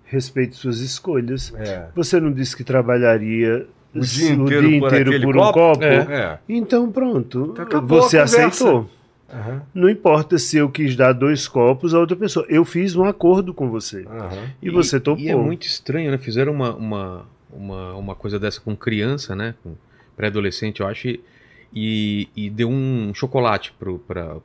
[0.04, 1.52] respeite suas escolhas.
[1.56, 1.86] É.
[1.94, 5.58] Você não disse que trabalharia o dia inteiro, o dia inteiro por, por, um copo?
[5.58, 5.84] copo?
[5.84, 5.96] É.
[5.96, 6.38] É.
[6.48, 7.54] Então, pronto.
[7.58, 8.88] Então, você aceitou.
[9.32, 9.60] Uhum.
[9.74, 12.44] Não importa se eu quis dar dois copos a outra pessoa.
[12.48, 14.02] Eu fiz um acordo com você.
[14.02, 14.50] Uhum.
[14.60, 15.24] E, e, você topou.
[15.24, 16.18] E é muito estranho, né?
[16.18, 19.54] Fizeram uma, uma, uma, uma coisa dessa com criança, né?
[19.62, 19.74] Com
[20.16, 21.08] pré-adolescente, eu acho.
[21.74, 23.94] E, e deu um chocolate para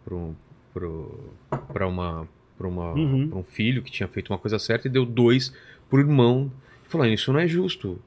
[0.06, 0.36] pro,
[0.74, 1.34] pro,
[1.74, 2.28] pro, uma,
[2.58, 3.30] pra uma, uhum.
[3.34, 5.54] um filho que tinha feito uma coisa certa e deu dois
[5.90, 6.50] pro irmão.
[6.86, 8.00] E falou: Isso não é justo.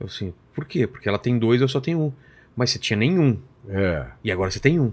[0.00, 0.86] Eu assim, por quê?
[0.86, 2.12] Porque ela tem dois, eu só tenho um.
[2.56, 3.38] Mas você tinha nenhum.
[3.68, 4.06] É.
[4.24, 4.92] E agora você tem um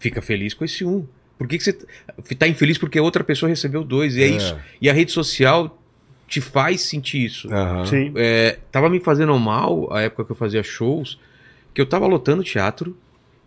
[0.00, 1.04] fica feliz com esse um.
[1.38, 4.16] Por que, que você tá infeliz porque outra pessoa recebeu dois?
[4.16, 4.28] E é, É.
[4.30, 4.56] isso.
[4.82, 5.78] E a rede social
[6.26, 7.52] te faz sentir isso.
[7.52, 7.86] Aham.
[7.86, 8.12] Sim.
[8.16, 11.18] É, tava me fazendo mal a época que eu fazia shows,
[11.72, 12.96] que eu tava lotando teatro.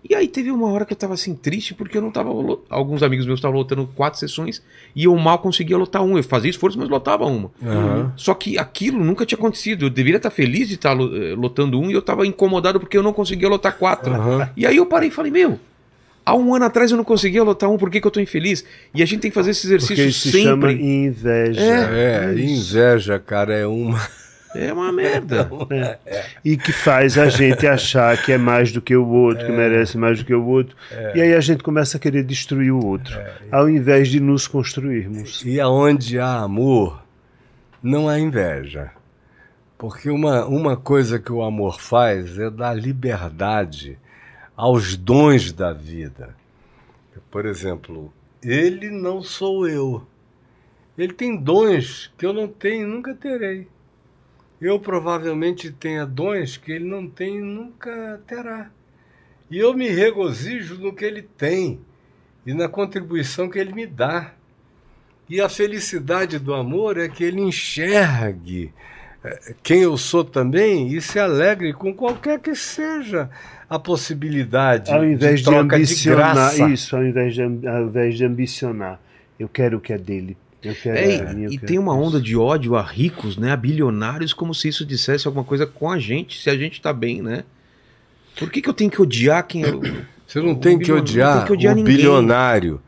[0.09, 2.29] E aí teve uma hora que eu tava assim, triste, porque eu não tava.
[2.69, 4.61] Alguns amigos meus estavam lotando quatro sessões
[4.93, 6.17] e eu mal conseguia lotar um.
[6.17, 7.49] Eu fazia esforço, mas lotava uma.
[7.63, 8.11] Aham.
[8.17, 9.85] Só que aquilo nunca tinha acontecido.
[9.85, 12.97] Eu deveria estar feliz de estar lo- eh, lotando um e eu tava incomodado porque
[12.97, 14.13] eu não conseguia lotar quatro.
[14.13, 14.49] Aham.
[14.57, 15.57] E aí eu parei e falei, meu.
[16.25, 18.63] Há um ano atrás eu não conseguia lotar um, por que, que eu tô infeliz?
[18.93, 20.85] E a gente tem que fazer esse Porque exercício isso se chama sempre.
[20.85, 21.61] inveja.
[21.61, 23.99] É, inveja, cara, é uma.
[24.55, 25.49] É uma merda.
[26.45, 29.97] E que faz a gente achar que é mais do que o outro, que merece
[29.97, 30.75] mais do que o outro.
[31.15, 33.17] E aí a gente começa a querer destruir o outro,
[33.51, 35.43] ao invés de nos construirmos.
[35.43, 37.01] E aonde há amor,
[37.81, 38.91] não há inveja.
[39.77, 43.97] Porque uma, uma coisa que o amor faz é dar liberdade
[44.55, 46.35] aos dons da vida.
[47.29, 50.05] Por exemplo, ele não sou eu.
[50.97, 53.67] Ele tem dons que eu não tenho e nunca terei.
[54.61, 58.69] Eu provavelmente tenha dons que ele não tem e nunca terá.
[59.49, 61.79] E eu me regozijo no que ele tem
[62.45, 64.33] e na contribuição que ele me dá.
[65.27, 68.71] E a felicidade do amor é que ele enxergue
[69.61, 73.29] quem eu sou também e se alegre com qualquer que seja
[73.69, 76.69] a possibilidade Ao invés de, troca de ambicionar graça.
[76.69, 78.99] isso, ao invés de, ao invés de ambicionar,
[79.39, 80.37] eu quero o que é dele.
[80.61, 82.01] Eu quero É, é e quero tem uma isso.
[82.03, 83.51] onda de ódio a ricos, né?
[83.51, 86.93] A bilionários, como se isso dissesse alguma coisa com a gente, se a gente tá
[86.93, 87.43] bem, né?
[88.37, 89.81] Por que, que eu tenho que odiar quem eu.
[90.27, 91.95] Você não O tem que odiar, não tem que odiar o ninguém.
[91.95, 92.81] bilionário,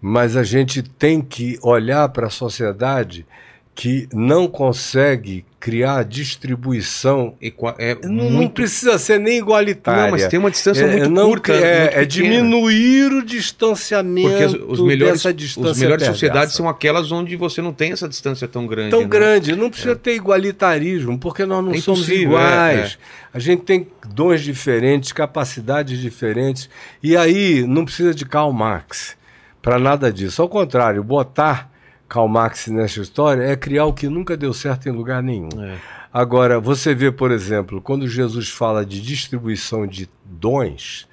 [0.00, 3.26] mas a gente tem que olhar para a sociedade
[3.74, 7.34] que não consegue criar distribuição.
[7.78, 10.04] É Não, não precisa ser nem igualitária.
[10.04, 11.52] Não, mas tem uma distância É, muito não, curta.
[11.52, 16.68] é, muito é diminuir o distanciamento Porque as- os melhores, distância os melhores sociedades são
[16.68, 18.90] aquelas onde você não tem essa distância tão grande.
[18.90, 19.06] tão né?
[19.06, 19.56] grande.
[19.56, 22.98] Não precisa ter igualitarismo, porque nós não É somos iguais.
[23.34, 26.70] A gente tem dons diferentes, capacidades diferentes.
[27.02, 29.16] E aí não precisa de Karl Marx
[29.60, 30.40] para nada disso.
[30.40, 31.70] Ao contrário, botar
[32.08, 35.48] Karl Marx nessa história é criar o que nunca deu certo em lugar nenhum.
[35.60, 35.76] É.
[36.12, 41.06] Agora, você vê, por exemplo, quando Jesus fala de distribuição de dons,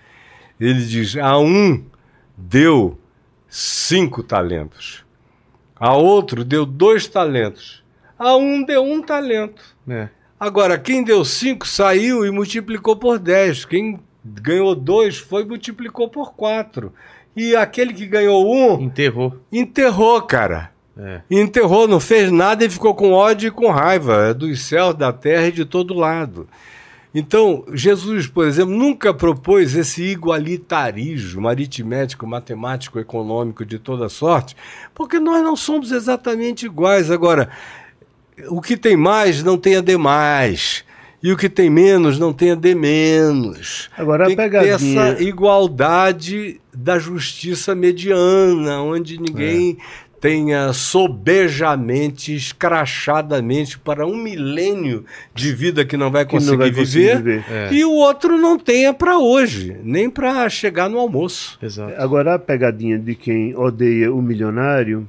[0.59, 1.83] ele diz: a um
[2.37, 2.97] deu
[3.49, 5.03] cinco talentos,
[5.75, 7.83] a outro deu dois talentos,
[8.17, 9.61] a um deu um talento.
[9.87, 10.07] É.
[10.39, 13.65] Agora, quem deu cinco saiu e multiplicou por dez.
[13.65, 16.93] Quem ganhou dois foi e multiplicou por quatro.
[17.35, 19.37] E aquele que ganhou um Enterrou.
[19.51, 20.71] enterrou, cara.
[20.97, 21.21] É.
[21.29, 25.11] Enterrou, não fez nada e ficou com ódio e com raiva é dos céus, da
[25.11, 26.47] terra e de todo lado.
[27.13, 34.55] Então, Jesus, por exemplo, nunca propôs esse igualitarismo aritmético, matemático, econômico de toda sorte,
[34.93, 37.09] porque nós não somos exatamente iguais.
[37.09, 37.49] Agora,
[38.49, 40.83] o que tem mais não tenha demais.
[41.23, 43.89] E o que tem menos não tenha de menos.
[43.97, 44.75] Agora Tem pegadinha.
[44.75, 49.77] essa igualdade da justiça mediana, onde ninguém
[50.25, 57.17] tenha sobejamente, escrachadamente para um milênio de vida que não vai conseguir, não vai conseguir
[57.17, 57.45] viver, viver.
[57.51, 57.71] É.
[57.71, 61.59] e o outro não tenha para hoje, nem para chegar no almoço.
[61.61, 61.93] Exato.
[62.01, 65.07] Agora a pegadinha de quem odeia o milionário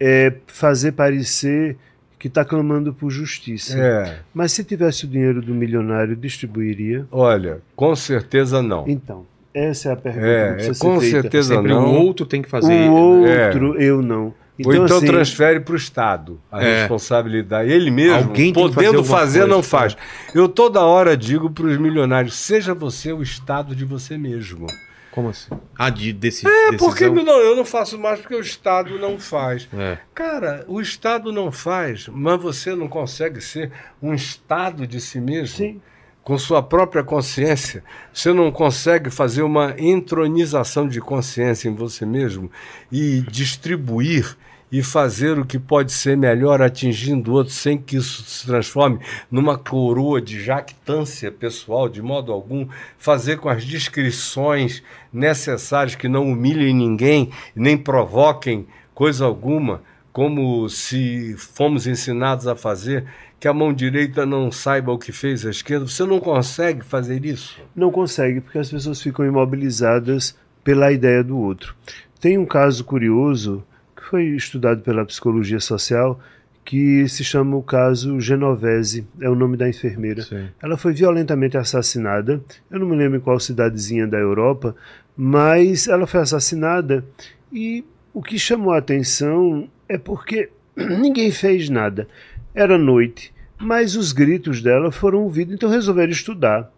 [0.00, 1.76] é fazer parecer
[2.18, 3.78] que está clamando por justiça.
[3.78, 7.06] É, Mas se tivesse o dinheiro do milionário, distribuiria?
[7.12, 8.88] olha, com certeza não.
[8.88, 9.24] Então,
[9.56, 11.22] essa é a pergunta É, que precisa é, ser com feita.
[11.22, 11.84] certeza Sempre não.
[11.86, 12.88] o outro tem que fazer.
[12.90, 13.46] O né?
[13.46, 14.34] outro, eu não.
[14.64, 16.78] Ou então assim, transfere para o Estado a É.
[16.80, 17.70] responsabilidade.
[17.70, 19.54] Ele mesmo, Alguém tem que fazer podendo fazer, coisa.
[19.54, 19.96] não faz.
[20.34, 24.66] Eu toda hora digo para os milionários: seja você o Estado de você mesmo.
[25.10, 25.48] Como assim?
[25.78, 26.78] Ah, de desse, É, decisão?
[26.88, 29.66] porque não, eu não faço mais porque o Estado não faz.
[29.76, 29.96] É.
[30.14, 33.70] Cara, o Estado não faz, mas você não consegue ser
[34.02, 35.56] um Estado de si mesmo?
[35.56, 35.80] Sim.
[36.26, 37.84] Com sua própria consciência.
[38.12, 42.50] Você não consegue fazer uma entronização de consciência em você mesmo
[42.90, 44.36] e distribuir
[44.72, 48.98] e fazer o que pode ser melhor atingindo o outro sem que isso se transforme
[49.30, 52.66] numa coroa de jactância pessoal, de modo algum,
[52.98, 54.82] fazer com as descrições
[55.12, 59.80] necessárias que não humilhem ninguém, nem provoquem coisa alguma,
[60.12, 63.04] como se fomos ensinados a fazer,
[63.46, 65.86] que a mão direita não saiba o que fez a esquerda.
[65.86, 67.62] Você não consegue fazer isso.
[67.76, 71.76] Não consegue, porque as pessoas ficam imobilizadas pela ideia do outro.
[72.20, 73.64] Tem um caso curioso
[73.94, 76.18] que foi estudado pela psicologia social
[76.64, 80.22] que se chama o caso Genovese, é o nome da enfermeira.
[80.22, 80.48] Sim.
[80.60, 82.42] Ela foi violentamente assassinada.
[82.68, 84.74] Eu não me lembro em qual cidadezinha da Europa,
[85.16, 87.04] mas ela foi assassinada
[87.52, 92.08] e o que chamou a atenção é porque ninguém fez nada.
[92.52, 96.70] Era noite, mas os gritos dela foram ouvidos, então resolveram estudar.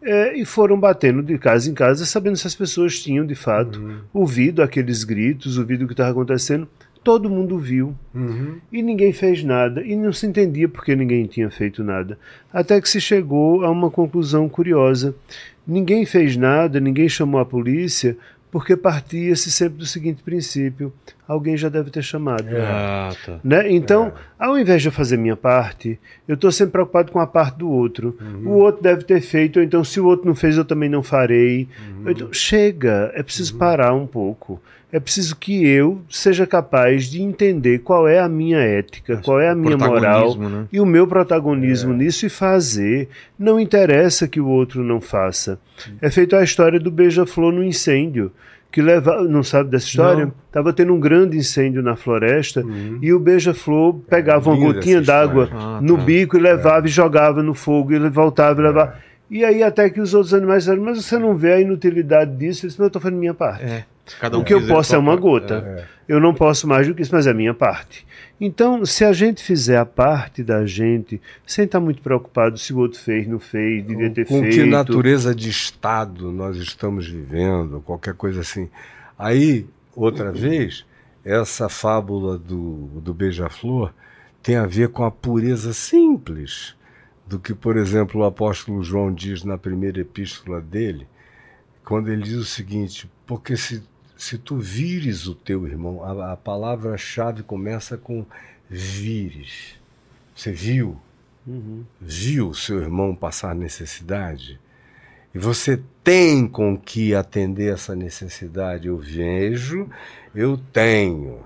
[0.00, 3.80] É, e foram batendo de casa em casa, sabendo se as pessoas tinham de fato
[4.14, 6.68] ouvido aqueles gritos, ouvido o que estava acontecendo.
[7.02, 7.94] Todo mundo viu.
[8.70, 12.18] E ninguém fez nada, e não se entendia porque ninguém tinha feito nada.
[12.52, 15.14] Até que se chegou a uma conclusão curiosa.
[15.66, 18.16] Ninguém fez nada, ninguém chamou a polícia,
[18.50, 20.92] porque partia-se sempre do seguinte princípio:
[21.26, 22.46] alguém já deve ter chamado.
[22.56, 23.40] Ah, tá.
[23.44, 23.70] Né?
[23.70, 27.58] Então, ao invés de eu fazer minha parte, eu estou sempre preocupado com a parte
[27.58, 28.18] do outro.
[28.44, 31.02] O outro deve ter feito, ou então se o outro não fez, eu também não
[31.02, 31.68] farei.
[32.04, 34.60] Ou Então, chega, é preciso parar um pouco.
[34.90, 39.50] É preciso que eu seja capaz de entender qual é a minha ética, qual é
[39.50, 40.64] a minha moral né?
[40.72, 43.08] e o meu protagonismo nisso e fazer.
[43.38, 45.58] Não interessa que o outro não faça.
[46.00, 48.32] É feito a história do beija-flor no incêndio.
[48.70, 50.26] Que leva, não sabe dessa história?
[50.26, 50.34] Não.
[50.52, 52.62] Tava tendo um grande incêndio na floresta
[53.00, 55.50] e o beija-flor pegava uma linda gotinha d'água.
[55.52, 56.04] Ah, no tá.
[56.04, 58.94] bico e levava e jogava no fogo, e voltava e levava.
[59.30, 62.64] E aí até que os outros animais disseram, mas você não vê a inutilidade disso?
[62.64, 63.64] Ele disse, mas eu estou fazendo minha parte.
[64.16, 64.20] É.
[64.20, 65.22] Cada O que eu posso é uma parte.
[65.22, 65.88] gota.
[66.08, 68.06] Eu não posso mais do que isso, mas é a minha parte.
[68.40, 72.78] Então, se a gente fizer a parte da gente, sem estar muito preocupado se o
[72.78, 74.54] outro fez, não fez, devia ter com feito.
[74.54, 78.70] que natureza de estado nós estamos vivendo, qualquer coisa assim.
[79.18, 80.86] Aí, outra vez,
[81.24, 83.92] essa fábula do, do beija-flor
[84.42, 86.74] tem a ver com a pureza simples
[87.26, 91.06] do que, por exemplo, o apóstolo João diz na primeira epístola dele,
[91.84, 93.82] quando ele diz o seguinte: porque se,
[94.18, 98.26] se tu vires o teu irmão, a, a palavra-chave começa com
[98.68, 99.76] vires.
[100.34, 101.00] Você viu?
[102.00, 104.60] Viu seu irmão passar necessidade?
[105.32, 108.88] E você tem com que atender essa necessidade.
[108.88, 109.88] Eu vejo,
[110.34, 111.44] eu tenho.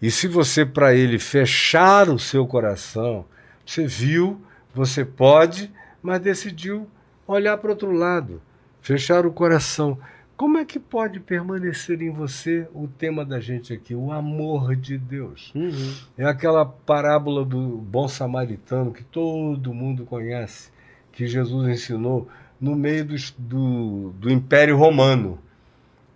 [0.00, 3.24] E se você, para ele, fechar o seu coração,
[3.66, 4.40] você viu,
[4.72, 5.70] você pode,
[6.00, 6.88] mas decidiu
[7.26, 8.40] olhar para outro lado,
[8.80, 9.98] fechar o coração.
[10.38, 14.96] Como é que pode permanecer em você o tema da gente aqui, o amor de
[14.96, 15.52] Deus?
[15.52, 15.94] Uhum.
[16.16, 20.70] É aquela parábola do bom samaritano que todo mundo conhece,
[21.10, 22.28] que Jesus ensinou
[22.60, 25.40] no meio dos- do, do Império Romano.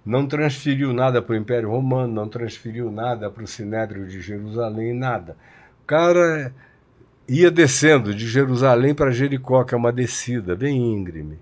[0.07, 4.94] Não transferiu nada para o Império Romano, não transferiu nada para o Sinédrio de Jerusalém,
[4.94, 5.36] nada.
[5.82, 6.55] O cara
[7.28, 11.40] ia descendo de Jerusalém para Jericó, que é uma descida bem íngreme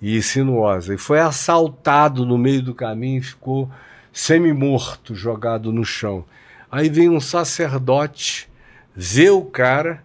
[0.00, 3.70] e sinuosa, e foi assaltado no meio do caminho e ficou
[4.12, 6.24] semi-morto, jogado no chão.
[6.70, 8.48] Aí vem um sacerdote,
[8.94, 10.04] vê o cara,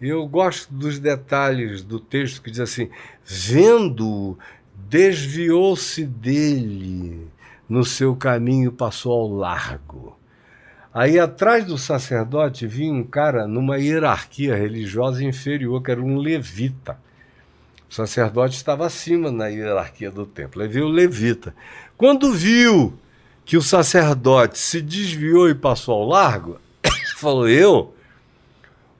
[0.00, 2.88] e eu gosto dos detalhes do texto que diz assim:
[3.24, 4.38] vendo-o,
[4.74, 7.28] desviou-se dele
[7.68, 10.16] no seu caminho, passou ao largo.
[10.92, 16.98] Aí atrás do sacerdote vinha um cara numa hierarquia religiosa inferior, que era um levita.
[17.90, 20.62] O sacerdote estava acima na hierarquia do templo.
[20.62, 21.54] Aí veio o levita.
[21.96, 22.92] Quando viu
[23.44, 26.58] que o sacerdote se desviou e passou ao largo,
[27.16, 27.94] falou: Eu,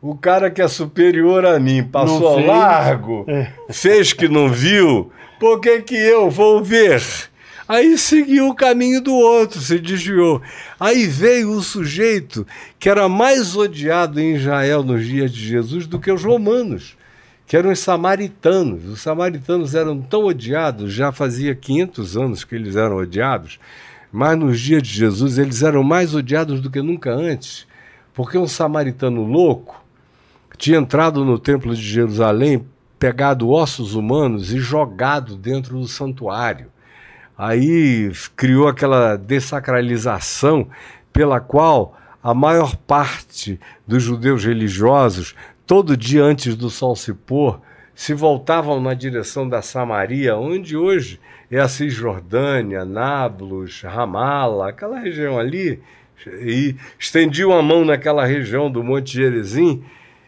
[0.00, 2.46] o cara que é superior a mim, passou Não ao fez.
[2.46, 3.52] largo, É.
[3.70, 7.02] fez que não viu, por que, que eu vou ver?
[7.68, 10.40] Aí seguiu o caminho do outro, se desviou.
[10.80, 12.46] Aí veio o sujeito
[12.78, 16.96] que era mais odiado em Israel nos dias de Jesus do que os romanos,
[17.48, 18.84] que eram os samaritanos.
[18.84, 23.58] Os samaritanos eram tão odiados, já fazia 500 anos que eles eram odiados,
[24.12, 27.66] mas nos dias de Jesus eles eram mais odiados do que nunca antes,
[28.12, 29.82] porque um samaritano louco
[30.58, 32.66] tinha entrado no templo de Jerusalém,
[32.98, 36.66] pegado ossos humanos e jogado dentro do santuário.
[37.36, 40.68] Aí criou aquela dessacralização
[41.12, 45.34] pela qual a maior parte dos judeus religiosos,
[45.68, 47.60] todo dia antes do sol se pôr,
[47.94, 51.20] se voltavam na direção da Samaria, onde hoje
[51.50, 55.78] é a Cisjordânia, Nablus, Ramala, aquela região ali,
[56.40, 59.84] e estendiam a mão naquela região do Monte Gerizim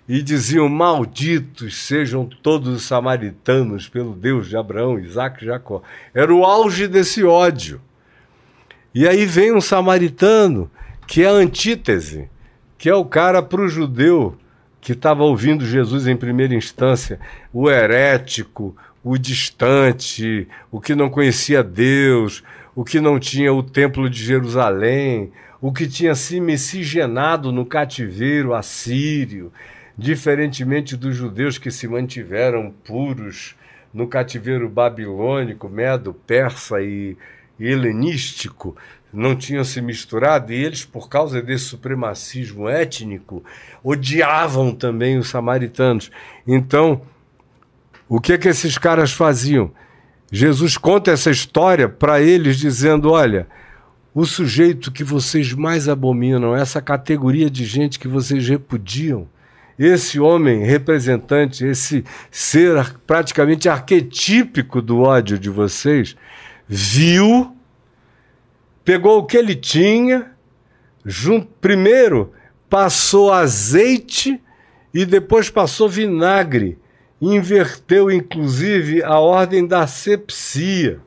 [0.07, 5.81] e diziam: Malditos sejam todos os samaritanos pelo Deus de Abraão, Isaac e Jacó.
[6.13, 7.81] Era o auge desse ódio.
[8.95, 10.71] E aí vem um samaritano
[11.07, 12.29] que é a antítese,
[12.77, 14.37] que é o cara para o judeu
[14.81, 17.21] que estava ouvindo Jesus em primeira instância,
[17.53, 22.43] o herético, o distante, o que não conhecia Deus,
[22.75, 28.55] o que não tinha o templo de Jerusalém, o que tinha se miscigenado no cativeiro
[28.55, 29.53] assírio,
[29.97, 33.55] diferentemente dos judeus que se mantiveram puros
[33.93, 37.17] no cativeiro babilônico, medo, persa e,
[37.67, 38.77] helenístico,
[39.13, 43.43] não tinham se misturado, e eles, por causa desse supremacismo étnico,
[43.83, 46.11] odiavam também os samaritanos.
[46.47, 47.03] Então,
[48.09, 49.73] o que que esses caras faziam?
[50.31, 53.49] Jesus conta essa história para eles, dizendo: olha,
[54.15, 59.29] o sujeito que vocês mais abominam, essa categoria de gente que vocês repudiam,
[59.79, 66.17] esse homem representante, esse ser praticamente arquetípico do ódio de vocês,
[66.73, 67.51] viu,
[68.85, 70.31] pegou o que ele tinha,
[71.05, 72.33] junto, primeiro
[72.69, 74.41] passou azeite
[74.95, 76.79] e depois passou vinagre.
[77.21, 81.01] Inverteu, inclusive, a ordem da asepsia,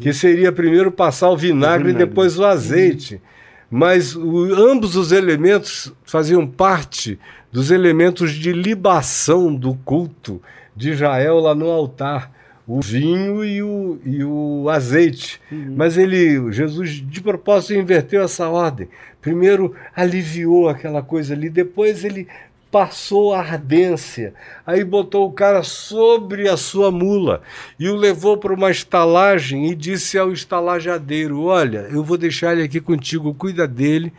[0.00, 2.04] que seria primeiro passar o vinagre, vinagre.
[2.04, 3.20] e depois o azeite.
[3.68, 7.18] Mas o- ambos os elementos faziam parte
[7.52, 10.40] dos elementos de libação do culto
[10.76, 12.30] de Israel lá no altar.
[12.72, 15.40] O vinho e o, e o azeite.
[15.50, 18.88] Mas ele, Jesus, de propósito, inverteu essa ordem.
[19.20, 22.28] Primeiro aliviou aquela coisa ali, depois ele
[22.70, 24.34] passou a ardência.
[24.64, 27.42] Aí botou o cara sobre a sua mula
[27.76, 32.62] e o levou para uma estalagem e disse ao estalajadeiro: Olha, eu vou deixar ele
[32.62, 34.12] aqui contigo, cuida dele.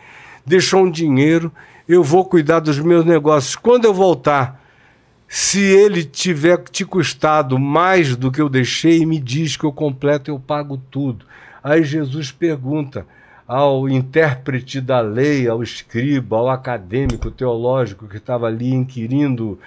[0.45, 1.53] Deixou um dinheiro,
[1.87, 3.55] eu vou cuidar dos meus negócios.
[3.55, 4.60] Quando eu voltar,
[5.33, 10.29] se ele tiver te custado mais do que eu deixei, me diz que eu completo,
[10.29, 11.25] eu pago tudo.
[11.63, 13.07] Aí Jesus pergunta
[13.47, 19.57] ao intérprete da lei, ao escriba, ao acadêmico teológico que estava ali inquirindo,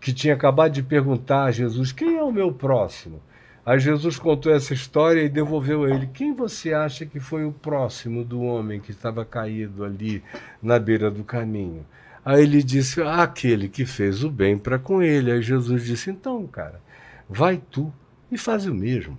[0.00, 3.22] que tinha acabado de perguntar a Jesus: quem é o meu próximo?
[3.64, 7.52] Aí Jesus contou essa história e devolveu a ele: Quem você acha que foi o
[7.52, 10.24] próximo do homem que estava caído ali
[10.60, 11.86] na beira do caminho?
[12.26, 15.30] Aí ele disse: "Ah, Aquele que fez o bem para com ele.
[15.30, 16.82] Aí Jesus disse: Então, cara,
[17.30, 17.94] vai tu
[18.32, 19.16] e faz o mesmo.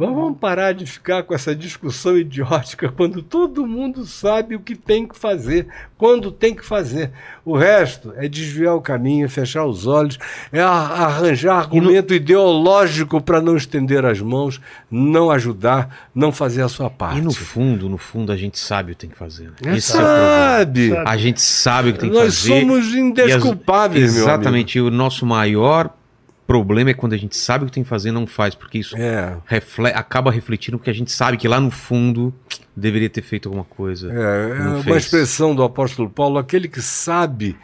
[0.00, 5.06] Vamos parar de ficar com essa discussão idiótica quando todo mundo sabe o que tem
[5.06, 5.66] que fazer,
[5.98, 7.10] quando tem que fazer.
[7.44, 10.18] O resto é desviar o caminho, fechar os olhos,
[10.50, 14.60] é arranjar argumento ideológico para não estender as mãos,
[14.90, 17.18] não ajudar, não fazer a sua parte.
[17.18, 19.52] E no fundo, no fundo, a gente sabe o que tem que fazer.
[19.62, 19.72] Né?
[19.74, 20.26] É, Esse é o problema.
[20.56, 20.88] sabe?
[20.90, 21.08] Sabe.
[21.10, 22.60] A gente sabe o que tem que Nós fazer.
[22.60, 24.30] somos E as- indesculpáveis, meu amigo.
[24.40, 24.78] Exatamente.
[24.78, 25.90] E o nosso maior
[26.52, 28.78] problema é quando a gente sabe o que tem que fazer e não faz, porque
[28.78, 29.36] isso É.
[29.46, 32.34] refle- acaba refletindo porque a gente sabe que lá no fundo
[32.76, 34.10] deveria ter feito alguma coisa.
[34.12, 35.04] É, é uma fez.
[35.04, 37.56] expressão do apóstolo Paulo, aquele que sabe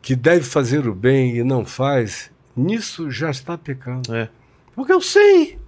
[0.00, 4.14] que deve fazer o bem e não faz, nisso já está pecando.
[4.14, 4.28] É.
[4.76, 5.58] Porque eu sei.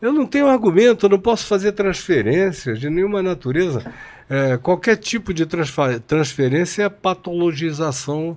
[0.00, 3.84] Eu não tenho argumento, eu não posso fazer transferências de nenhuma natureza.
[4.30, 5.44] É, qualquer tipo de
[6.06, 8.36] transferência é patologização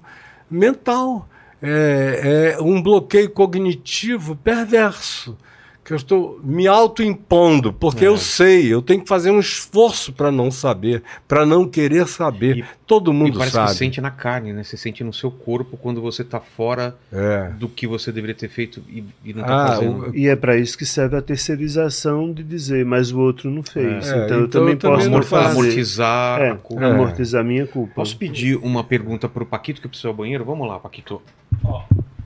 [0.52, 1.28] mental.
[1.62, 5.38] É, é um bloqueio cognitivo perverso.
[5.86, 8.08] Que eu estou me autoimpondo, porque É.
[8.08, 12.58] eu sei, eu tenho que fazer um esforço para não saber, para não querer saber.
[12.58, 13.72] E- Todo E mundo parece sabe.
[13.72, 14.64] que sente na carne, né?
[14.64, 17.50] Você sente no seu corpo quando você tá fora É.
[17.58, 20.10] do que você deveria ter feito e, e não tá Ah, fazendo.
[20.10, 23.62] o- E é para isso que serve a terceirização de dizer, mas o outro não
[23.64, 24.08] fez.
[24.08, 25.52] É, então, eu então também eu também posso Amor, fazer.
[25.60, 26.84] amortizar É, a culpa.
[26.84, 26.92] É.
[26.92, 27.94] amortizar minha culpa.
[27.96, 30.44] Posso pedir uma pergunta pro Paquito que precisa ao banheiro?
[30.46, 31.22] Vamos lá, Paquito.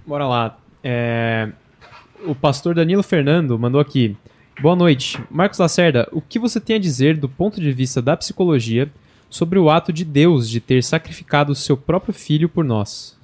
[0.06, 0.58] Bora lá.
[0.84, 1.50] É,
[2.26, 4.16] O pastor Danilo Fernando mandou aqui.
[4.62, 5.18] Boa noite.
[5.32, 8.92] Marcos Lacerda, o que você tem a dizer do ponto de vista da psicologia
[9.30, 13.18] sobre o ato de Deus de ter sacrificado o seu próprio filho por nós?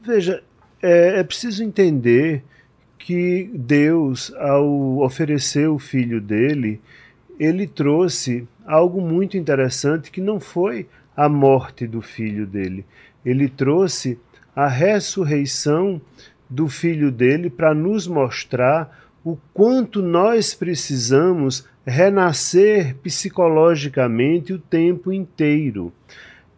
[0.00, 0.42] Veja,
[0.80, 2.44] é, é preciso entender
[2.98, 6.80] que Deus, ao oferecer o filho dele,
[7.38, 10.86] ele trouxe algo muito interessante que não foi
[11.16, 12.84] a morte do filho dele.
[13.24, 14.18] Ele trouxe
[14.58, 16.00] a ressurreição
[16.50, 25.92] do filho dele para nos mostrar o quanto nós precisamos renascer psicologicamente o tempo inteiro.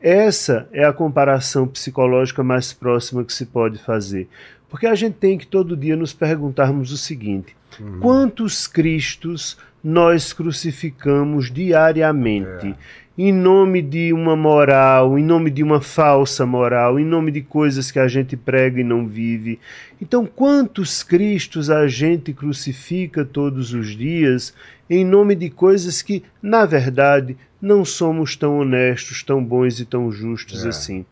[0.00, 4.30] Essa é a comparação psicológica mais próxima que se pode fazer.
[4.70, 7.54] Porque a gente tem que todo dia nos perguntarmos o seguinte:
[8.00, 12.74] quantos Cristos nós crucificamos diariamente?
[13.22, 17.90] Em nome de uma moral, em nome de uma falsa moral, em nome de coisas
[17.90, 19.58] que a gente prega e não vive.
[20.00, 24.54] Então, quantos Cristos a gente crucifica todos os dias
[24.88, 30.10] em nome de coisas que, na verdade, não somos tão honestos, tão bons e tão
[30.10, 30.68] justos É.
[30.68, 31.04] assim?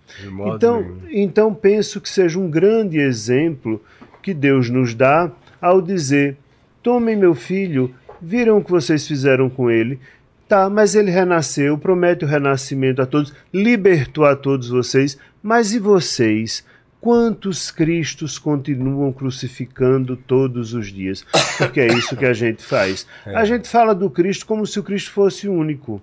[0.57, 1.01] Então, nenhum.
[1.11, 3.83] então penso que seja um grande exemplo
[4.23, 5.31] que Deus nos dá
[5.61, 6.39] ao dizer:
[6.83, 10.01] tomem meu filho, viram o que vocês fizeram com ele,
[10.49, 15.79] Tá, mas ele renasceu, promete o renascimento a todos, libertou a todos vocês, mas e
[15.79, 16.65] vocês?
[17.01, 21.25] Quantos Cristos continuam crucificando todos os dias?
[21.59, 23.07] Porque é isso que a gente faz.
[23.27, 26.03] A gente fala do Cristo como se o Cristo fosse único.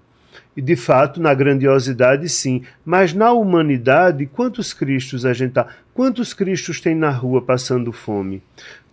[0.55, 2.63] E de fato, na grandiosidade, sim.
[2.85, 5.67] Mas na humanidade, quantos Cristos a gente tá?
[5.93, 8.41] Quantos Cristos tem na rua passando fome?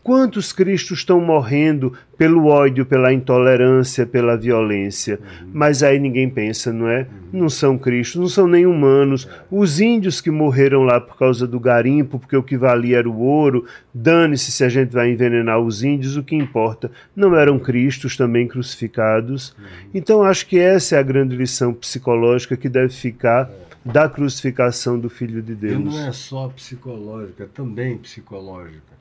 [0.02, 5.20] Quantos Cristos estão morrendo pelo ódio, pela intolerância, pela violência?
[5.20, 5.50] Uhum.
[5.52, 7.02] Mas aí ninguém pensa, não é?
[7.32, 7.40] Uhum.
[7.42, 9.28] Não são Cristos, não são nem humanos.
[9.48, 13.20] Os índios que morreram lá por causa do garimpo, porque o que valia era o
[13.20, 13.64] ouro,
[13.94, 16.90] dane-se se a gente vai envenenar os índios, o que importa.
[17.14, 19.50] Não eram Cristos também crucificados.
[19.50, 19.64] Uhum.
[19.94, 23.48] Então acho que essa é a grande lição psicológica que deve ficar
[23.84, 25.80] da crucificação do Filho de Deus.
[25.80, 28.91] E não é só psicológica, também psicológica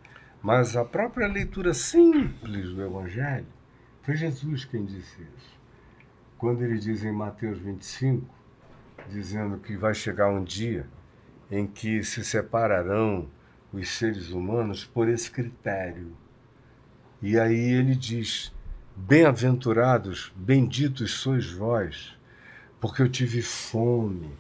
[0.42, 3.46] mas a própria leitura simples do Evangelho,
[4.02, 5.60] foi Jesus quem disse isso.
[6.38, 8.26] Quando ele diz em Mateus 25,
[9.10, 10.86] dizendo que vai chegar um dia
[11.52, 13.28] em que se separarão
[13.72, 16.12] os seres humanos por esse critério.
[17.22, 18.52] E aí ele diz:
[18.96, 22.18] Bem-aventurados, benditos sois vós,
[22.80, 24.32] porque eu tive fome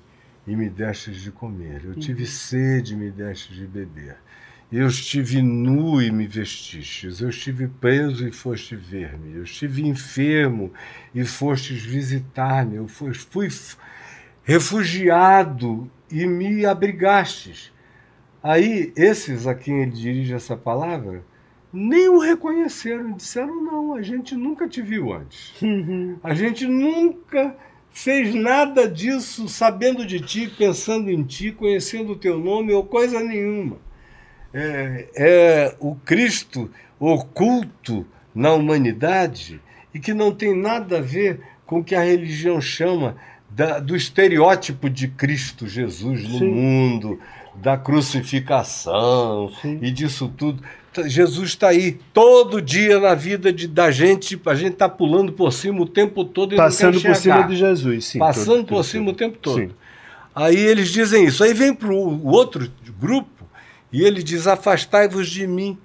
[0.48, 4.18] e me destes de comer, eu tive sede e me destes de beber.
[4.72, 10.72] Eu estive nu e me vestistes, eu estive preso e foste ver-me, eu estive enfermo
[11.14, 13.49] e fostes visitar-me, eu fui, fui
[14.45, 17.69] refugiado e me abrigastes.
[18.41, 21.22] Aí, esses a quem ele dirige essa palavra,
[21.73, 25.53] nem o reconheceram, disseram: não, a gente nunca te viu antes.
[26.23, 27.57] A gente nunca
[27.91, 33.19] fez nada disso sabendo de ti, pensando em ti, conhecendo o teu nome ou coisa
[33.19, 33.90] nenhuma
[34.53, 36.69] é, é o Cristo
[36.99, 39.60] oculto na humanidade
[39.94, 43.15] e que não tem nada a ver com o que a religião chama
[43.49, 46.49] da, do estereótipo de Cristo Jesus no Sim.
[46.49, 47.19] mundo,
[47.56, 49.80] da crucificação Sim.
[49.82, 50.64] e disso tudo.
[51.06, 55.53] Jesus está aí todo dia na vida de, da gente, a gente está pulando por
[55.53, 58.19] cima o tempo todo e Passando por cima de Jesus, sim.
[58.19, 59.14] Passando todo, por todo, cima todo.
[59.14, 59.60] o tempo todo.
[59.61, 59.69] Sim.
[60.36, 61.44] Aí eles dizem isso.
[61.44, 62.69] Aí vem para o outro
[62.99, 63.30] grupo
[63.91, 65.77] e ele diz: Afastai-vos de mim,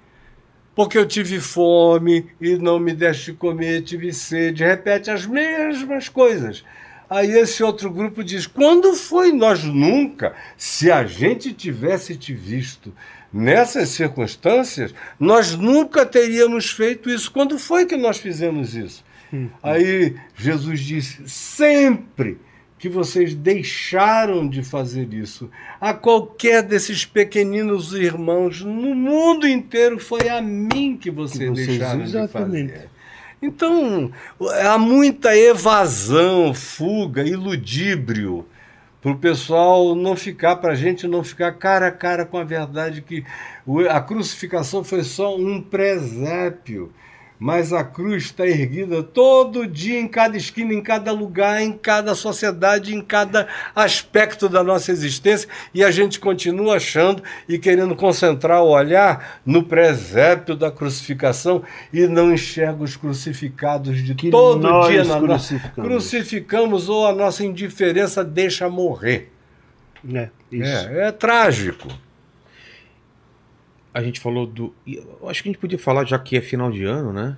[0.75, 4.63] porque eu tive fome e não me deste comer, tive sede.
[4.63, 6.63] Repete as mesmas coisas.
[7.09, 10.35] Aí esse outro grupo diz: Quando foi nós nunca?
[10.57, 12.93] Se a gente tivesse te visto
[13.31, 17.31] nessas circunstâncias, nós nunca teríamos feito isso.
[17.31, 19.03] Quando foi que nós fizemos isso?
[19.33, 19.49] Hum.
[19.63, 22.37] Aí Jesus disse: Sempre
[22.79, 25.49] que vocês deixaram de fazer isso.
[25.81, 32.03] A qualquer desses pequeninos irmãos no mundo inteiro foi a mim que vocês, vocês deixaram
[32.03, 32.67] exatamente.
[32.67, 32.89] de fazer.
[33.41, 34.11] Então,
[34.63, 38.45] há muita evasão, fuga, iludíbrio
[39.01, 42.43] para o pessoal não ficar, para a gente não ficar cara a cara com a
[42.43, 43.23] verdade que
[43.89, 46.91] a crucificação foi só um presépio
[47.39, 52.15] mas a cruz está erguida todo dia, em cada esquina, em cada lugar, em cada
[52.15, 58.63] sociedade, em cada aspecto da nossa existência, e a gente continua achando e querendo concentrar
[58.63, 65.03] o olhar no presépio da crucificação e não enxerga os crucificados de que todo dia
[65.03, 65.89] na crucificamos.
[65.89, 69.31] crucificamos ou a nossa indiferença deixa morrer.
[70.13, 71.87] É, é, é trágico
[73.97, 74.71] a gente falou do.
[75.27, 77.35] Acho que a gente podia falar, já que é final de ano, né?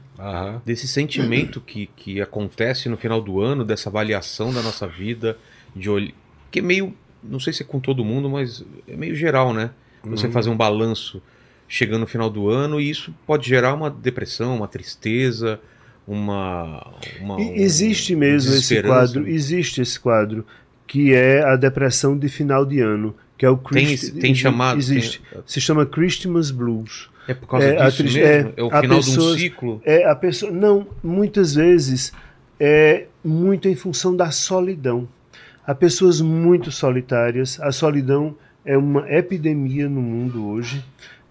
[0.66, 5.38] Desse sentimento que, que acontece no final do ano, dessa avaliação da nossa vida,
[5.74, 6.12] de olh...
[6.52, 6.94] que é meio.
[7.24, 9.72] Não sei se é com todo mundo, mas é meio geral, né?
[10.04, 10.34] Você uhum.
[10.34, 11.22] fazer um balanço
[11.66, 15.62] chegando no final do ano e isso pode gerar uma depressão, uma tristeza,
[16.06, 16.94] uma.
[17.22, 20.46] uma existe mesmo esse quadro, existe esse quadro,
[20.86, 24.12] que é a depressão de final de ano que é o Christ...
[24.12, 25.22] tem, tem chamado existe.
[25.32, 25.42] Tem...
[25.48, 27.10] se chama Christmas Blues.
[27.28, 28.20] É por causa é, disso mesmo?
[28.20, 29.82] É, é o final pessoa, de um ciclo?
[29.84, 32.14] é a pessoa não muitas vezes
[32.60, 35.08] é muito em função da solidão.
[35.66, 37.60] Há pessoas muito solitárias.
[37.62, 40.84] A solidão é uma epidemia no mundo hoje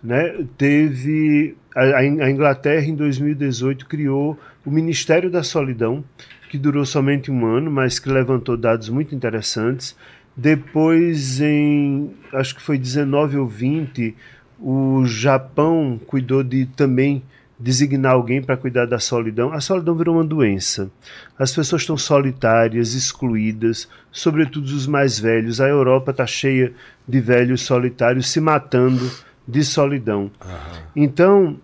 [0.03, 0.45] né?
[0.57, 6.05] Teve a, a Inglaterra em 2018 criou o Ministério da Solidão
[6.51, 9.97] que durou somente um ano mas que levantou dados muito interessantes
[10.41, 14.15] depois, em acho que foi 19 ou 20,
[14.61, 17.25] o Japão cuidou de também
[17.59, 19.53] designar alguém para cuidar da solidão.
[19.53, 20.89] A solidão virou uma doença.
[21.37, 25.61] As pessoas estão solitárias, excluídas, sobretudo os mais velhos.
[25.61, 26.73] A Europa está cheia
[27.07, 29.11] de velhos solitários se matando
[29.47, 30.31] de solidão.
[30.41, 30.83] Uhum.
[30.95, 31.57] Então,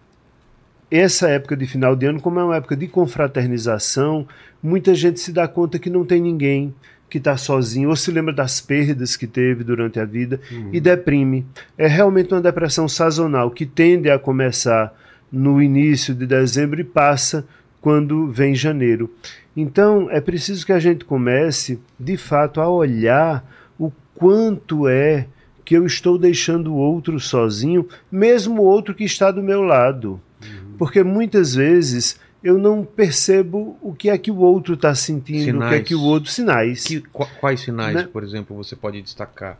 [0.91, 4.27] essa época de final de ano, como é uma época de confraternização,
[4.61, 6.75] muita gente se dá conta que não tem ninguém,
[7.15, 10.71] que está sozinho, ou se lembra das perdas que teve durante a vida uhum.
[10.73, 11.47] e deprime.
[11.79, 14.93] É realmente uma depressão sazonal que tende a começar
[15.31, 17.47] no início de dezembro e passa
[17.81, 19.09] quando vem janeiro.
[19.57, 25.29] Então é preciso que a gente comece, de fato, a olhar o quanto é
[25.65, 30.21] que eu estou deixando o outro sozinho, mesmo o outro que está do meu lado.
[30.43, 30.75] Uhum.
[30.77, 35.67] Porque muitas vezes eu não percebo o que é que o outro está sentindo, sinais.
[35.67, 36.31] o que é que o outro.
[36.31, 36.85] Sinais.
[36.85, 37.01] Que,
[37.41, 38.09] quais sinais, né?
[38.13, 39.59] por exemplo, você pode destacar?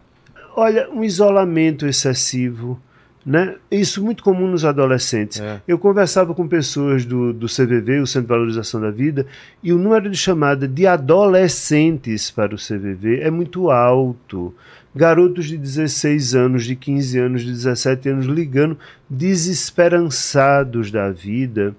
[0.55, 2.79] Olha, um isolamento excessivo.
[3.25, 3.57] Né?
[3.71, 5.41] Isso muito comum nos adolescentes.
[5.41, 5.63] É.
[5.67, 9.27] Eu conversava com pessoas do, do CVV, o Centro de Valorização da Vida,
[9.63, 14.55] e o número de chamada de adolescentes para o CVV é muito alto.
[14.95, 18.79] Garotos de 16 anos, de 15 anos, de 17 anos ligando
[19.09, 21.75] desesperançados da vida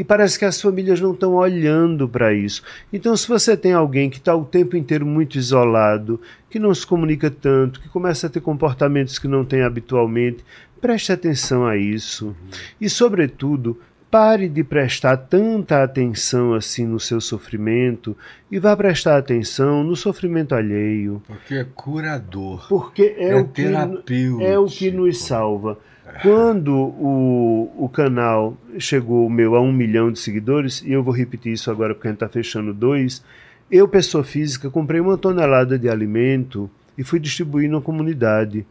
[0.00, 2.62] e parece que as famílias não estão olhando para isso.
[2.90, 6.18] Então, se você tem alguém que está o tempo inteiro muito isolado,
[6.48, 10.42] que não se comunica tanto, que começa a ter comportamentos que não tem habitualmente,
[10.80, 12.34] preste atenção a isso.
[12.80, 13.78] E, sobretudo,
[14.10, 18.16] pare de prestar tanta atenção assim no seu sofrimento
[18.50, 21.22] e vá prestar atenção no sofrimento alheio.
[21.26, 22.66] Porque é curador.
[22.70, 23.66] Porque é, é o, que,
[24.40, 25.78] é o que nos salva.
[26.22, 31.52] Quando o, o canal chegou meu a um milhão de seguidores, e eu vou repetir
[31.52, 33.22] isso agora porque a gente está fechando dois,
[33.70, 36.68] eu, pessoa física, comprei uma tonelada de alimento
[36.98, 38.66] e fui distribuir na comunidade.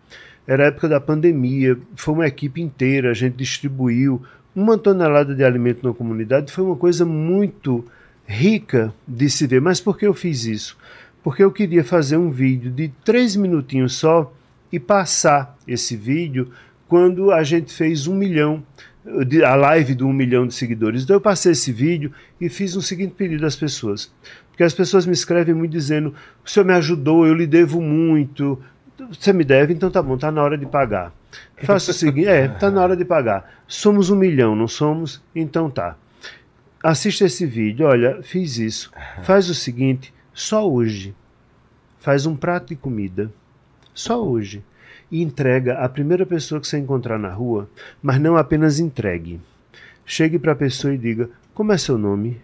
[0.45, 4.21] Era época da pandemia, foi uma equipe inteira, a gente distribuiu
[4.55, 7.85] uma tonelada de alimento na comunidade, foi uma coisa muito
[8.27, 9.61] rica de se ver.
[9.61, 10.77] Mas por que eu fiz isso?
[11.23, 14.31] Porque eu queria fazer um vídeo de três minutinhos só
[14.71, 16.51] e passar esse vídeo
[16.89, 18.63] quando a gente fez um milhão,
[19.45, 21.03] a live do um milhão de seguidores.
[21.03, 22.11] Então eu passei esse vídeo
[22.41, 24.11] e fiz um seguinte pedido às pessoas.
[24.49, 28.61] Porque as pessoas me escrevem muito dizendo: o senhor me ajudou, eu lhe devo muito.
[29.11, 31.13] Você me deve, então tá bom, tá na hora de pagar.
[31.63, 33.61] Faça o seguinte: é, tá na hora de pagar.
[33.67, 35.21] Somos um milhão, não somos?
[35.33, 35.95] Então tá.
[36.83, 38.91] Assista esse vídeo, olha, fiz isso.
[39.21, 41.13] Faz o seguinte: só hoje.
[41.99, 43.31] Faz um prato de comida.
[43.93, 44.63] Só hoje
[45.11, 47.69] e entrega à primeira pessoa que você encontrar na rua,
[48.01, 49.39] mas não apenas entregue.
[50.05, 52.37] Chegue para a pessoa e diga: Como é seu nome?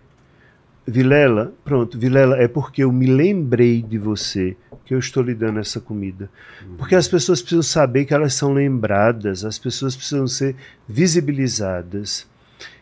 [0.87, 4.55] Vilela, pronto, Vilela, é porque eu me lembrei de você
[4.85, 6.29] que eu estou lhe dando essa comida.
[6.77, 10.55] Porque as pessoas precisam saber que elas são lembradas, as pessoas precisam ser
[10.87, 12.27] visibilizadas.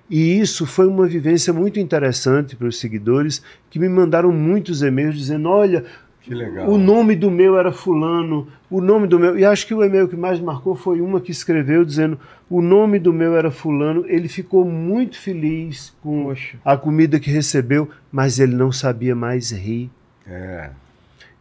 [0.10, 5.16] E isso foi uma vivência muito interessante para os seguidores que me mandaram muitos e-mails
[5.18, 5.86] dizendo: Olha,
[6.24, 6.70] que legal.
[6.70, 9.38] O nome do meu era fulano, o nome do meu.
[9.38, 12.18] E acho que o e-mail que mais marcou foi uma que escreveu dizendo:
[12.50, 14.06] o nome do meu era fulano.
[14.08, 16.58] Ele ficou muito feliz com Poxa.
[16.64, 19.92] a comida que recebeu, mas ele não sabia mais rir.
[20.26, 20.70] É.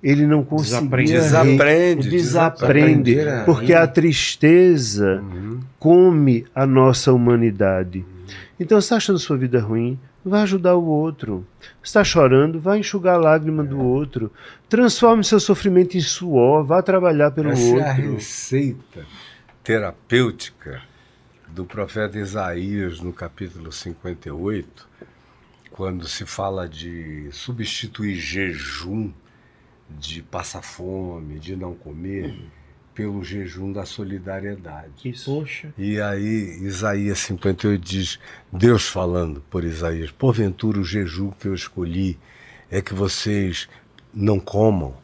[0.03, 2.11] Ele não conseguia desaprende, rir.
[2.11, 5.61] Desaprende, desaprende porque a tristeza uhum.
[5.79, 7.99] come a nossa humanidade.
[7.99, 8.35] Uhum.
[8.59, 9.97] Então, você está achando sua vida ruim?
[10.25, 11.47] Vai ajudar o outro.
[11.83, 12.61] Está chorando?
[12.61, 13.67] Vai enxugar a lágrima é.
[13.67, 14.31] do outro.
[14.69, 16.65] Transforme seu sofrimento em suor.
[16.65, 17.81] Vá trabalhar pelo Essa outro.
[17.81, 19.07] é a receita
[19.65, 20.83] terapêutica
[21.49, 24.89] do profeta Isaías no capítulo 58,
[25.71, 29.13] quando se fala de substituir jejum,
[29.91, 32.27] de passar fome, de não comer.
[32.27, 32.62] Uhum
[32.95, 35.09] pelo jejum da solidariedade.
[35.09, 35.33] Isso.
[35.33, 35.73] Poxa.
[35.79, 38.19] E aí Isaías 58 diz,
[38.53, 42.19] Deus falando por Isaías, porventura o jejum que eu escolhi
[42.71, 43.69] é que vocês
[44.13, 44.95] não comam,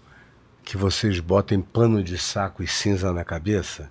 [0.64, 3.90] que vocês botem pano de saco e cinza na cabeça,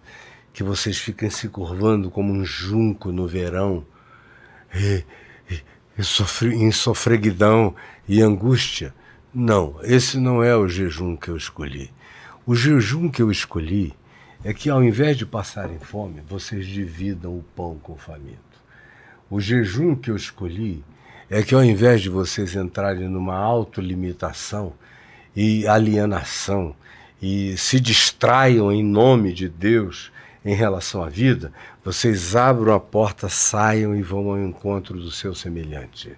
[0.54, 3.86] que vocês fiquem se curvando como um junco no verão,
[4.74, 5.04] e,
[5.50, 5.62] e,
[5.98, 7.76] e sofre, em sofreguidão
[8.08, 8.94] e angústia.
[9.34, 11.92] Não, esse não é o jejum que eu escolhi.
[12.48, 13.94] O jejum que eu escolhi
[14.42, 18.38] é que, ao invés de passarem fome, vocês dividam o pão com o faminto.
[19.30, 20.82] O jejum que eu escolhi
[21.30, 24.72] é que, ao invés de vocês entrarem numa autolimitação
[25.36, 26.74] e alienação
[27.22, 30.10] e se distraiam em nome de Deus
[30.46, 31.52] em relação à vida,
[31.84, 36.18] vocês abram a porta, saiam e vão ao encontro do seu semelhante.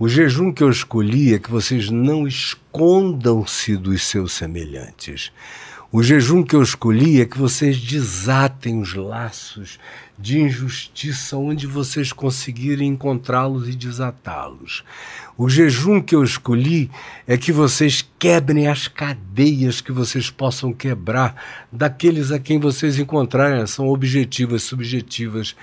[0.00, 5.30] O jejum que eu escolhi é que vocês não escondam-se dos seus semelhantes.
[5.92, 9.78] O jejum que eu escolhi é que vocês desatem os laços
[10.18, 14.84] de injustiça onde vocês conseguirem encontrá-los e desatá-los.
[15.36, 16.90] O jejum que eu escolhi
[17.26, 21.36] é que vocês quebrem as cadeias que vocês possam quebrar
[21.70, 23.66] daqueles a quem vocês encontrarem.
[23.66, 25.54] São objetivas, subjetivas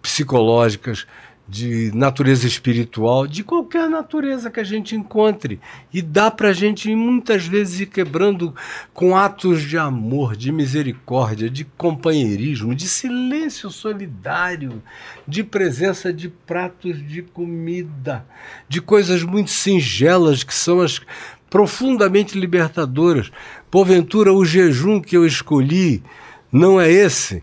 [0.00, 1.06] psicológicas,
[1.46, 5.60] de natureza espiritual, de qualquer natureza que a gente encontre.
[5.92, 8.54] E dá para a gente muitas vezes ir quebrando
[8.94, 14.82] com atos de amor, de misericórdia, de companheirismo, de silêncio solidário,
[15.28, 18.24] de presença de pratos de comida,
[18.68, 21.00] de coisas muito singelas que são as
[21.50, 23.30] profundamente libertadoras.
[23.70, 26.02] Porventura, o jejum que eu escolhi
[26.50, 27.42] não é esse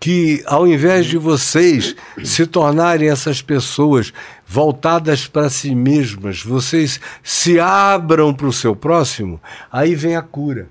[0.00, 4.12] que ao invés de vocês se tornarem essas pessoas
[4.46, 10.68] voltadas para si mesmas, vocês se abram para o seu próximo, aí vem a cura.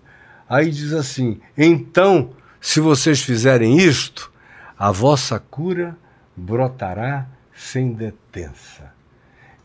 [0.50, 2.32] Aí diz assim: então,
[2.62, 4.32] se vocês fizerem isto,
[4.80, 5.98] a vossa cura
[6.36, 8.96] brotará sem detença.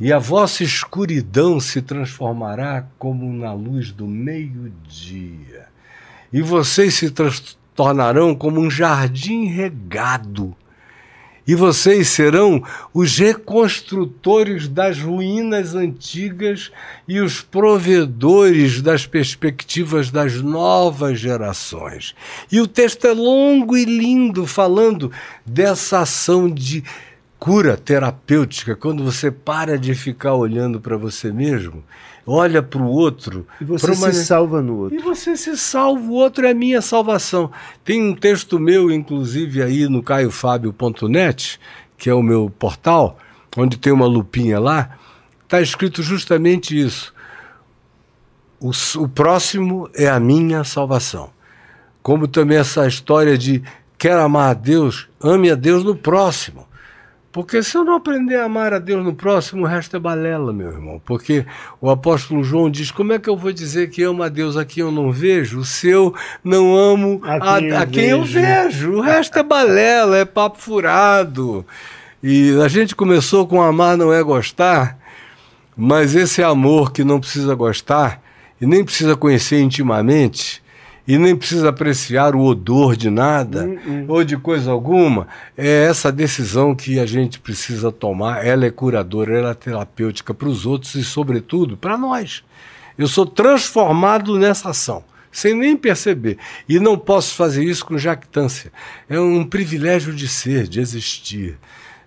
[0.01, 5.67] E a vossa escuridão se transformará como na luz do meio-dia.
[6.33, 10.55] E vocês se transformarão tornarão como um jardim regado.
[11.47, 12.63] E vocês serão
[12.95, 16.71] os reconstrutores das ruínas antigas
[17.09, 22.15] e os provedores das perspectivas das novas gerações.
[22.51, 25.11] E o texto é longo e lindo, falando
[25.45, 26.85] dessa ação de
[27.41, 31.83] cura terapêutica, quando você para de ficar olhando para você mesmo
[32.27, 33.47] olha para o outro.
[33.61, 34.13] E você uma...
[34.13, 34.99] se salva no outro.
[34.99, 37.51] E você se salva, o outro é minha salvação.
[37.85, 41.61] Tem um texto meu, inclusive, aí no caiofábio.net,
[41.97, 43.19] que é o meu portal,
[43.57, 44.97] onde tem uma lupinha lá,
[45.45, 47.13] está escrito justamente isso.
[48.61, 51.31] O, o próximo é a minha salvação.
[52.03, 53.63] Como também essa história de
[53.99, 56.67] quer amar a Deus, ame a Deus no próximo.
[57.33, 60.53] Porque se eu não aprender a amar a Deus no próximo, o resto é balela,
[60.53, 61.01] meu irmão.
[61.03, 61.47] Porque
[61.81, 64.67] o apóstolo João diz: como é que eu vou dizer que amo a Deus a
[64.67, 66.15] quem eu não vejo, se eu
[66.45, 68.93] não amo a quem, a, a quem eu vejo?
[68.93, 71.65] O resto é balela, é papo furado.
[72.23, 74.99] E a gente começou com amar não é gostar,
[75.75, 78.23] mas esse amor que não precisa gostar
[78.61, 80.62] e nem precisa conhecer intimamente,
[81.07, 84.05] e nem precisa apreciar o odor de nada hum, hum.
[84.09, 85.27] ou de coisa alguma,
[85.57, 88.47] é essa decisão que a gente precisa tomar.
[88.47, 92.45] Ela é curadora, ela é terapêutica para os outros e, sobretudo, para nós.
[92.97, 96.39] Eu sou transformado nessa ação, sem nem perceber.
[96.69, 98.73] E não posso fazer isso com jactância.
[99.09, 101.59] É um privilégio de ser, de existir,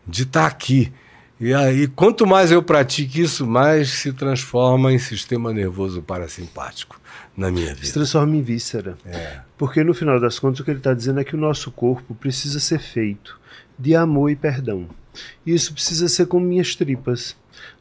[0.07, 0.91] de estar aqui.
[1.37, 6.95] E aí, quanto mais eu pratico isso, mais se transforma em sistema nervoso parasimpático
[7.35, 7.85] na minha vida.
[7.85, 8.97] Se transforma em víscera.
[9.05, 9.39] É.
[9.57, 12.15] Porque no final das contas o que ele está dizendo é que o nosso corpo
[12.15, 13.39] precisa ser feito
[13.77, 14.87] de amor e perdão.
[15.45, 17.35] E isso precisa ser como minhas tripas.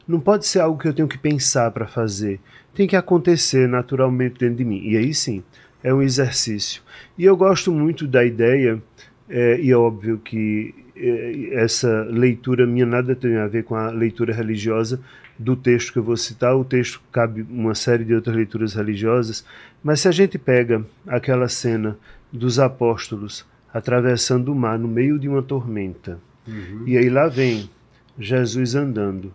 [0.07, 2.39] Não pode ser algo que eu tenho que pensar para fazer.
[2.73, 4.81] Tem que acontecer naturalmente dentro de mim.
[4.83, 5.43] E aí sim,
[5.83, 6.81] é um exercício.
[7.17, 8.81] E eu gosto muito da ideia,
[9.29, 13.89] é, e é óbvio que é, essa leitura minha nada tem a ver com a
[13.89, 14.99] leitura religiosa,
[15.37, 19.45] do texto que eu vou citar, o texto cabe uma série de outras leituras religiosas,
[19.83, 21.97] mas se a gente pega aquela cena
[22.31, 26.17] dos apóstolos atravessando o mar no meio de uma tormenta,
[26.47, 26.83] uhum.
[26.85, 27.69] e aí lá vem
[28.17, 29.33] Jesus andando,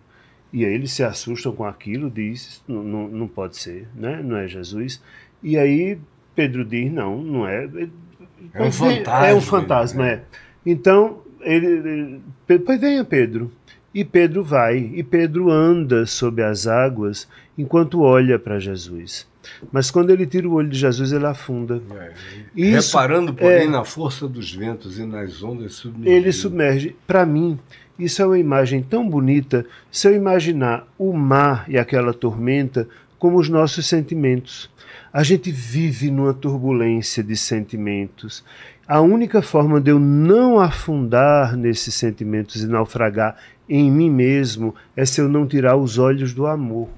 [0.51, 4.21] e aí eles se assustam com aquilo, diz, não, não, não pode ser, né?
[4.23, 5.01] não é Jesus,
[5.43, 5.99] e aí
[6.35, 7.69] Pedro diz, não, não é.
[8.53, 9.27] É um fantasma.
[9.27, 10.23] É um fantasma, é.
[10.65, 12.21] Então, ele, ele,
[12.65, 13.51] pois venha Pedro.
[13.93, 17.27] E Pedro vai, e Pedro anda sobre as águas
[17.57, 19.27] enquanto olha para Jesus.
[19.71, 21.81] Mas quando ele tira o olho de Jesus, ele afunda.
[21.95, 22.11] É,
[22.55, 26.13] Isso, reparando, porém, é, na força dos ventos e nas ondas submergidas.
[26.13, 26.95] Ele submerge.
[27.05, 27.59] Para mim,
[27.97, 32.87] isso é uma imagem tão bonita se eu imaginar o mar e aquela tormenta
[33.21, 34.67] como os nossos sentimentos.
[35.13, 38.43] A gente vive numa turbulência de sentimentos.
[38.87, 43.37] A única forma de eu não afundar nesses sentimentos e naufragar
[43.69, 46.89] em mim mesmo é se eu não tirar os olhos do amor.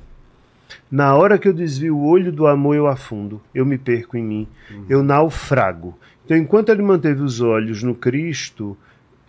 [0.90, 4.24] Na hora que eu desvio o olho do amor, eu afundo, eu me perco em
[4.24, 4.86] mim, uhum.
[4.88, 5.94] eu naufrago.
[6.24, 8.78] Então, enquanto ele manteve os olhos no Cristo,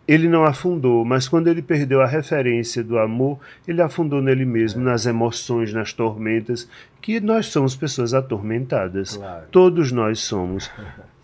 [0.06, 4.82] ele não afundou, mas quando ele perdeu a referência do amor, ele afundou nele mesmo,
[4.82, 4.84] é.
[4.84, 6.68] nas emoções, nas tormentas,
[7.00, 9.16] que nós somos pessoas atormentadas.
[9.16, 9.46] Claro.
[9.50, 10.70] Todos nós somos.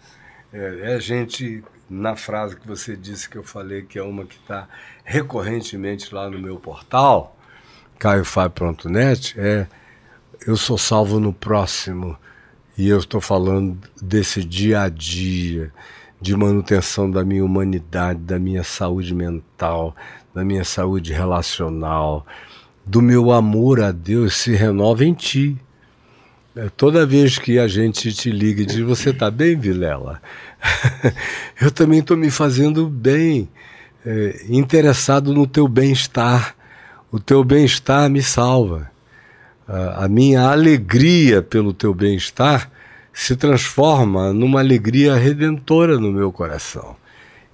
[0.52, 4.34] É, é gente na frase que você disse que eu falei, que é uma que
[4.34, 4.68] está
[5.04, 7.36] recorrentemente lá no meu portal,
[8.00, 9.68] caiofab.net, é
[10.46, 12.16] eu sou salvo no próximo.
[12.76, 15.70] E eu estou falando desse dia a dia,
[16.20, 19.96] de manutenção da minha humanidade, da minha saúde mental,
[20.34, 22.26] da minha saúde relacional,
[22.84, 25.56] do meu amor a Deus se renova em ti.
[26.54, 30.20] É, toda vez que a gente te liga e diz: Você está bem, Vilela?
[31.60, 33.48] eu também estou me fazendo bem.
[34.04, 36.54] é, interessado no teu bem-estar.
[37.12, 38.90] O teu bem-estar me salva.
[39.66, 42.70] A, a minha alegria pelo teu bem-estar
[43.22, 46.96] se transforma numa alegria redentora no meu coração.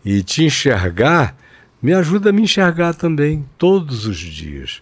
[0.05, 1.37] E te enxergar
[1.83, 4.81] me ajuda a me enxergar também, todos os dias.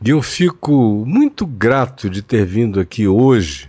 [0.00, 3.68] E eu fico muito grato de ter vindo aqui hoje,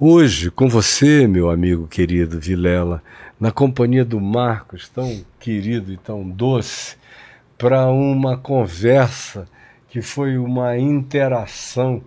[0.00, 3.02] hoje com você, meu amigo querido Vilela,
[3.38, 6.96] na companhia do Marcos, tão querido e tão doce,
[7.58, 9.46] para uma conversa
[9.90, 12.02] que foi uma interação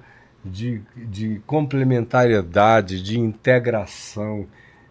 [0.51, 4.47] de, de complementariedade, de integração,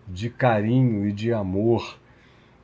[0.07, 1.99] de carinho e de amor,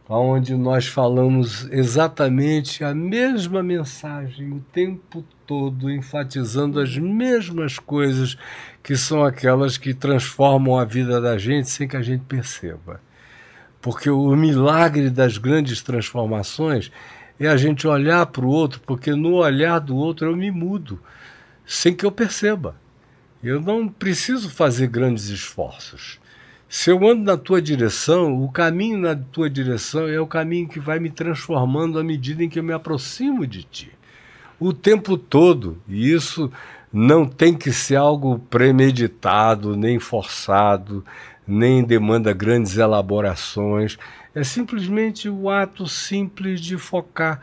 [0.09, 8.36] onde nós falamos exatamente a mesma mensagem o tempo todo, enfatizando as mesmas coisas
[8.82, 13.01] que são aquelas que transformam a vida da gente sem que a gente perceba.
[13.81, 16.93] Porque o milagre das grandes transformações
[17.40, 21.01] é a gente olhar para o outro, porque no olhar do outro eu me mudo,
[21.66, 22.77] sem que eu perceba.
[23.43, 26.20] Eu não preciso fazer grandes esforços.
[26.69, 30.78] Se eu ando na tua direção, o caminho na tua direção é o caminho que
[30.78, 33.93] vai me transformando à medida em que eu me aproximo de ti.
[34.60, 35.77] O tempo todo.
[35.89, 36.51] E isso
[36.93, 41.05] não tem que ser algo premeditado, nem forçado,
[41.47, 43.98] nem demanda grandes elaborações.
[44.35, 47.40] É simplesmente o ato simples de focar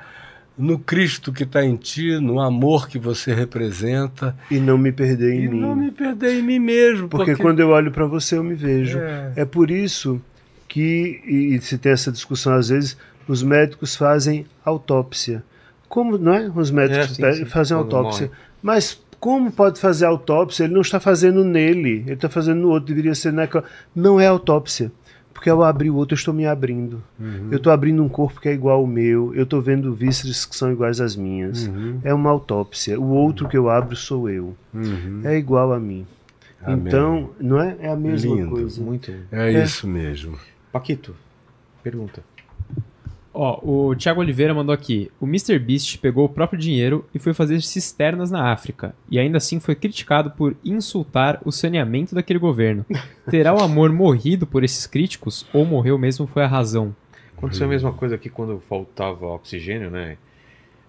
[0.59, 4.35] no Cristo que está em ti, no amor que você representa.
[4.51, 5.57] E não me perder em e mim.
[5.57, 7.07] E não me perder em mim mesmo.
[7.07, 7.41] Porque, porque...
[7.41, 8.99] quando eu olho para você, eu me vejo.
[8.99, 9.33] É.
[9.37, 10.21] é por isso
[10.67, 15.41] que, e se tem essa discussão às vezes, os médicos fazem autópsia.
[15.87, 16.51] Como, não é?
[16.53, 17.45] Os médicos é, sim, sim.
[17.45, 18.27] fazem autópsia.
[18.27, 18.39] Morre.
[18.61, 20.65] Mas como pode fazer autópsia?
[20.65, 23.63] Ele não está fazendo nele, ele está fazendo no outro, deveria ser naquela.
[23.95, 24.91] Não é autópsia.
[25.39, 27.01] Porque ao abrir o outro, eu estou me abrindo.
[27.17, 27.47] Uhum.
[27.49, 29.33] Eu estou abrindo um corpo que é igual ao meu.
[29.33, 31.65] Eu estou vendo vísceras que são iguais às minhas.
[31.65, 32.01] Uhum.
[32.03, 32.99] É uma autópsia.
[32.99, 34.53] O outro que eu abro sou eu.
[34.73, 35.21] Uhum.
[35.23, 36.05] É igual a mim.
[36.61, 36.83] Amém.
[36.85, 37.73] Então, não é?
[37.79, 38.49] É a mesma Lindo.
[38.49, 38.81] coisa.
[38.81, 39.13] Muito.
[39.31, 40.37] É, é isso mesmo.
[40.73, 41.15] Paquito,
[41.81, 42.21] pergunta.
[43.33, 45.11] Ó, o Thiago Oliveira mandou aqui.
[45.19, 45.59] O Mr.
[45.59, 48.93] Beast pegou o próprio dinheiro e foi fazer cisternas na África.
[49.09, 52.85] E ainda assim foi criticado por insultar o saneamento daquele governo.
[53.29, 56.95] Terá o amor morrido por esses críticos ou morreu mesmo foi a razão?
[57.37, 60.17] Aconteceu a mesma coisa aqui quando faltava oxigênio, né?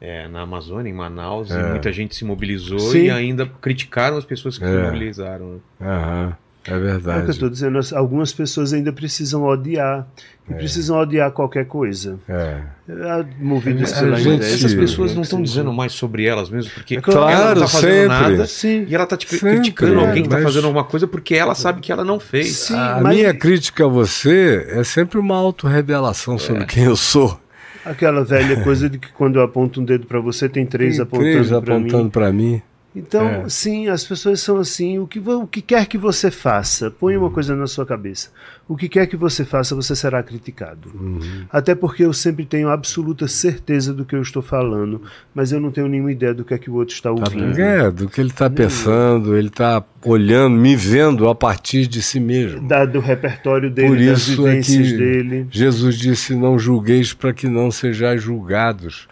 [0.01, 1.61] É, na Amazônia, em Manaus, é.
[1.61, 3.05] e muita gente se mobilizou Sim.
[3.05, 4.67] e ainda criticaram as pessoas que é.
[4.67, 5.61] se mobilizaram.
[5.79, 6.33] Né?
[6.65, 7.19] É verdade.
[7.19, 7.79] É o que eu estou dizendo.
[7.95, 10.07] Algumas pessoas ainda precisam odiar.
[10.49, 10.57] E é.
[10.57, 12.19] precisam odiar qualquer coisa.
[12.29, 12.61] É.
[12.89, 17.01] é movidas pela gente, Essas pessoas não estão dizendo mais sobre elas mesmo, porque é
[17.01, 18.09] claro, ela não está fazendo sempre.
[18.09, 18.85] nada Sim.
[18.89, 21.93] e ela está tipo, criticando alguém que está fazendo alguma coisa porque ela sabe que
[21.93, 22.57] ela não fez.
[22.57, 23.17] Sim, a mas...
[23.17, 26.67] minha crítica a você é sempre uma autorrevelação sobre é.
[26.67, 27.41] quem eu sou.
[27.85, 31.03] Aquela velha coisa de que quando eu aponto um dedo para você, tem três tem
[31.03, 31.89] apontando para mim.
[31.89, 32.63] apontando para mim.
[32.95, 33.49] Então, é.
[33.49, 34.99] sim, as pessoas são assim.
[34.99, 37.33] O que, o que quer que você faça, põe uma uhum.
[37.33, 38.31] coisa na sua cabeça.
[38.69, 40.91] O que quer que você faça, você será criticado.
[40.95, 41.45] Uhum.
[41.51, 45.03] Até porque eu sempre tenho absoluta certeza do que eu estou falando,
[45.35, 47.61] mas eu não tenho nenhuma ideia do que é que o outro está tá ouvindo.
[47.61, 52.19] É, do que ele está pensando, ele está olhando, me vendo a partir de si
[52.19, 52.61] mesmo.
[52.61, 55.47] Dado o repertório dele, Por isso das é vivências é dele.
[55.51, 59.09] Jesus disse: Não julgueis para que não sejais julgados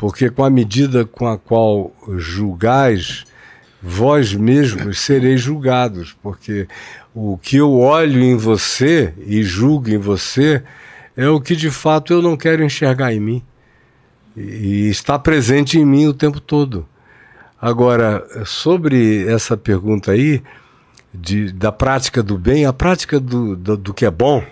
[0.00, 3.26] porque com a medida com a qual julgais,
[3.82, 6.66] vós mesmos sereis julgados, porque
[7.14, 10.62] o que eu olho em você e julgo em você
[11.14, 13.42] é o que de fato eu não quero enxergar em mim
[14.34, 16.88] e está presente em mim o tempo todo.
[17.60, 20.42] Agora, sobre essa pergunta aí,
[21.12, 24.42] de, da prática do bem, a prática do, do, do que é bom,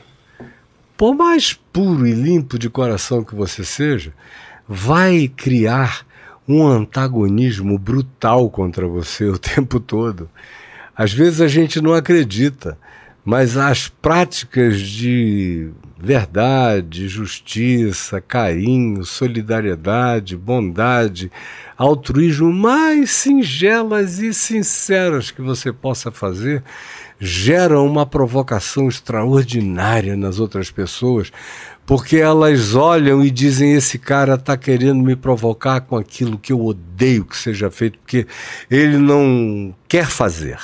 [0.94, 4.12] por mais puro e limpo de coração que você seja,
[4.68, 6.06] vai criar
[6.46, 10.28] um antagonismo brutal contra você o tempo todo.
[10.94, 12.76] Às vezes a gente não acredita,
[13.24, 15.70] mas as práticas de
[16.00, 21.30] verdade, justiça, carinho, solidariedade, bondade,
[21.76, 26.62] altruísmo mais singelas e sinceras que você possa fazer
[27.20, 31.32] geram uma provocação extraordinária nas outras pessoas,
[31.88, 36.62] porque elas olham e dizem: esse cara está querendo me provocar com aquilo que eu
[36.62, 38.26] odeio que seja feito, porque
[38.70, 40.58] ele não quer fazer.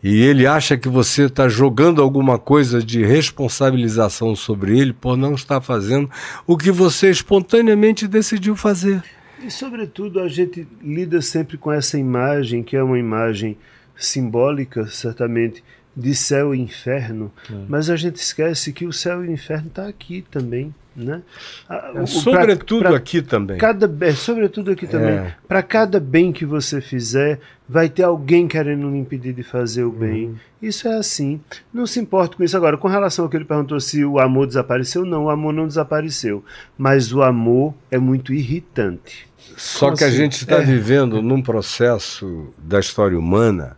[0.00, 5.34] E ele acha que você está jogando alguma coisa de responsabilização sobre ele por não
[5.34, 6.08] estar fazendo
[6.46, 9.02] o que você espontaneamente decidiu fazer.
[9.42, 13.56] E, sobretudo, a gente lida sempre com essa imagem, que é uma imagem
[13.96, 15.64] simbólica, certamente,
[15.96, 17.32] de céu e inferno,
[17.68, 20.74] mas a gente esquece que o céu e o inferno está aqui também.
[20.94, 21.20] Né?
[21.68, 23.58] A- É, o- sobretudo pra- pra aqui também.
[23.58, 25.10] Cada, é, sobretudo aqui também.
[25.10, 25.34] É.
[25.46, 29.90] Para cada bem que você fizer, vai ter alguém querendo lhe impedir de fazer o
[29.92, 30.28] bem.
[30.28, 30.36] Uhum.
[30.62, 31.38] Isso é assim.
[31.72, 32.56] Não se importa com isso.
[32.56, 35.66] Agora, com relação ao que ele perguntou se o amor desapareceu, não, o amor não
[35.66, 36.42] desapareceu.
[36.78, 39.28] Mas o amor é muito irritante.
[39.54, 40.16] Só Como que a assim?
[40.16, 40.64] gente está É.
[40.64, 43.76] vivendo num processo da história humana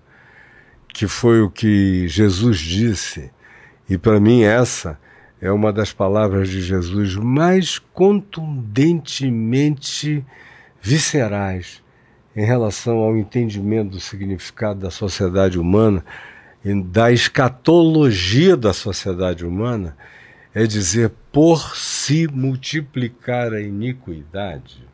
[0.99, 3.31] que foi o que Jesus disse,
[3.89, 4.99] e para mim essa
[5.41, 10.25] é uma das palavras de Jesus mais contundentemente
[10.83, 11.81] viscerais
[12.35, 16.05] em relação ao entendimento do significado da sociedade humana
[16.65, 19.97] e da escatologia da sociedade humana,
[20.53, 24.85] é dizer, por se multiplicar a iniquidade,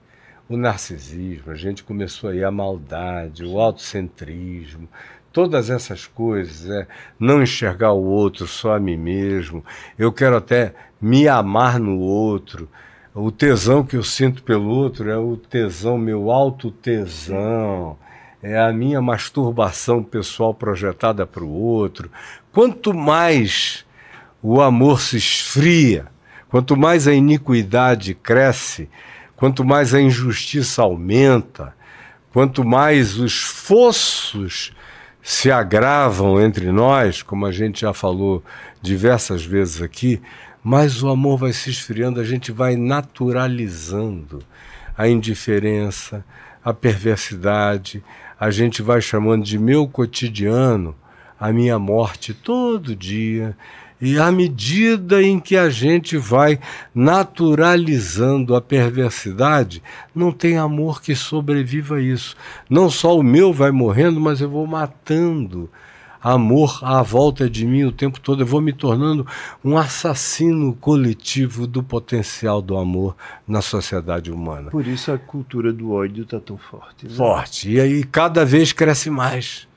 [0.46, 4.86] o narcisismo, a gente começou aí a maldade, o autocentrismo,
[5.34, 6.86] todas essas coisas, é
[7.18, 9.64] não enxergar o outro, só a mim mesmo.
[9.98, 12.68] Eu quero até me amar no outro.
[13.12, 17.98] O tesão que eu sinto pelo outro é o tesão, meu alto tesão.
[18.40, 22.08] É a minha masturbação pessoal projetada para o outro.
[22.52, 23.84] Quanto mais
[24.40, 26.06] o amor se esfria,
[26.48, 28.88] quanto mais a iniquidade cresce,
[29.34, 31.74] quanto mais a injustiça aumenta,
[32.32, 34.72] quanto mais os fossos
[35.26, 38.44] se agravam entre nós, como a gente já falou
[38.82, 40.20] diversas vezes aqui,
[40.62, 44.40] mais o amor vai se esfriando, a gente vai naturalizando
[44.96, 46.22] a indiferença,
[46.62, 48.04] a perversidade,
[48.38, 50.94] a gente vai chamando de meu cotidiano
[51.40, 53.56] a minha morte todo dia.
[54.00, 56.58] E à medida em que a gente vai
[56.94, 59.82] naturalizando a perversidade,
[60.14, 62.36] não tem amor que sobreviva a isso.
[62.68, 65.70] Não só o meu vai morrendo, mas eu vou matando
[66.24, 68.42] amor à volta de mim o tempo todo.
[68.42, 69.26] Eu vou me tornando
[69.62, 73.14] um assassino coletivo do potencial do amor
[73.46, 74.70] na sociedade humana.
[74.70, 77.06] Por isso a cultura do ódio está tão forte.
[77.06, 77.14] né?
[77.14, 77.70] Forte.
[77.70, 79.68] E aí cada vez cresce mais.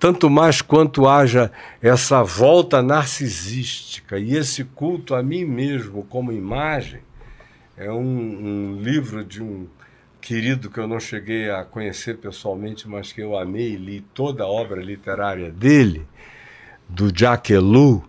[0.00, 1.52] Tanto mais quanto haja
[1.82, 7.02] essa volta narcisística e esse culto a mim mesmo como imagem.
[7.76, 9.66] É um, um livro de um
[10.18, 14.44] querido que eu não cheguei a conhecer pessoalmente, mas que eu amei e li toda
[14.44, 16.06] a obra literária dele,
[16.88, 18.02] do Jacques Ellul,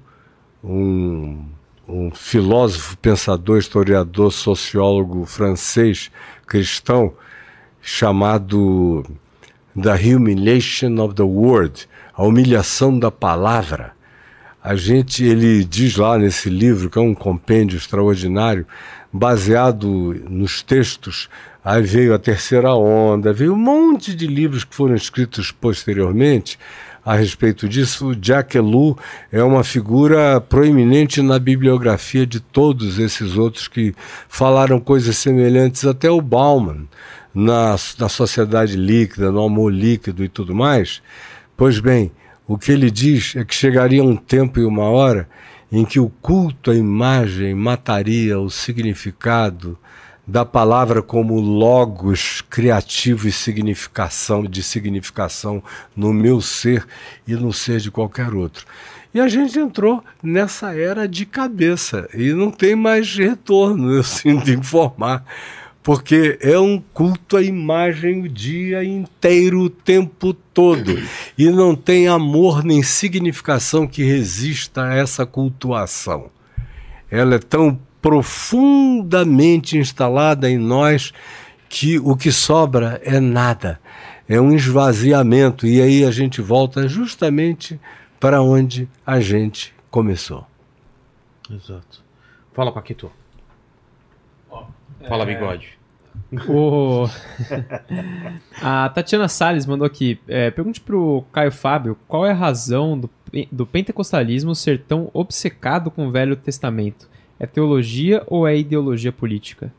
[0.64, 1.46] um,
[1.86, 6.10] um filósofo, pensador, historiador, sociólogo francês
[6.48, 7.14] cristão,
[7.82, 9.04] chamado
[9.80, 13.94] The Humiliation of the Word, a humilhação da palavra.
[14.64, 18.66] A gente, ele diz lá nesse livro, que é um compêndio extraordinário,
[19.12, 19.88] baseado
[20.30, 21.30] nos textos,
[21.64, 26.60] aí veio a terceira onda, veio um monte de livros que foram escritos posteriormente
[27.04, 28.16] a respeito disso.
[28.16, 28.98] Jack Ellul
[29.32, 33.96] é uma figura proeminente na bibliografia de todos esses outros que
[34.30, 36.88] falaram coisas semelhantes, até o Bauman,
[37.34, 41.02] na, na sociedade líquida, no amor líquido e tudo mais.
[41.56, 42.12] Pois bem,
[42.48, 45.30] o que ele diz é que chegaria um tempo e uma hora
[45.72, 49.78] em que o culto à imagem mataria o significado
[50.28, 55.64] da palavra como logos criativo e significação de significação
[55.96, 56.86] no meu ser
[57.28, 58.66] e no ser de qualquer outro.
[59.14, 64.50] E a gente entrou nessa era de cabeça e não tem mais retorno, eu sinto
[64.52, 65.26] informar
[65.84, 70.98] porque é um culto à imagem o dia inteiro, o tempo todo.
[71.38, 76.30] E não tem amor nem significação que resista a essa cultuação.
[77.10, 81.14] Ela é tão profundamente instalada em nós
[81.68, 83.80] que o que sobra é nada.
[84.30, 85.66] É um esvaziamento.
[85.66, 87.80] E aí a gente volta justamente
[88.20, 90.46] para onde a gente começou.
[91.50, 92.04] Exato.
[92.54, 93.12] Fala, Paquito.
[95.08, 95.80] Fala, bigode.
[96.48, 97.08] O...
[98.62, 100.20] a Tatiana Salles mandou aqui.
[100.28, 103.10] É, pergunte pro Caio Fábio qual é a razão do,
[103.52, 107.10] do pentecostalismo ser tão obcecado com o Velho Testamento.
[107.40, 109.74] É teologia ou é ideologia política?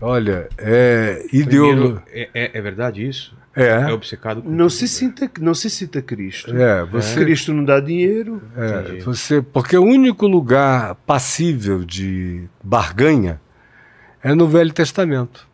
[0.00, 2.02] Olha, é ideologia.
[2.08, 3.34] é, é, é verdade isso?
[3.54, 6.54] É É, obcecado com Não se, cita, não se cita Cristo.
[6.54, 8.42] é, você Cristo não dá dinheiro.
[8.54, 9.00] É, Entendi.
[9.00, 13.40] você, porque o único lugar passível de barganha
[14.26, 15.46] é no Velho Testamento.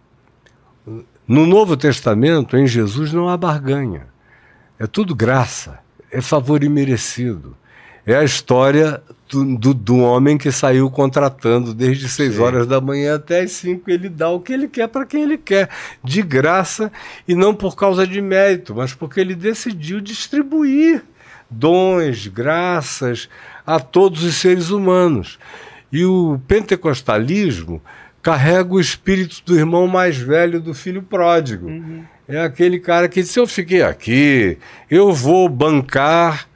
[1.28, 4.06] No Novo Testamento, em Jesus, não há barganha.
[4.78, 5.78] É tudo graça,
[6.10, 7.54] é favor imerecido.
[8.06, 13.16] É a história do, do, do homem que saiu contratando desde seis horas da manhã
[13.16, 13.90] até as cinco.
[13.90, 15.68] Ele dá o que ele quer para quem ele quer,
[16.02, 16.90] de graça
[17.28, 21.04] e não por causa de mérito, mas porque ele decidiu distribuir
[21.50, 23.28] dons, graças
[23.66, 25.38] a todos os seres humanos.
[25.92, 27.82] E o pentecostalismo
[28.22, 31.66] carrega o espírito do irmão mais velho do filho pródigo.
[31.66, 32.04] Uhum.
[32.28, 34.56] É aquele cara que se eu fiquei aqui,
[34.88, 36.48] eu vou bancar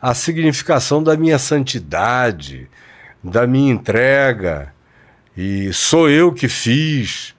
[0.00, 2.66] a significação da minha santidade,
[3.22, 4.72] da minha entrega,
[5.36, 7.34] e sou eu que fiz.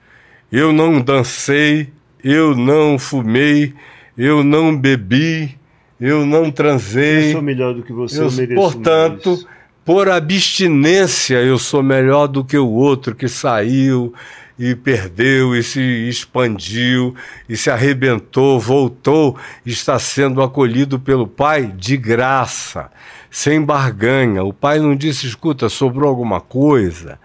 [0.50, 1.92] Eu não dancei,
[2.22, 3.74] eu não fumei,
[4.16, 5.58] eu não bebi,
[6.00, 7.30] eu não transei.
[7.30, 9.46] Eu sou melhor do que você, eu, eu mereço Portanto, mais.
[9.84, 14.14] Por abstinência, eu sou melhor do que o outro que saiu
[14.58, 17.16] e perdeu e se expandiu
[17.48, 19.36] e se arrebentou, voltou,
[19.66, 22.90] está sendo acolhido pelo Pai de graça,
[23.28, 24.44] sem barganha.
[24.44, 27.18] O Pai não disse: escuta, sobrou alguma coisa.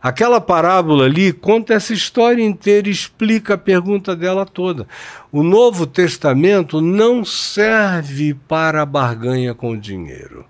[0.00, 4.86] Aquela parábola ali conta essa história inteira, explica a pergunta dela toda.
[5.32, 10.44] O Novo Testamento não serve para barganha com dinheiro.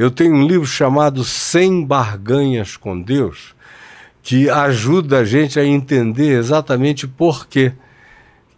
[0.00, 3.54] Eu tenho um livro chamado Sem Barganhas com Deus,
[4.22, 7.74] que ajuda a gente a entender exatamente por que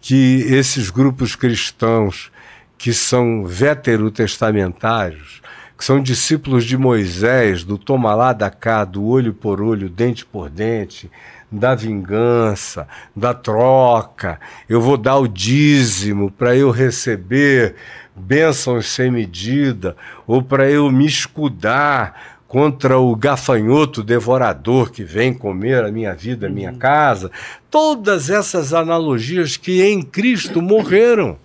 [0.00, 2.30] que esses grupos cristãos
[2.78, 5.42] que são veterotestamentários
[5.82, 10.24] que são discípulos de Moisés, do toma lá da cá, do olho por olho, dente
[10.24, 11.10] por dente,
[11.50, 12.86] da vingança,
[13.16, 14.38] da troca.
[14.68, 17.74] Eu vou dar o dízimo para eu receber
[18.14, 25.84] bênçãos sem medida, ou para eu me escudar contra o gafanhoto devorador que vem comer
[25.84, 26.78] a minha vida, a minha uhum.
[26.78, 27.30] casa.
[27.70, 31.38] Todas essas analogias que em Cristo morreram.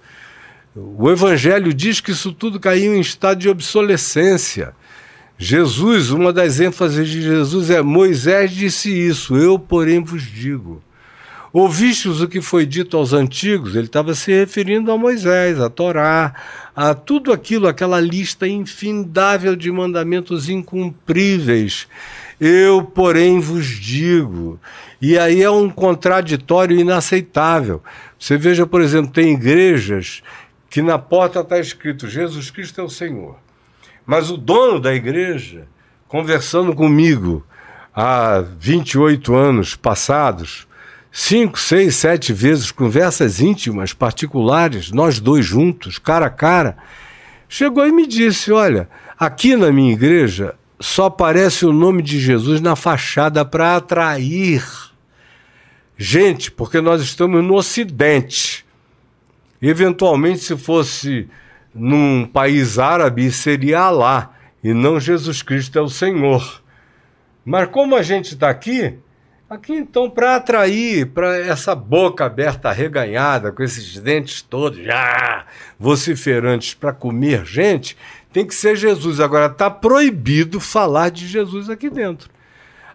[0.75, 4.73] O Evangelho diz que isso tudo caiu em estado de obsolescência.
[5.37, 10.83] Jesus, uma das ênfases de Jesus é: Moisés disse isso, eu, porém, vos digo.
[11.53, 13.75] Ouvistes o que foi dito aos antigos?
[13.75, 16.33] Ele estava se referindo a Moisés, a Torá,
[16.75, 21.87] a tudo aquilo, aquela lista infindável de mandamentos incumpríveis.
[22.39, 24.59] Eu, porém, vos digo.
[25.01, 27.81] E aí é um contraditório inaceitável.
[28.19, 30.21] Você veja, por exemplo, tem igrejas
[30.69, 33.37] que na porta está escrito Jesus Cristo é o Senhor.
[34.05, 35.67] Mas o dono da igreja,
[36.07, 37.45] conversando comigo
[37.95, 40.66] há 28 anos passados,
[41.19, 46.77] cinco, seis, sete vezes, conversas íntimas, particulares, nós dois juntos, cara a cara,
[47.49, 48.87] chegou e me disse: Olha,
[49.17, 54.63] aqui na minha igreja só aparece o nome de Jesus na fachada para atrair
[55.97, 58.63] gente, porque nós estamos no Ocidente.
[59.59, 61.27] Eventualmente, se fosse
[61.73, 64.33] num país árabe, seria Alá
[64.63, 66.61] e não Jesus Cristo é o Senhor.
[67.43, 68.99] Mas como a gente está aqui,
[69.49, 75.45] aqui então para atrair para essa boca aberta reganhada, com esses dentes todos já
[75.79, 77.97] vociferantes para comer gente,
[78.31, 79.19] tem que ser Jesus.
[79.19, 82.29] Agora está proibido falar de Jesus aqui dentro.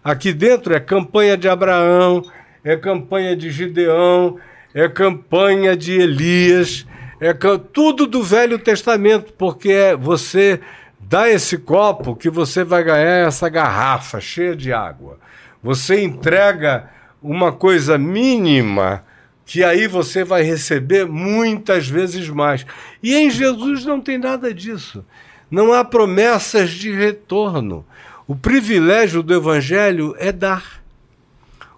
[0.05, 2.23] Aqui dentro é campanha de Abraão,
[2.65, 4.39] é campanha de Gideão,
[4.75, 6.87] é campanha de Elias,
[7.21, 7.33] é
[7.73, 10.61] tudo do Velho Testamento, porque é você
[10.99, 15.19] dá esse copo que você vai ganhar essa garrafa cheia de água.
[15.63, 16.91] Você entrega
[17.23, 19.05] uma coisa mínima
[19.45, 22.65] que aí você vai receber muitas vezes mais.
[23.03, 25.05] E em Jesus não tem nada disso.
[25.51, 27.85] Não há promessas de retorno.
[28.27, 30.83] O privilégio do Evangelho é dar.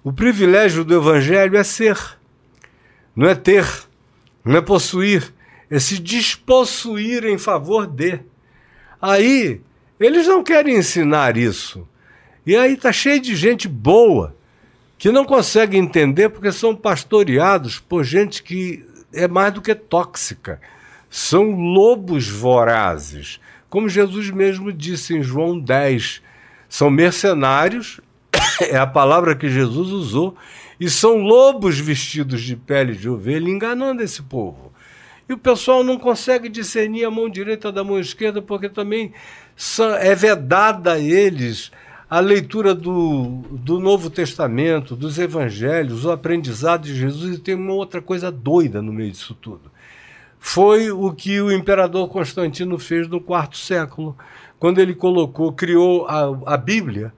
[0.03, 1.97] O privilégio do Evangelho é ser
[3.15, 3.67] não é ter,
[4.45, 5.33] não é possuir,
[5.71, 8.21] é se despossuir em favor de.
[9.01, 9.61] Aí,
[10.01, 11.87] eles não querem ensinar isso.
[12.47, 14.37] E aí tá cheio de gente boa
[14.99, 20.61] que não consegue entender porque são pastoreados por gente que é mais do que tóxica.
[21.09, 23.41] São lobos vorazes.
[23.71, 26.23] Como Jesus mesmo disse em João 10,
[26.69, 28.01] são mercenários,
[28.61, 30.37] é a palavra que Jesus usou,
[30.79, 34.73] e são lobos vestidos de pele de ovelha enganando esse povo.
[35.29, 39.13] E o pessoal não consegue discernir a mão direita da mão esquerda porque também
[40.01, 41.71] é vedada a eles
[42.15, 47.35] a leitura do, do Novo Testamento, dos Evangelhos, o aprendizado de Jesus.
[47.35, 49.69] E tem uma outra coisa doida no meio disso tudo.
[50.39, 54.17] Foi o que o imperador Constantino fez no quarto século,
[54.61, 57.13] quando ele colocou, criou a, a Bíblia,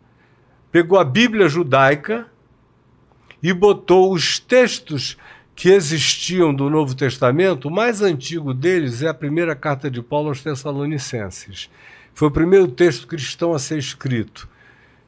[0.73, 2.27] pegou a Bíblia judaica
[3.43, 5.18] e botou os textos
[5.55, 10.28] que existiam do Novo Testamento, o mais antigo deles é a primeira carta de Paulo
[10.28, 11.68] aos Tessalonicenses.
[12.14, 14.48] Foi o primeiro texto cristão a ser escrito,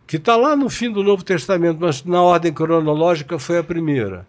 [0.08, 4.26] que está lá no fim do Novo Testamento, mas na ordem cronológica foi a primeira.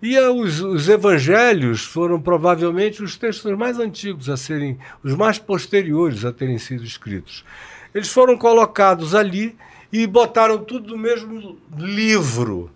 [0.00, 5.36] E ah, os, os evangelhos foram provavelmente os textos mais antigos a serem, os mais
[5.36, 7.44] posteriores a terem sido escritos.
[7.92, 9.56] Eles foram colocados ali
[9.92, 12.70] e botaram tudo no mesmo livro.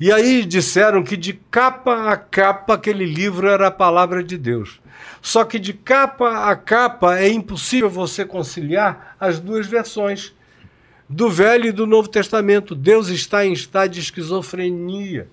[0.00, 4.80] E aí disseram que de capa a capa aquele livro era a palavra de Deus.
[5.22, 10.34] Só que de capa a capa é impossível você conciliar as duas versões
[11.08, 12.74] do Velho e do Novo Testamento.
[12.74, 15.28] Deus está em estado de esquizofrenia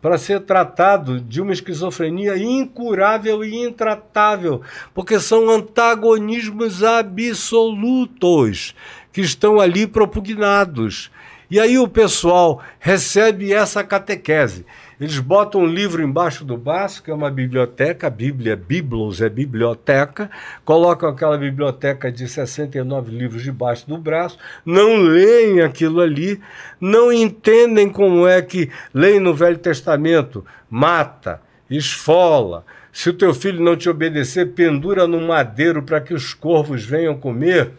[0.00, 4.60] para ser tratado de uma esquizofrenia incurável e intratável,
[4.92, 8.74] porque são antagonismos absolutos
[9.10, 11.10] que estão ali propugnados.
[11.50, 14.66] E aí o pessoal recebe essa catequese.
[15.00, 19.28] Eles botam um livro embaixo do braço, que é uma biblioteca, a Bíblia Biblos é
[19.28, 20.30] biblioteca,
[20.64, 26.40] colocam aquela biblioteca de 69 livros debaixo do braço, não leem aquilo ali,
[26.80, 33.60] não entendem como é que leem no Velho Testamento, mata, esfola, se o teu filho
[33.60, 37.72] não te obedecer, pendura no madeiro para que os corvos venham comer.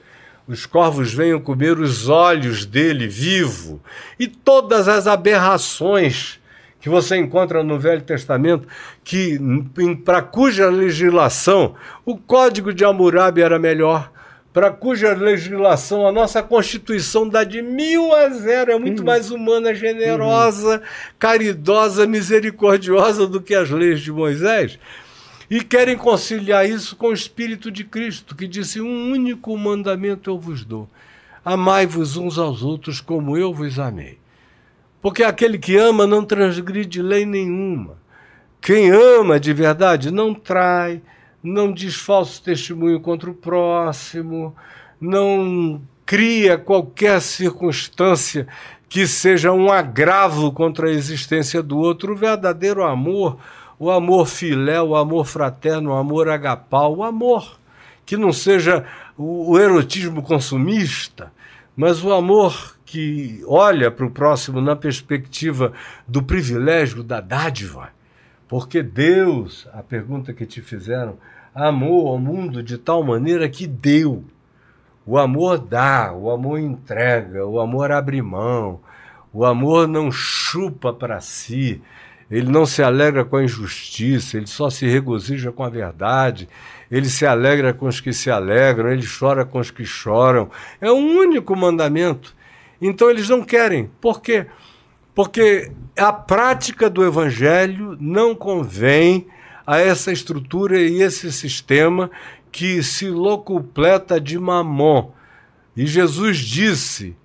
[0.45, 3.81] Os corvos venham comer os olhos dele vivo,
[4.19, 6.39] e todas as aberrações
[6.85, 8.67] que você encontra no Velho Testamento,
[9.03, 9.39] que
[10.05, 11.73] para cuja legislação
[12.05, 14.11] o Código de Hammurabi era melhor,
[14.53, 19.05] para cuja legislação a nossa Constituição dá de mil a zero, é muito uhum.
[19.05, 20.81] mais humana, generosa, uhum.
[21.17, 24.77] caridosa, misericordiosa do que as leis de Moisés.
[25.49, 30.37] E querem conciliar isso com o Espírito de Cristo, que disse: Um único mandamento eu
[30.37, 30.87] vos dou:
[31.43, 34.19] amai-vos uns aos outros como eu vos amei.
[35.05, 37.95] Porque aquele que ama não transgride lei nenhuma.
[38.59, 40.99] Quem ama de verdade não trai,
[41.43, 44.55] não diz falso testemunho contra o próximo,
[44.99, 48.47] não cria qualquer circunstância
[48.89, 52.13] que seja um agravo contra a existência do outro.
[52.13, 53.37] O verdadeiro amor
[53.77, 57.59] o amor filé, o amor fraterno, o amor agapau, o amor
[58.07, 58.83] que não seja
[59.15, 61.31] o erotismo consumista,
[61.77, 65.73] mas o amor que olha para o próximo na perspectiva
[66.07, 67.89] do privilégio, da dádiva.
[68.47, 71.17] Porque Deus, a pergunta que te fizeram,
[71.53, 74.23] amou ao mundo de tal maneira que deu.
[75.05, 78.79] O amor dá, o amor entrega, o amor abre mão,
[79.33, 81.81] o amor não chupa para si,
[82.29, 86.49] ele não se alegra com a injustiça, ele só se regozija com a verdade,
[86.89, 90.49] ele se alegra com os que se alegram, ele chora com os que choram.
[90.81, 92.35] É o um único mandamento.
[92.81, 93.89] Então eles não querem.
[93.99, 94.47] Por quê?
[95.13, 99.27] Porque a prática do evangelho não convém
[99.65, 102.11] a essa estrutura e esse sistema
[102.51, 105.11] que se locupleta de mamon.
[105.75, 107.15] E Jesus disse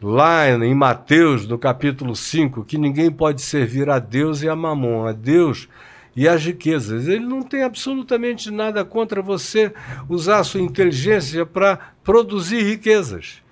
[0.00, 5.06] lá em Mateus, no capítulo 5, que ninguém pode servir a Deus e a mamon,
[5.06, 5.68] a Deus
[6.14, 7.08] e as riquezas.
[7.08, 9.72] Ele não tem absolutamente nada contra você
[10.08, 13.42] usar a sua inteligência para produzir riquezas.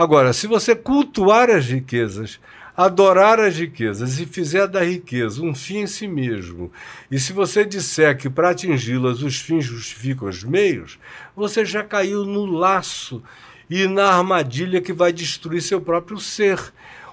[0.00, 2.38] Agora, se você cultuar as riquezas,
[2.76, 6.70] adorar as riquezas e fizer da riqueza um fim em si mesmo,
[7.10, 11.00] e se você disser que para atingi-las os fins justificam os meios,
[11.34, 13.20] você já caiu no laço
[13.68, 16.60] e na armadilha que vai destruir seu próprio ser.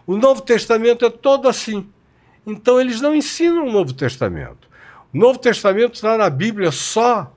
[0.06, 1.90] O Novo Testamento é todo assim.
[2.46, 4.70] Então eles não ensinam o Novo Testamento.
[5.12, 7.36] O Novo Testamento está na Bíblia só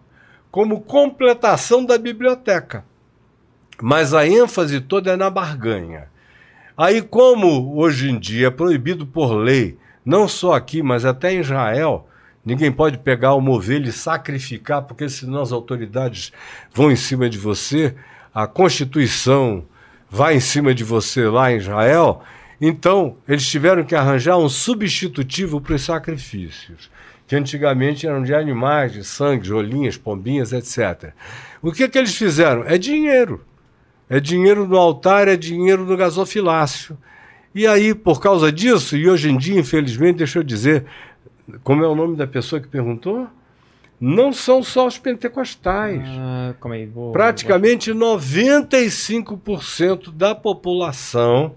[0.50, 2.84] como completação da biblioteca.
[3.80, 6.08] Mas a ênfase toda é na barganha.
[6.76, 11.40] Aí, como hoje em dia é proibido por lei, não só aqui, mas até em
[11.40, 12.08] Israel,
[12.44, 16.32] ninguém pode pegar uma ovelha e sacrificar, porque senão as autoridades
[16.72, 17.94] vão em cima de você
[18.34, 19.64] a Constituição
[20.08, 22.22] vai em cima de você lá em Israel,
[22.60, 26.88] então eles tiveram que arranjar um substitutivo para os sacrifícios,
[27.26, 31.12] que antigamente eram de animais, de sangue, de olhinhas, pombinhas, etc.
[31.60, 32.62] O que, que eles fizeram?
[32.64, 33.44] É dinheiro.
[34.08, 36.96] É dinheiro no altar, é dinheiro no gasofilácio.
[37.54, 40.84] E aí, por causa disso, e hoje em dia, infelizmente, deixa eu dizer,
[41.62, 43.28] como é o nome da pessoa que perguntou?
[44.00, 46.02] não são só os pentecostais.
[46.06, 48.18] Ah, aí, vou, Praticamente vou...
[48.18, 51.56] 95% da população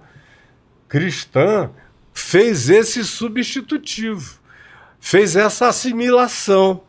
[0.88, 1.70] cristã
[2.14, 4.40] fez esse substitutivo,
[5.00, 6.82] fez essa assimilação.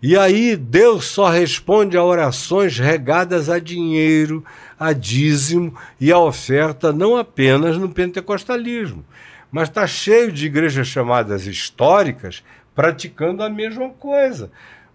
[0.00, 4.44] E aí Deus só responde a orações regadas a dinheiro,
[4.78, 9.04] a dízimo e a oferta, não apenas no pentecostalismo,
[9.50, 12.42] mas está cheio de igrejas chamadas históricas
[12.74, 14.50] praticando a mesma coisa.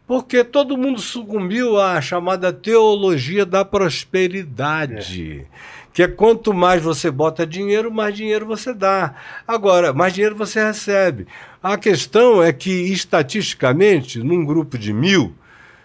[0.06, 5.48] Porque todo mundo sucumbiu à chamada teologia da prosperidade.
[5.94, 9.16] Que é quanto mais você bota dinheiro, mais dinheiro você dá.
[9.48, 11.28] Agora, mais dinheiro você recebe.
[11.62, 15.34] A questão é que, estatisticamente, num grupo de mil,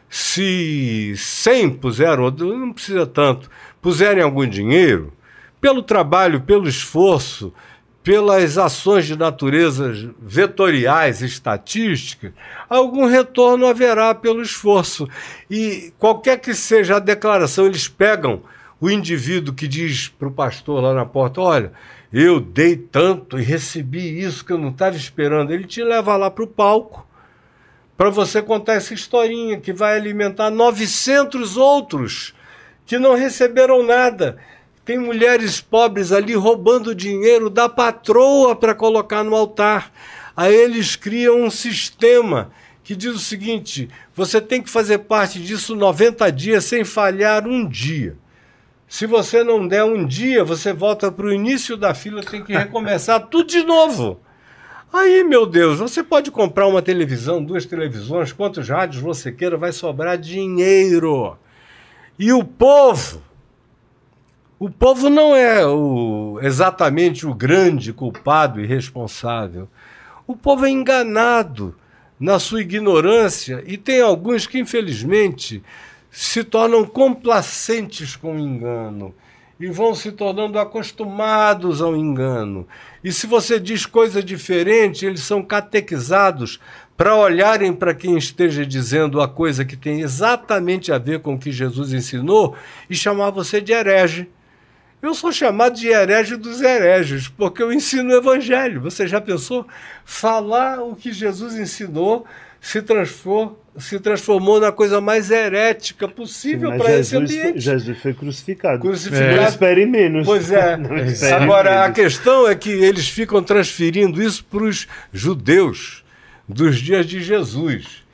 [0.08, 3.50] se 100 puseram, não precisa tanto,
[3.80, 5.12] puserem algum dinheiro,
[5.60, 7.52] pelo trabalho, pelo esforço,
[8.02, 12.32] pelas ações de natureza vetoriais, estatísticas,
[12.68, 15.08] algum retorno haverá pelo esforço.
[15.50, 18.42] E qualquer que seja a declaração, eles pegam
[18.80, 21.72] o indivíduo que diz para o pastor lá na porta: Olha,
[22.12, 25.52] eu dei tanto e recebi isso que eu não estava esperando.
[25.52, 27.06] Ele te leva lá para o palco
[27.96, 32.32] para você contar essa historinha que vai alimentar 900 outros
[32.88, 34.38] que não receberam nada.
[34.82, 39.92] Tem mulheres pobres ali roubando dinheiro da patroa para colocar no altar.
[40.34, 42.50] Aí eles criam um sistema
[42.82, 47.68] que diz o seguinte: você tem que fazer parte disso 90 dias sem falhar um
[47.68, 48.16] dia.
[48.88, 52.54] Se você não der um dia, você volta para o início da fila, tem que
[52.54, 54.18] recomeçar tudo de novo.
[54.90, 59.72] Aí, meu Deus, você pode comprar uma televisão, duas televisões, quantos rádios você queira, vai
[59.72, 61.36] sobrar dinheiro.
[62.18, 63.22] E o povo,
[64.58, 69.68] o povo não é o, exatamente o grande culpado e responsável.
[70.26, 71.76] O povo é enganado
[72.18, 75.62] na sua ignorância e tem alguns que, infelizmente,
[76.10, 79.14] se tornam complacentes com o engano
[79.60, 82.66] e vão se tornando acostumados ao engano.
[83.02, 86.58] E se você diz coisa diferente, eles são catequizados
[86.98, 91.38] para olharem para quem esteja dizendo a coisa que tem exatamente a ver com o
[91.38, 92.56] que Jesus ensinou
[92.90, 94.28] e chamar você de herege.
[95.00, 98.80] Eu sou chamado de herege dos hereges, porque eu ensino o evangelho.
[98.80, 99.64] Você já pensou?
[100.04, 102.26] Falar o que Jesus ensinou
[102.60, 107.60] se transformou, se transformou na coisa mais herética possível para esse ambiente.
[107.60, 108.80] Jesus foi crucificado.
[108.80, 109.36] Crucificado.
[109.36, 110.26] Não espere menos.
[110.26, 110.74] Pois é.
[111.40, 111.86] Agora, menos.
[111.86, 116.02] a questão é que eles ficam transferindo isso para os judeus
[116.48, 118.04] dos dias de Jesus,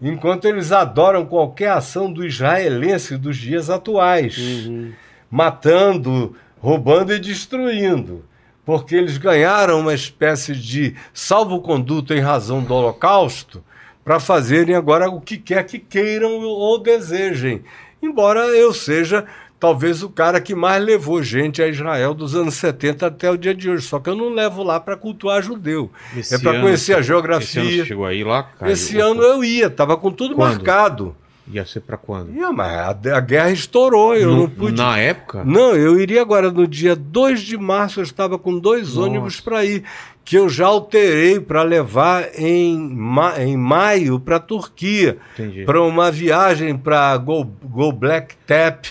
[0.00, 4.92] enquanto eles adoram qualquer ação do israelense dos dias atuais, Uhum.
[5.30, 8.24] matando, roubando e destruindo.
[8.64, 13.64] Porque eles ganharam uma espécie de salvo-conduto em razão do Holocausto
[14.04, 17.62] para fazerem agora o que quer que queiram ou desejem.
[18.02, 19.24] Embora eu seja
[19.60, 23.54] talvez o cara que mais levou gente a Israel dos anos 70 até o dia
[23.54, 23.86] de hoje.
[23.86, 25.90] Só que eu não levo lá para cultuar judeu.
[26.16, 27.62] Esse é para conhecer a geografia.
[27.62, 28.70] Esse ano chegou aí lá, cara?
[28.72, 30.50] Esse ano eu ia, tava com tudo Quando?
[30.54, 31.16] marcado.
[31.50, 32.30] Ia ser pra quando?
[32.34, 32.70] Ia, mas
[33.06, 34.76] a, a guerra estourou, eu No- não pude.
[34.76, 35.42] Na época?
[35.46, 39.08] Não, eu iria agora no dia 2 de março, eu estava com dois Nossa.
[39.08, 39.82] ônibus para ir,
[40.26, 45.16] que eu já alterei para levar em, ma em maio para a Turquia,
[45.64, 48.84] para uma viagem para Go, Go Black Tap,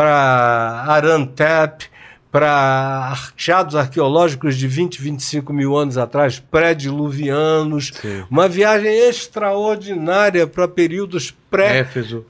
[0.00, 1.82] para Arantep,
[2.30, 7.92] para achados arqueológicos de 20, 25 mil anos atrás, pré-diluvianos.
[8.30, 11.34] Uma viagem extraordinária para períodos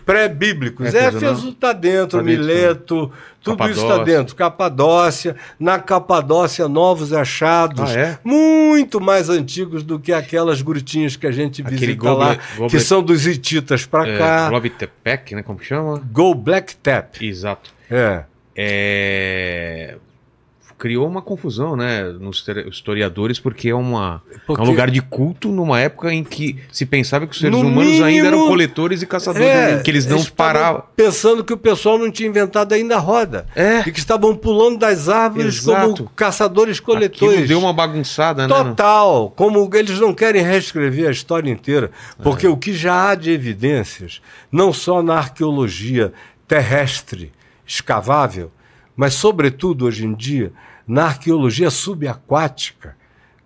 [0.07, 0.87] pré-bíblicos.
[0.95, 1.51] Éfeso, Éfeso não?
[1.53, 3.13] está dentro, Tá dentro Mileto,
[3.43, 4.35] tudo isso está dentro.
[4.35, 8.19] Capadócia, na Capadócia, novos achados, Ah, é?
[8.25, 12.39] muito mais antigos do que aquelas grutinhas que a gente Aquele visita lá,
[12.71, 14.49] que são dos hititas para É, cá.
[14.49, 15.43] Globitepec, né?
[15.43, 16.01] Como chama?
[16.11, 17.17] Go Black Tap.
[17.23, 17.71] Exato.
[17.91, 18.25] É.
[18.57, 19.97] É,
[20.79, 25.03] Criou uma confusão, né, nos histori- historiadores, porque é, uma, Porque- é um lugar de
[25.03, 28.49] culto numa época em que se pensava que os seres No humanos ainda eram mínimo-
[28.49, 30.83] coletores e caçadores, É, que eles não paravam.
[30.97, 33.45] Pensando que o pessoal não tinha inventado ainda a roda.
[33.55, 33.81] É.
[33.81, 35.97] E que estavam pulando das árvores Exato.
[35.99, 37.35] como caçadores-coletores.
[37.35, 38.55] Aquilo deu uma bagunçada, né?
[38.55, 41.91] Total, como eles não querem reescrever a história inteira,
[42.23, 46.11] porque o que já há de evidências, não só na arqueologia
[46.49, 47.33] terrestre,
[47.75, 48.51] escavável,
[48.97, 50.53] mas sobretudo hoje em dia
[50.87, 52.97] na arqueologia subaquática.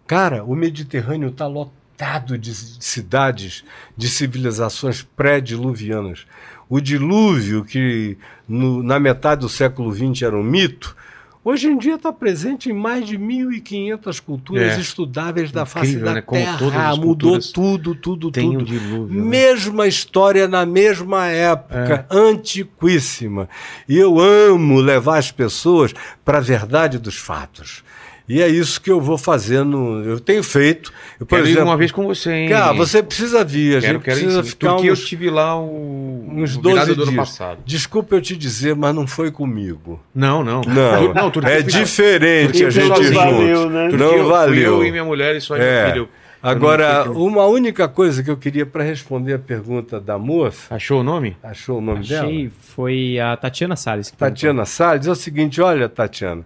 [0.07, 3.65] Cara, o Mediterrâneo está lotado de cidades,
[3.97, 6.27] de civilizações pré-diluvianas.
[6.69, 8.17] O dilúvio, que
[8.49, 10.97] no- na metade do século XX era um mito,
[11.45, 14.81] hoje em dia está presente em mais de 1.500 culturas É.
[14.81, 16.23] estudáveis da face Incrível, da né?
[16.23, 16.89] Terra.
[16.91, 18.65] as Mudou tudo, tudo, Tem um tudo.
[18.65, 19.23] dilúvio.
[19.23, 19.29] né?
[19.29, 22.17] Mesma história na mesma época, É.
[22.17, 23.49] antiquíssima.
[23.89, 25.95] E eu amo levar as pessoas
[26.25, 27.85] para a verdade dos fatos.
[28.27, 30.91] E é isso que eu vou fazendo, eu tenho feito.
[31.21, 32.49] Eu, por Quero ir exemplo, uma vez com você, hein?
[32.49, 34.45] Cara, você precisa vir, a quero, gente quero precisa ir.
[34.45, 36.27] ficar Porque eu uns, tive lá o...
[36.33, 37.29] uns o 12 virada do ano dias.
[37.29, 37.59] passado.
[37.67, 40.01] Desculpa eu te dizer, mas não foi comigo.
[40.15, 40.63] Não, não.
[40.63, 43.15] Não, Turquia é eu diferente Turquia a eu gente sozinho.
[43.15, 43.71] valeu, junto.
[43.75, 43.89] né?
[43.91, 44.75] Turquia Não eu- valeu.
[44.81, 45.83] Eu e minha mulher e só É.
[45.85, 46.09] meu filho.
[46.43, 50.75] Agora, Eu não uma única coisa que eu queria para responder a pergunta da moça,
[50.75, 51.37] Achou o nome?
[51.43, 52.27] achou o nome dela?
[52.27, 54.11] Achei, foi a Tatiana Salles.
[54.11, 56.43] que Tatiana Salles, é o seguinte, olha, Tatiana,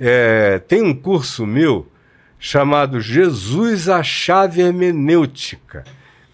[0.00, 1.86] é, tem um curso meu
[2.38, 5.84] chamado Jesus a Chave Hermenêutica.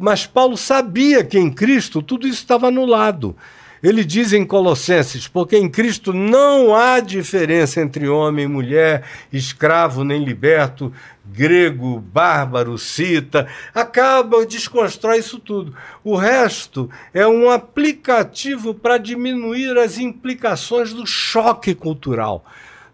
[0.01, 3.37] Mas Paulo sabia que em Cristo tudo isso estava anulado.
[3.83, 10.05] Ele diz em Colossenses: porque em Cristo não há diferença entre homem e mulher, escravo
[10.05, 10.93] nem liberto,
[11.25, 13.47] grego, bárbaro, cita.
[13.75, 15.75] Acaba, desconstrói isso tudo.
[16.03, 22.45] O resto é um aplicativo para diminuir as implicações do choque cultural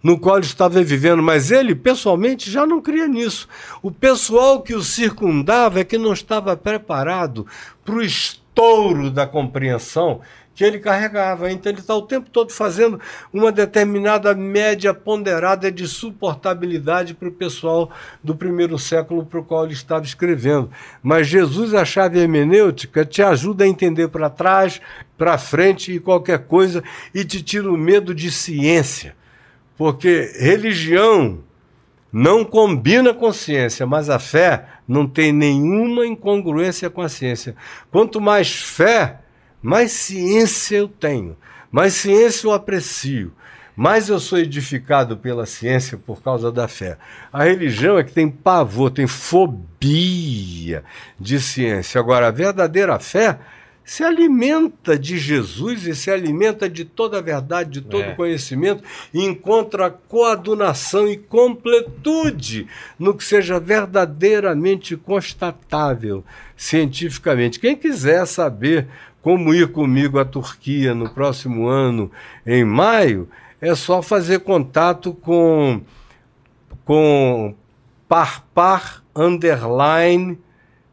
[0.02, 3.48] no qual ele estava vivendo, mas ele, pessoalmente, já não cria nisso.
[3.80, 7.46] O pessoal que o circundava é que não estava preparado
[7.84, 10.20] para o estouro da compreensão
[10.54, 11.50] que ele carregava.
[11.50, 13.00] Então ele está o tempo todo fazendo
[13.32, 17.90] uma determinada média ponderada de suportabilidade para o pessoal
[18.22, 20.70] do primeiro século para o qual ele estava escrevendo.
[21.02, 24.80] Mas Jesus, a chave hermenêutica, te ajuda a entender para trás,
[25.16, 26.82] para frente e qualquer coisa
[27.14, 29.14] e te tira o medo de ciência.
[29.76, 31.38] Porque religião
[32.12, 37.56] não combina com ciência, mas a fé não tem nenhuma incongruência com a ciência.
[37.90, 39.21] Quanto mais fé,
[39.62, 41.36] mais ciência eu tenho,
[41.70, 43.32] mais ciência eu aprecio,
[43.74, 46.98] mais eu sou edificado pela ciência por causa da fé.
[47.32, 50.84] A religião é que tem pavor, tem fobia
[51.18, 51.98] de ciência.
[51.98, 53.38] Agora, a verdadeira fé
[53.84, 58.12] se alimenta de Jesus e se alimenta de toda a verdade, de todo É.
[58.12, 62.68] o conhecimento e encontra coadunação e completude
[62.98, 66.24] no que seja verdadeiramente constatável
[66.56, 67.58] cientificamente.
[67.58, 68.86] Quem quiser saber
[69.22, 72.10] como ir comigo à Turquia no próximo ano,
[72.44, 73.28] em maio,
[73.60, 75.80] é só fazer contato com
[76.84, 77.54] com
[78.08, 80.38] Parpar Underline.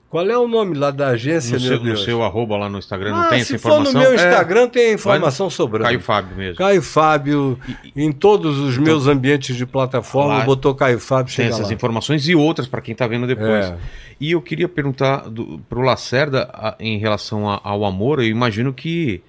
[0.10, 2.04] Qual é o nome lá da agência, No meu seu, no Deus?
[2.04, 3.94] seu arroba lá no Instagram não Ah, tem se essa for informação?
[3.94, 5.86] no meu É, Instagram tem a informação sobrando.
[5.86, 6.56] Caio Fábio mesmo.
[6.56, 7.60] Caio Fábio,
[7.96, 11.74] em todos os meus ambientes de plataforma, Lá botou Caio Fábio, Tem essas lá.
[11.74, 13.66] informações e outras para quem tá vendo depois.
[13.66, 13.78] É.
[14.20, 18.18] E eu queria perguntar do, pro Lacerda a- em relação a- ao amor.
[18.20, 19.22] Eu imagino que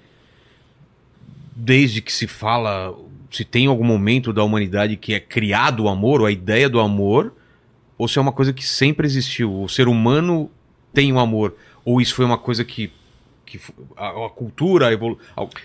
[1.55, 2.93] desde que se fala,
[3.29, 6.79] se tem algum momento da humanidade que é criado o amor, ou a ideia do
[6.79, 7.33] amor,
[7.97, 9.53] ou se é uma coisa que sempre existiu.
[9.61, 10.49] O ser humano
[10.93, 12.91] tem o amor, ou isso foi uma coisa que,
[13.45, 13.59] que
[13.97, 15.17] a, a cultura a evolu...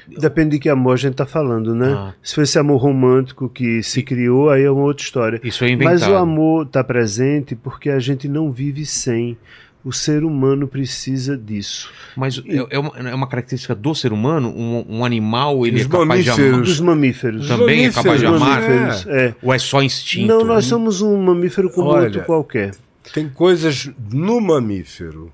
[0.08, 1.92] Depende de que amor a gente está falando, né?
[1.96, 2.14] Ah.
[2.22, 5.40] Se for esse amor romântico que se criou, aí é uma outra história.
[5.42, 6.00] isso é inventado.
[6.00, 9.36] Mas o amor está presente porque a gente não vive sem.
[9.84, 11.92] O ser humano precisa disso.
[12.16, 14.48] Mas é, é uma, é uma característica do ser humano?
[14.48, 16.40] Um, um animal, ele Os é capaz de amar?
[16.40, 16.68] mamíferos.
[16.68, 17.48] Dos mamíferos.
[17.48, 18.62] Também é capaz de Os amar?
[18.62, 19.34] mamíferos, é.
[19.40, 20.26] Ou é só instinto?
[20.26, 22.72] Não, nós somos um mamífero como Olha, outro qualquer.
[23.12, 25.32] Tem coisas no mamífero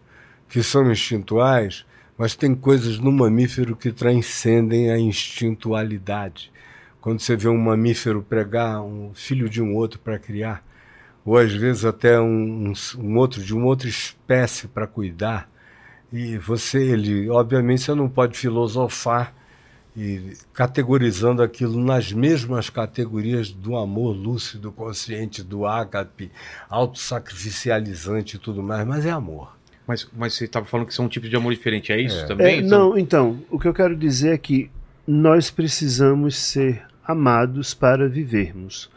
[0.49, 1.85] que são instintuais,
[2.17, 6.53] mas tem coisas no mamífero que transcendem a instintualidade.
[7.01, 10.65] Quando você vê um mamífero pregar um filho de um outro para criar,
[11.25, 15.51] ou às vezes até um, um- outro de uma outra espécie para cuidar,
[16.13, 19.35] e você, ele, obviamente, você não pode filosofar
[19.97, 26.31] e categorizando aquilo nas mesmas categorias do amor lúcido, consciente, do ágape,
[26.69, 29.57] autossacrificializante e tudo mais, mas é amor.
[29.87, 32.27] Mas, mas você estava falando que são tipos de amor diferentes, é isso É.
[32.27, 32.59] também?
[32.59, 34.71] É, não, então, o que eu quero dizer é que
[35.07, 38.89] nós precisamos ser amados para vivermos.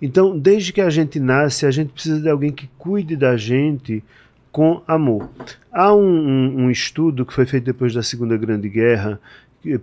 [0.00, 4.04] Então, desde que a gente nasce, a gente precisa de alguém que cuide da gente
[4.52, 5.30] com amor.
[5.72, 9.18] Há um, um, um estudo que foi feito depois da Segunda Grande Guerra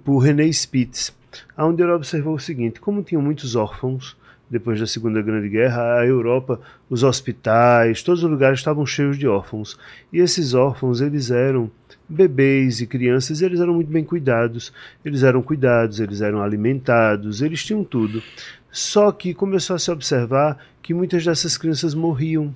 [0.04, 1.14] por René Spitz,
[1.58, 4.16] onde ele observou o seguinte: como tinham muitos órfãos
[4.52, 6.60] depois da Segunda Grande Guerra, a Europa,
[6.90, 9.80] os hospitais, todos os lugares estavam cheios de órfãos.
[10.12, 11.72] E esses órfãos, eles eram
[12.08, 14.74] bebês e crianças, eles eram muito bem cuidados.
[15.06, 18.22] Eles eram cuidados, eles eram alimentados, eles tinham tudo.
[18.70, 22.54] Só que começou a se observar que muitas dessas crianças morriam.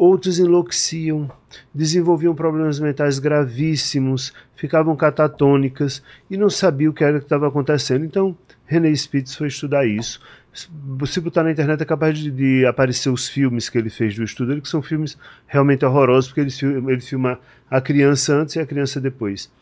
[0.00, 1.30] Outros enlouqueciam,
[1.74, 8.02] desenvolviam problemas mentais gravíssimos, ficavam catatônicas e não sabiam o que era que estava acontecendo.
[8.02, 10.18] Então, René Spitz foi estudar isso.
[10.54, 14.24] Se botar na internet é capaz de, de aparecer os filmes que ele fez do
[14.24, 17.38] estudo, dele, que são filmes realmente horrorosos, porque ele, ele filma
[17.70, 19.52] a criança antes e a criança depois.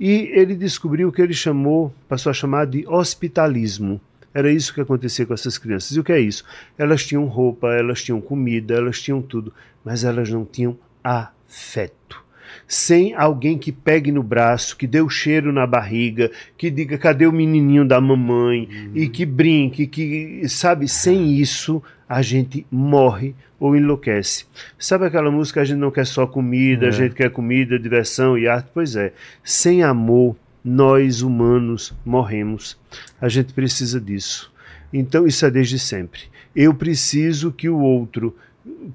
[0.00, 4.00] E ele descobriu o que ele chamou, passou a chamar de hospitalismo.
[4.34, 5.96] Era isso que acontecia com essas crianças.
[5.96, 6.44] E o que é isso?
[6.76, 9.52] Elas tinham roupa, elas tinham comida, elas tinham tudo,
[9.84, 12.24] mas elas não tinham afeto.
[12.66, 17.26] Sem alguém que pegue no braço, que dê o cheiro na barriga, que diga cadê
[17.26, 23.76] o menininho da mamãe e que brinque, que sabe, sem isso a gente morre ou
[23.76, 24.46] enlouquece.
[24.78, 28.46] Sabe aquela música a gente não quer só comida, a gente quer comida, diversão e
[28.48, 28.68] arte?
[28.72, 29.12] Pois é,
[29.42, 32.78] sem amor nós humanos morremos.
[33.20, 34.52] A gente precisa disso.
[34.92, 36.22] Então isso é desde sempre.
[36.54, 38.34] Eu preciso que o outro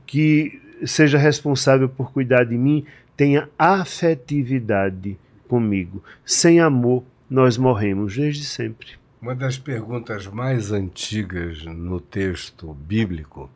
[0.05, 2.85] que seja responsável por cuidar de mim
[3.15, 5.17] tenha afetividade
[5.47, 6.01] comigo.
[6.25, 8.99] Sem amor nós morremos desde sempre.
[9.21, 13.49] Uma das perguntas mais antigas no texto bíblico,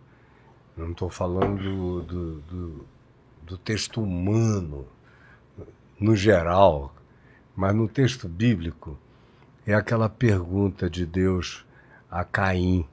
[0.75, 2.85] não estou falando do, do,
[3.43, 4.85] do, texto humano
[5.97, 6.92] no geral,
[7.55, 8.97] mas no texto bíblico,
[9.65, 11.65] é aquela pergunta de Deus
[12.09, 12.85] a Caim,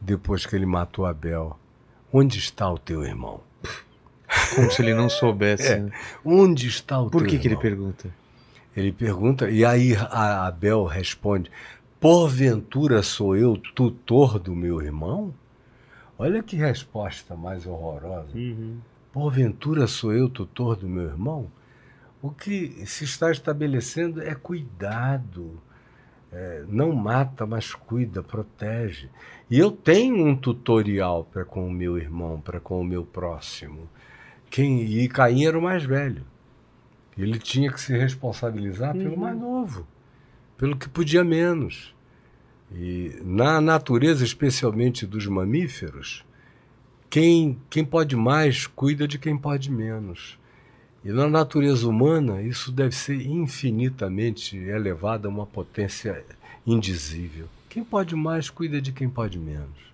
[0.00, 1.58] depois que ele matou Abel:
[2.12, 3.40] Onde está o teu irmão?
[4.54, 5.74] Como se ele não soubesse.
[5.78, 5.92] né?
[6.24, 7.62] Onde está o Por teu que, que ele irmão?
[7.62, 8.14] pergunta?
[8.76, 11.50] Ele pergunta, e aí a Abel responde:
[12.00, 15.32] Porventura sou eu tutor do meu irmão?
[16.18, 18.28] Olha que resposta mais horrorosa.
[19.12, 21.50] Porventura sou eu tutor do meu irmão?
[22.24, 25.60] O que se está estabelecendo é cuidado.
[26.32, 29.10] É, não mata, mas cuida, protege.
[29.50, 33.90] E eu tenho um tutorial para com o meu irmão, para com o meu próximo.
[34.48, 36.24] Quem, e Caim era o mais velho.
[37.14, 39.86] Ele tinha que se responsabilizar pelo mais novo,
[40.56, 41.94] pelo que podia menos.
[42.72, 46.24] E na natureza, especialmente dos mamíferos,
[47.10, 50.42] quem, quem pode mais cuida de quem pode menos.
[51.04, 56.24] E na natureza humana, isso deve ser infinitamente elevado a uma potência
[56.66, 57.46] indizível.
[57.68, 59.92] Quem pode mais cuida de quem pode menos.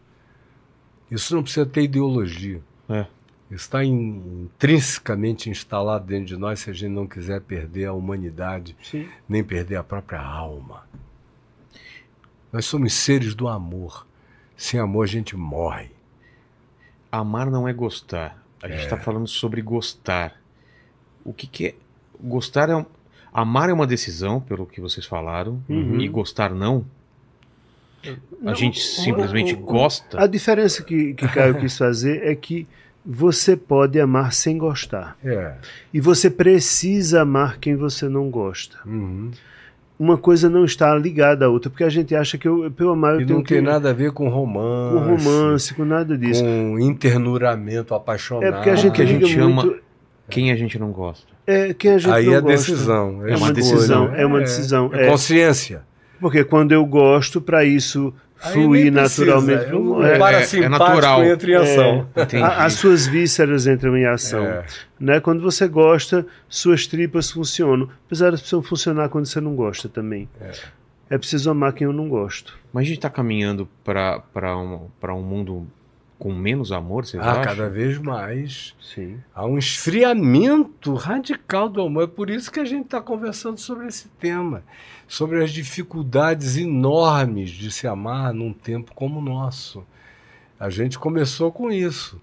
[1.10, 2.60] Isso não precisa ter ideologia.
[2.88, 3.06] É.
[3.50, 8.76] Está in- intrinsecamente instalado dentro de nós se a gente não quiser perder a humanidade,
[8.80, 9.08] Sim.
[9.28, 10.84] nem perder a própria alma.
[12.52, 14.06] Nós somos seres do amor.
[14.56, 15.90] Sem amor a gente morre.
[17.10, 18.40] Amar não é gostar.
[18.62, 20.39] A gente está falando sobre gostar.
[21.24, 21.74] O que, que é?
[22.22, 22.84] Gostar é um...
[23.32, 26.84] Amar é uma decisão, pelo que vocês falaram, e gostar não.
[28.04, 30.20] A Não, gente o- simplesmente o- o- gosta.
[30.22, 32.66] A diferença que, que Caio quis fazer é que
[33.04, 35.16] você pode amar sem gostar.
[35.24, 35.54] É.
[35.92, 38.78] E você precisa amar quem você não gosta.
[38.86, 39.30] Uhum.
[39.98, 43.14] Uma coisa não está ligada à outra, porque a gente acha que eu, eu amar
[43.16, 44.94] eu E tenho não tem que nada a ver com romance.
[44.96, 46.42] com romance, com nada disso.
[46.42, 48.44] Com internuramento apaixonado.
[48.44, 49.78] É porque a gente que a gente muito.
[50.30, 51.26] Quem a gente não gosta.
[51.46, 52.56] É quem a gente Aí não é gosta.
[52.56, 53.08] decisão.
[53.22, 53.52] É uma escolha.
[53.52, 55.10] decisão, é uma decisão, É, é.
[55.10, 55.82] consciência.
[56.20, 58.12] Porque quando eu gosto, para isso
[58.52, 59.64] fluir naturalmente.
[59.70, 60.18] é um não é.
[60.18, 61.24] parasimpático natural.
[61.24, 62.06] entra em ação.
[62.42, 64.44] A- as suas vísceras entram em ação.
[64.44, 64.64] É.
[64.98, 65.20] Né?
[65.20, 67.88] Quando você gosta, suas tripas funcionam.
[68.06, 70.28] Apesar de precisam funcionar quando você não gosta também.
[71.10, 72.56] É, preciso amar quem eu não gosto.
[72.72, 74.22] Mas a gente está caminhando para
[74.56, 75.66] um, pra um mundo
[76.20, 77.42] com menos amor, vocês Ah, acham?
[77.44, 78.76] cada vez mais.
[78.80, 79.18] Sim.
[79.34, 82.04] Há um esfriamento radical do amor.
[82.04, 84.62] É por isso que a gente está conversando sobre esse tema.
[85.08, 89.84] Sobre as dificuldades enormes de se amar num tempo como o nosso.
[90.58, 92.20] A gente começou com isso.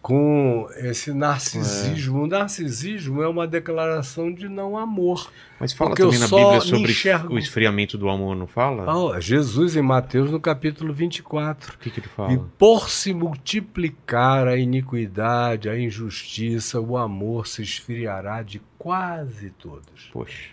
[0.00, 2.22] Com esse narcisismo.
[2.22, 5.30] O narcisismo é uma declaração de não amor.
[5.58, 7.34] Mas fala também na Bíblia sobre enxergo.
[7.34, 8.86] o esfriamento do amor, não fala?
[9.16, 11.74] Ah, Jesus em Mateus no capítulo 24.
[11.74, 12.48] O que, que ele E fala?
[12.56, 20.08] por se multiplicar a iniquidade, a injustiça, o amor se esfriará de quase todos.
[20.12, 20.50] Poxa.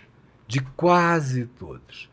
[0.48, 2.08] De quase todos.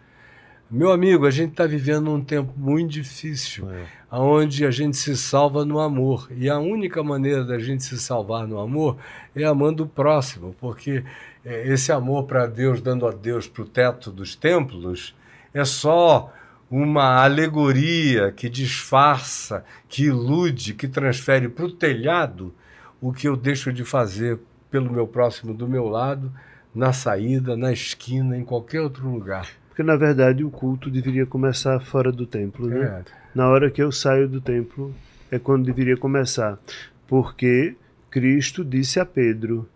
[0.75, 3.85] Meu amigo, a gente está vivendo um tempo muito difícil, É.
[4.09, 6.27] onde a gente se salva no amor.
[6.35, 8.97] E a única maneira da gente se salvar no amor
[9.35, 11.03] é amando o próximo, porque
[11.45, 15.15] é, esse amor para Deus, dando a Deus para o teto dos templos,
[15.53, 16.33] é só
[16.71, 22.51] uma alegoria que disfarça, que ilude, que transfere para o telhado
[22.99, 24.39] o que eu deixo de fazer
[24.71, 26.33] pelo meu próximo do meu lado,
[26.73, 29.47] na saída, na esquina, em qualquer outro lugar.
[29.73, 32.85] Porque na verdade o culto deveria começar fora do templo, né?
[32.85, 33.03] É.
[33.33, 34.93] Na hora que eu saio do templo
[35.31, 36.59] é quando deveria começar.
[37.07, 37.75] Porque
[38.11, 39.67] Cristo disse a Pedro: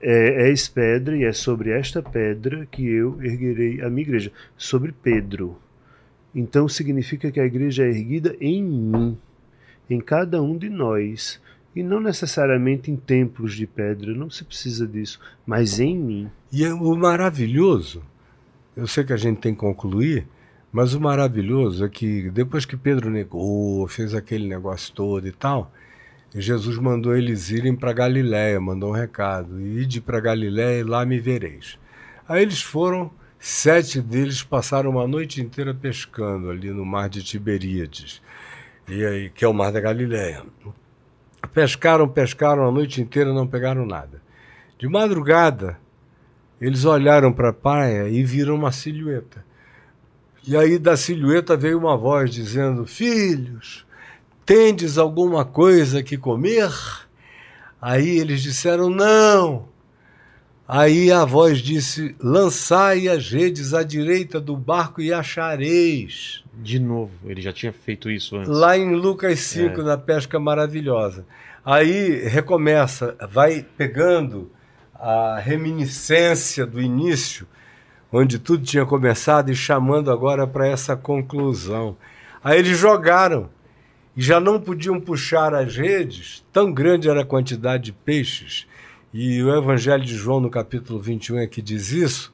[0.00, 4.32] é, És pedra e é sobre esta pedra que eu erguerei a minha igreja.
[4.56, 5.58] Sobre Pedro.
[6.34, 9.18] Então significa que a igreja é erguida em mim,
[9.90, 11.38] em cada um de nós.
[11.76, 16.30] E não necessariamente em templos de pedra, não se precisa disso, mas em mim.
[16.50, 18.02] E é o maravilhoso,
[18.76, 20.26] eu sei que a gente tem que concluir,
[20.72, 25.70] mas o maravilhoso é que depois que Pedro negou, fez aquele negócio todo e tal,
[26.34, 31.20] Jesus mandou eles irem para Galiléia, mandou um recado, ide para Galiléia e lá me
[31.20, 31.78] vereis.
[32.28, 38.20] Aí eles foram, sete deles passaram uma noite inteira pescando ali no mar de Tiberíades,
[38.88, 40.42] e aí, que é o mar da Galiléia.
[41.52, 44.20] Pescaram, pescaram a noite inteira, não pegaram nada.
[44.76, 45.78] De madrugada,
[46.60, 49.44] eles olharam para a praia e viram uma silhueta.
[50.46, 53.86] E aí da silhueta veio uma voz dizendo: Filhos,
[54.44, 56.70] tendes alguma coisa que comer?
[57.80, 59.68] Aí eles disseram: Não.
[60.66, 66.44] Aí a voz disse: Lançai as redes à direita do barco e achareis.
[66.54, 68.48] De novo, ele já tinha feito isso antes.
[68.48, 71.26] Lá em Lucas 5, na pesca maravilhosa.
[71.64, 74.50] Aí recomeça, vai pegando
[75.06, 77.46] a reminiscência do início,
[78.10, 81.94] onde tudo tinha começado, e chamando agora para essa conclusão.
[82.42, 83.50] Aí eles jogaram
[84.16, 88.66] e já não podiam puxar as redes, tão grande era a quantidade de peixes.
[89.12, 92.32] E o Evangelho de João, no capítulo 21, é que diz isso,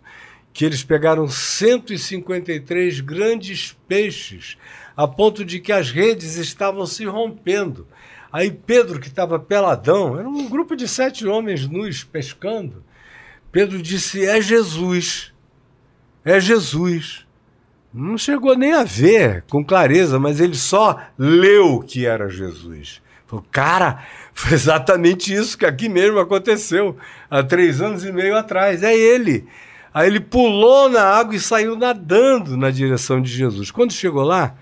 [0.52, 4.56] que eles pegaram 153 grandes peixes,
[4.96, 7.88] a ponto de que as redes estavam se rompendo.
[8.32, 12.84] Aí Pedro, que estava peladão, era um grupo de sete homens nus pescando.
[13.50, 15.32] Pedro disse: É Jesus.
[16.24, 17.26] É Jesus.
[17.92, 23.02] Não chegou nem a ver com clareza, mas ele só leu que era Jesus.
[23.26, 26.96] Falou, cara, foi exatamente isso que aqui mesmo aconteceu,
[27.28, 28.82] há três anos e meio atrás.
[28.82, 29.46] É ele.
[29.92, 33.72] Aí ele pulou na água e saiu nadando na direção de Jesus.
[33.72, 34.54] Quando chegou lá,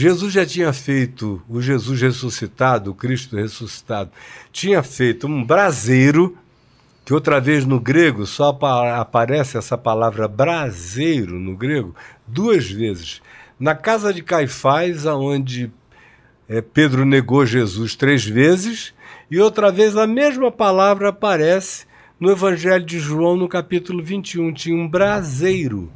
[0.00, 4.12] Jesus já tinha feito, o Jesus ressuscitado, o Cristo ressuscitado,
[4.52, 6.38] tinha feito um braseiro,
[7.04, 13.20] que outra vez no grego só apa- aparece essa palavra braseiro no grego, duas vezes.
[13.58, 15.68] Na casa de Caifás, aonde
[16.48, 18.94] é, Pedro negou Jesus três vezes,
[19.28, 21.86] e outra vez a mesma palavra aparece
[22.20, 24.52] no Evangelho de João, no capítulo 21.
[24.52, 25.90] Tinha um braseiro,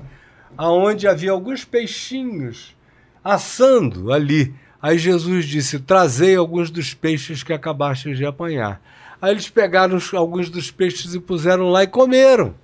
[0.58, 2.74] aonde havia alguns peixinhos
[3.23, 4.55] assando ali.
[4.81, 8.81] Aí Jesus disse: Trazei alguns dos peixes que acabastes de apanhar.
[9.20, 12.55] Aí eles pegaram alguns dos peixes e puseram lá e comeram.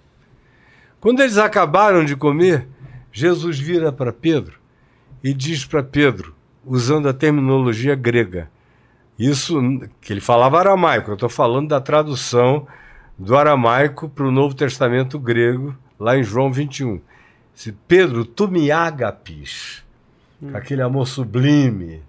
[1.00, 2.66] Quando eles acabaram de comer,
[3.12, 4.58] Jesus vira para Pedro
[5.22, 8.50] e diz para Pedro, usando a terminologia grega,
[9.18, 9.60] isso
[10.00, 12.66] que ele falava aramaico, eu estou falando da tradução
[13.18, 17.00] do aramaico para o Novo Testamento grego, lá em João 21.
[17.52, 19.84] Se Pedro, tu me agapis,
[20.52, 22.02] aquele amor sublime,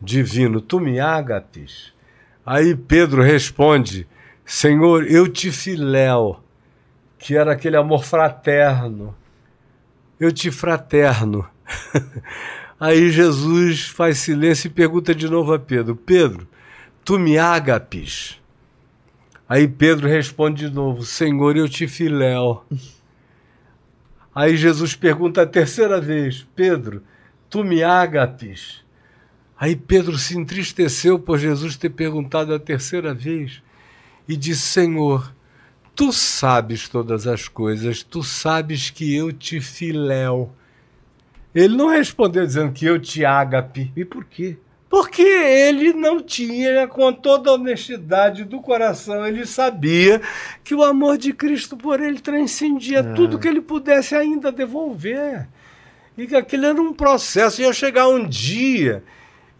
[0.00, 1.92] divino, tu me agapis.
[2.44, 4.06] Aí Pedro responde,
[4.44, 6.42] Senhor, eu te filéu,
[7.18, 9.14] que era aquele amor fraterno.
[10.18, 11.46] Eu te fraterno.
[12.80, 16.48] Aí Jesus faz silêncio e pergunta de novo a Pedro: Pedro,
[17.04, 18.40] tu me agapis?
[19.48, 22.64] Aí Pedro responde de novo: Senhor, eu te filéu.
[24.34, 27.02] Aí Jesus pergunta a terceira vez: Pedro,
[27.48, 28.84] tu me agapis?
[29.58, 33.62] Aí Pedro se entristeceu por Jesus ter perguntado a terceira vez
[34.28, 35.32] e disse: Senhor,
[35.94, 40.52] tu sabes todas as coisas, tu sabes que eu te filéu.
[41.54, 43.90] Ele não respondeu dizendo que eu te ágape.
[43.96, 44.56] E por quê?
[44.88, 50.22] Porque ele não tinha, com toda a honestidade do coração, ele sabia
[50.64, 55.46] que o amor de Cristo por ele transcendia tudo que ele pudesse ainda devolver.
[56.18, 59.04] E que aquilo era um processo, ia chegar um dia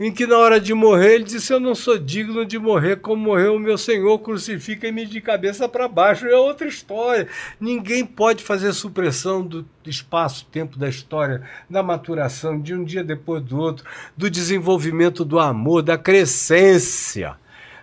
[0.01, 3.23] em que na hora de morrer ele disse: Eu não sou digno de morrer como
[3.23, 6.27] morreu o meu Senhor, crucifica-me de cabeça para baixo.
[6.27, 7.29] É outra história.
[7.61, 13.57] Ninguém pode fazer supressão do espaço-tempo da história, da maturação, de um dia depois do
[13.57, 13.85] outro,
[14.17, 17.37] do desenvolvimento do amor, da crescência,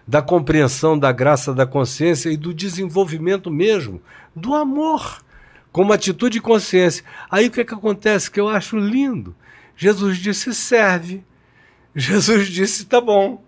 [0.05, 4.01] da compreensão da graça da consciência e do desenvolvimento mesmo
[4.35, 5.23] do amor,
[5.75, 7.03] como atitude e consciência.
[7.29, 8.31] Aí o que, é que acontece?
[8.31, 9.35] Que eu acho lindo.
[9.75, 11.21] Jesus disse: serve
[11.93, 13.43] Jesus disse: tá bom.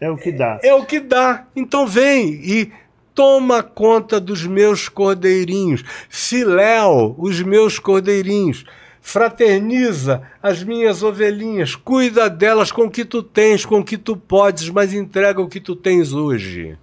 [0.00, 0.58] É o que dá.
[0.62, 1.46] É, é o que dá.
[1.54, 2.72] Então vem e
[3.14, 5.84] toma conta dos meus cordeirinhos.
[6.08, 8.64] Filéu, os meus cordeirinhos.
[9.02, 11.74] Fraterniza as minhas ovelhinhas.
[11.76, 15.48] Cuida delas com o que tu tens, com o que tu podes, mas entrega o
[15.50, 16.78] que tu tens hoje.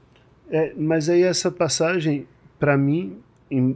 [0.52, 2.28] É, mas aí essa passagem,
[2.60, 3.18] para mim,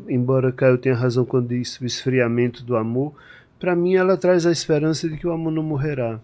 [0.08, 3.14] embora Caio tenha razão quando diz o esfriamento do amor,
[3.60, 6.20] para mim ela traz a esperança de que o amor não morrerá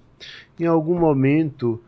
[0.59, 1.81] em algum momento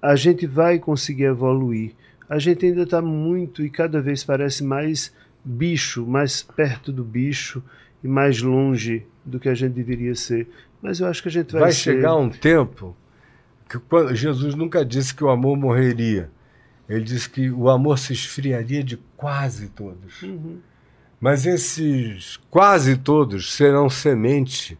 [0.00, 1.92] a gente vai conseguir evoluir.
[2.28, 5.12] A gente ainda está muito e cada vez parece mais
[5.44, 7.62] bicho, mais perto do bicho
[8.02, 10.48] e mais longe do que a gente deveria ser.
[10.80, 11.94] Mas eu acho que a gente vai, vai ser...
[11.94, 12.96] chegar um tempo
[13.68, 16.30] que quando, Jesus nunca disse que o amor morreria.
[16.88, 20.22] Ele disse que o amor se esfriaria de quase todos.
[20.22, 20.58] Uhum.
[21.22, 24.76] Mas esses quase todos serão semente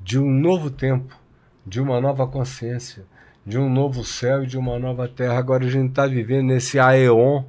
[0.00, 1.16] de um novo tempo
[1.64, 3.06] de uma nova consciência,
[3.46, 5.38] de um novo céu e de uma nova terra.
[5.38, 7.44] Agora a gente está vivendo nesse aeon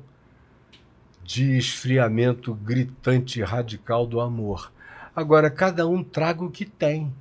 [1.23, 4.71] de esfriamento gritante e radical do amor.
[5.15, 7.11] Agora, cada um traga o que tem.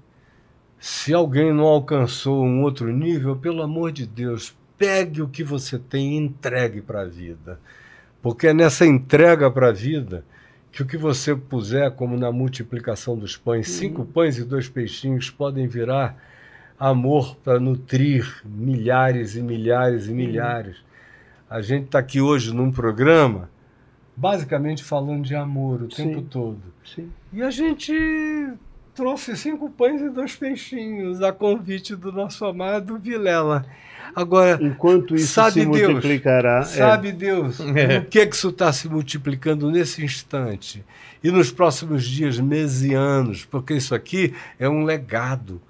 [0.79, 5.79] Se alguém não alcançou um outro nível, pelo amor de Deus, pegue o que você
[5.79, 7.59] tem e entregue para a vida.
[8.21, 10.23] Porque é nessa entrega para a vida
[10.79, 13.75] que o que você puser, como na multiplicação dos pães, uhum.
[13.75, 16.17] cinco pães e dois peixinhos podem virar
[16.79, 20.77] amor para nutrir milhares e milhares e milhares.
[21.51, 23.51] A gente está aqui hoje num programa
[24.15, 26.11] basicamente falando de amor o Sim.
[26.11, 26.61] tempo todo.
[26.85, 27.11] Sim.
[27.33, 27.93] E a gente
[28.95, 33.67] trouxe cinco pães e dois peixinhos a convite do nosso amado Vilela.
[34.15, 36.63] Agora, enquanto isso sabe se Deus, multiplicará, é.
[36.65, 37.13] sabe é.
[37.13, 37.99] Deus, é.
[37.99, 40.85] o que é que isso está se multiplicando nesse instante
[41.23, 45.61] e nos próximos dias, meses e anos, porque isso aqui é um legado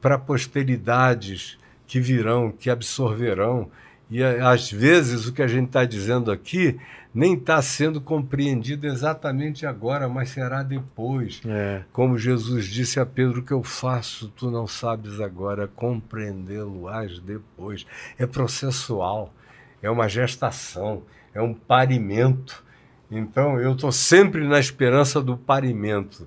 [0.00, 3.70] para posteridades que virão, que absorverão.
[4.10, 6.78] E às vezes o que a gente está dizendo aqui
[7.14, 11.40] nem está sendo compreendido exatamente agora, mas será depois.
[11.46, 11.82] É.
[11.92, 17.86] Como Jesus disse a Pedro: que eu faço, tu não sabes agora, compreendê-lo-ás depois.
[18.18, 19.32] É processual,
[19.80, 21.02] é uma gestação,
[21.32, 22.64] é um parimento.
[23.10, 26.26] Então eu estou sempre na esperança do parimento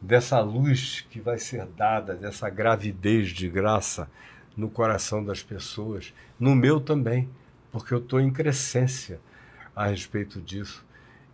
[0.00, 4.08] dessa luz que vai ser dada, dessa gravidez de graça
[4.56, 7.28] no coração das pessoas, no meu também,
[7.70, 9.20] porque eu estou em crescência
[9.74, 10.84] a respeito disso.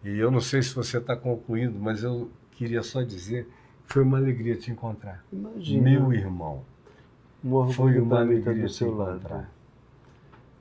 [0.02, 3.44] E eu não sei se você está concluindo, mas eu queria só dizer
[3.86, 5.25] que foi uma alegria te encontrar.
[5.33, 5.83] Imagina.
[5.83, 6.65] Meu irmão.
[7.73, 9.34] foi uma alegria te encontrar.
[9.34, 9.47] Lado.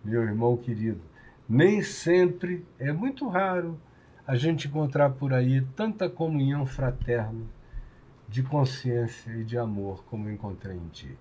[0.04, 1.02] Meu irmão querido.
[1.50, 3.78] Nem sempre, é muito raro
[4.26, 7.46] a gente encontrar por aí tanta comunhão fraterna
[8.30, 11.18] de consciência e de amor como encontrei em ti.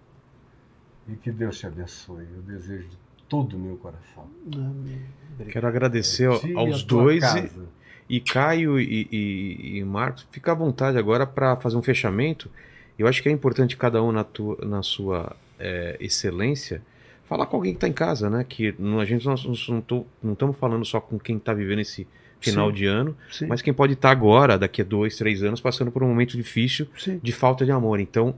[1.11, 2.25] E que Deus te abençoe.
[2.35, 2.97] Eu desejo de
[3.29, 4.29] todo o meu coração.
[4.53, 5.03] Amém.
[5.51, 7.23] Quero agradecer aos dois.
[7.35, 12.51] E, e, Caio e, e, e, Marcos, fica à vontade agora para fazer um fechamento.
[12.99, 16.83] Eu acho que é importante cada um na, tua, na sua é, excelência
[17.31, 18.45] falar com alguém que está em casa, né?
[18.47, 22.05] Que a gente não estamos falando só com quem está vivendo esse
[22.41, 23.47] final sim, de ano, sim.
[23.47, 26.89] mas quem pode estar agora, daqui a dois, três anos, passando por um momento difícil
[26.99, 27.21] sim.
[27.23, 28.01] de falta de amor.
[28.01, 28.35] Então,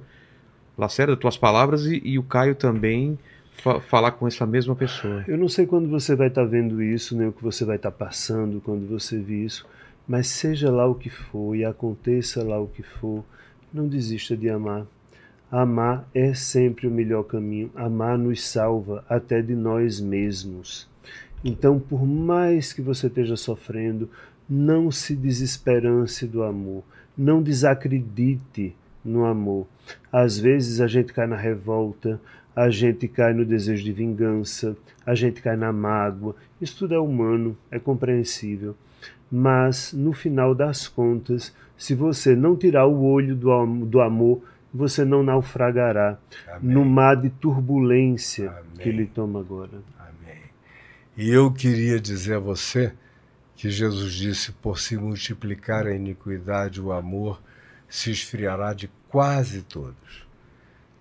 [0.76, 3.18] Lacerda, tuas palavras e, e o Caio também
[3.52, 5.24] fa falar com essa mesma pessoa.
[5.28, 7.90] Eu não sei quando você vai estar vendo isso, nem o que você vai estar
[7.90, 9.66] passando quando você vê isso,
[10.06, 13.24] mas seja lá o que for e aconteça lá o que for,
[13.72, 14.86] não desista de amar.
[15.50, 17.70] Amar é sempre o melhor caminho.
[17.74, 20.88] Amar nos salva até de nós mesmos.
[21.44, 24.08] Então, por mais que você esteja sofrendo,
[24.48, 26.82] não se desesperance do amor,
[27.16, 29.66] não desacredite no amor.
[30.10, 32.20] Às vezes a gente cai na revolta,
[32.54, 36.36] a gente cai no desejo de vingança, a gente cai na mágoa.
[36.60, 38.76] Isso tudo é humano, é compreensível.
[39.30, 45.04] Mas, no final das contas, se você não tirar o olho do, do amor, você
[45.04, 46.74] não naufragará Amém.
[46.74, 48.62] no mar de turbulência Amém.
[48.78, 49.80] que ele toma agora.
[51.16, 52.92] E eu queria dizer a você
[53.54, 57.40] que Jesus disse: por se multiplicar a iniquidade, o amor
[57.92, 60.26] se esfriará de quase todos.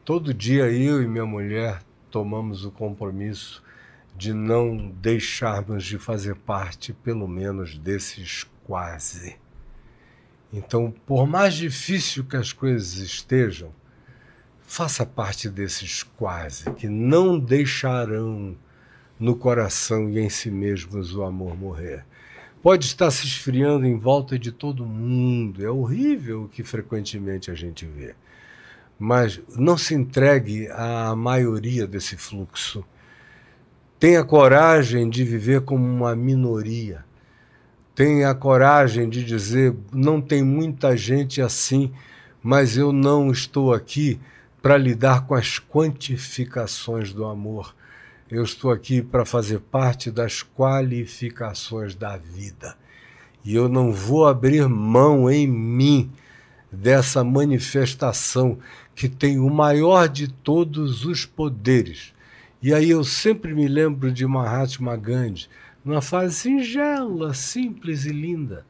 [0.04, 3.64] Todo dia eu e minha mulher tomamos o compromisso
[4.14, 9.38] de não deixarmos de fazer parte, pelo menos, desses quase.
[10.52, 13.72] Então, por mais difícil que as coisas estejam,
[14.60, 18.54] faça parte desses quase, que não deixarão
[19.18, 22.06] no coração e em si mesmos o amor morrer.
[22.62, 27.56] Pode estar se esfriando em volta de todo mundo, é horrível o que frequentemente a
[27.56, 28.16] gente vê.
[29.00, 32.86] Mas não se entregue à maioria desse fluxo.
[34.00, 37.04] Tenha coragem de viver como uma minoria
[37.96, 41.92] tenha coragem de dizer: não tem muita gente assim,
[42.42, 44.20] mas eu não estou aqui
[44.62, 47.76] para lidar com as quantificações do amor.
[48.32, 52.78] Eu estou aqui para fazer parte das qualificações da vida.
[53.44, 56.10] E eu não vou abrir mão em mim
[56.72, 58.58] dessa manifestação
[58.96, 62.14] que tem o maior de todos os poderes.
[62.62, 65.50] E aí eu sempre me lembro de Mahatma Gandhi,
[65.84, 68.66] numa fase singela, simples e linda,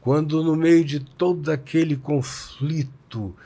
[0.00, 3.36] quando no meio de todo aquele conflito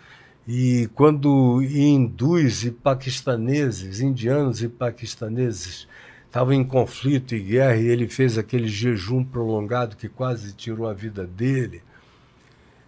[0.53, 5.87] e quando hindus e paquistaneses, indianos e paquistaneses
[6.27, 10.93] estavam em conflito e guerra e ele fez aquele jejum prolongado que quase tirou a
[10.93, 11.85] vida dele.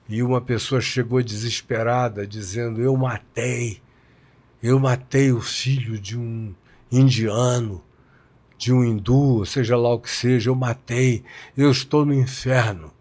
[0.08, 3.80] E uma pessoa chegou desesperada dizendo: Eu matei,
[4.60, 6.52] eu matei o filho de um
[6.90, 7.80] indiano
[8.58, 11.22] de um hindu, seja lá o que seja, eu matei,
[11.56, 12.92] eu estou no inferno.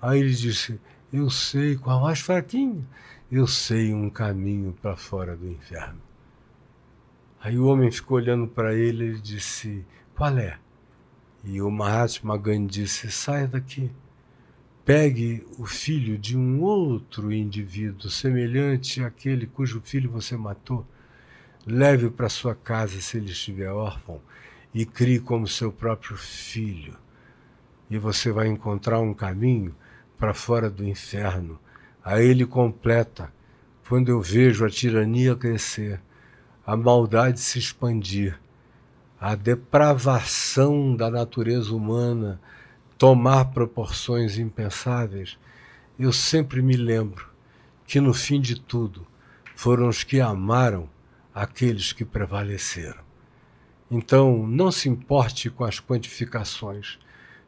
[0.00, 0.80] Aí ele disse:
[1.12, 2.82] Eu sei, com a voz fraquinha,
[3.36, 6.00] eu sei um caminho para fora do inferno.
[7.40, 10.58] Aí o homem ficou olhando para ele e disse: Qual é?
[11.42, 13.90] E o Mahatma Gandhi disse: Saia daqui.
[14.84, 20.86] Pegue o filho de um outro indivíduo semelhante àquele cujo filho você matou.
[21.66, 24.20] Leve-o para sua casa se ele estiver órfão
[24.74, 26.96] e crie como seu próprio filho.
[27.90, 29.74] E você vai encontrar um caminho
[30.18, 31.58] para fora do inferno.
[32.04, 33.32] Aí ele completa:
[33.88, 36.00] quando eu vejo a tirania crescer,
[36.66, 38.38] a maldade se expandir,
[39.20, 42.40] a depravação da natureza humana
[42.98, 45.38] tomar proporções impensáveis,
[45.98, 47.28] eu sempre me lembro
[47.86, 49.06] que no fim de tudo
[49.54, 50.88] foram os que amaram
[51.34, 53.02] aqueles que prevaleceram.
[53.90, 56.98] Então, não se importe com as quantificações,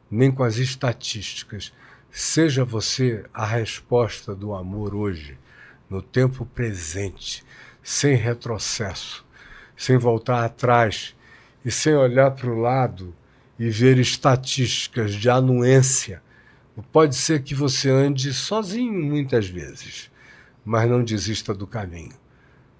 [0.09, 1.73] nem com as estatísticas.
[2.19, 5.37] Seja você a resposta do amor hoje,
[5.87, 7.45] no tempo presente,
[7.83, 9.23] sem retrocesso,
[9.77, 11.15] sem voltar atrás
[11.63, 13.13] e sem olhar para o lado
[13.59, 16.23] e ver estatísticas de anuência.
[16.91, 20.09] Pode ser que você ande sozinho muitas vezes,
[20.65, 22.15] mas não desista do caminho,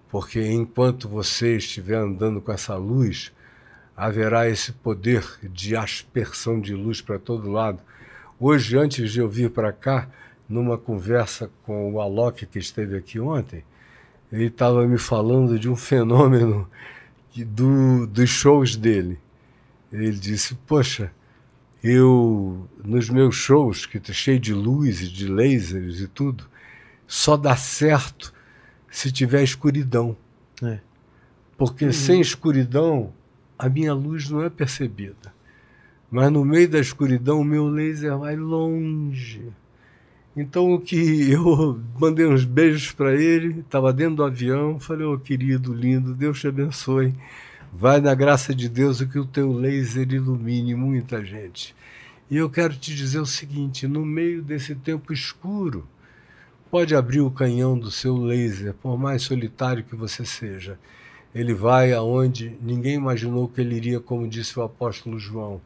[0.09, 3.31] porque enquanto você estiver andando com essa luz,
[3.95, 7.83] haverá esse poder de aspersão de luz para todo lado.
[8.39, 10.09] Hoje, antes de eu vir para cá,
[10.47, 13.63] numa conversa com o Alok, que esteve aqui ontem,
[14.31, 16.69] ele estava me falando de um fenômeno
[17.35, 19.19] do, dos shows dele.
[19.91, 21.11] Ele disse: Poxa,
[21.83, 26.47] eu, nos meus shows, que está cheio de luz e de lasers e tudo,
[27.07, 28.33] só dá certo
[28.91, 30.15] se tiver escuridão.
[30.61, 30.79] É.
[31.57, 31.93] Porque uhum.
[31.93, 33.13] sem escuridão
[33.57, 35.33] a minha luz não é percebida.
[36.09, 39.41] Mas no meio da escuridão, o meu laser vai longe.
[40.35, 40.95] Então, o que
[41.31, 46.13] eu mandei uns beijos para ele, estava dentro do avião, falei: Ô oh, querido, lindo,
[46.13, 47.13] Deus te abençoe.
[47.73, 51.75] Vai na graça de Deus o que o teu laser ilumine muita gente.
[52.29, 55.85] E eu quero te dizer o seguinte: no meio desse tempo escuro,
[56.71, 60.77] pode abrir o canhão do seu laser, por mais solitário que você seja
[61.33, 65.61] ele vai aonde ninguém imaginou que ele iria, como disse o apóstolo João.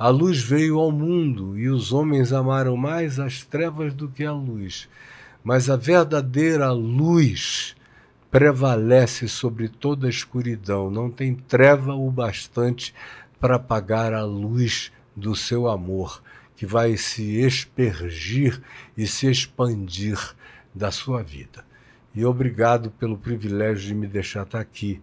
[0.00, 4.32] A luz veio ao mundo e os homens amaram mais as trevas do que a
[4.32, 4.88] luz.
[5.44, 7.76] Mas a verdadeira luz
[8.30, 10.90] prevalece sobre toda a escuridão.
[10.90, 12.94] Não tem treva o bastante
[13.38, 16.22] para apagar a luz do seu amor,
[16.56, 18.58] que vai se espergir
[18.96, 20.18] e se expandir
[20.74, 21.62] da sua vida.
[22.14, 24.98] E obrigado pelo privilégio de me deixar estar aqui,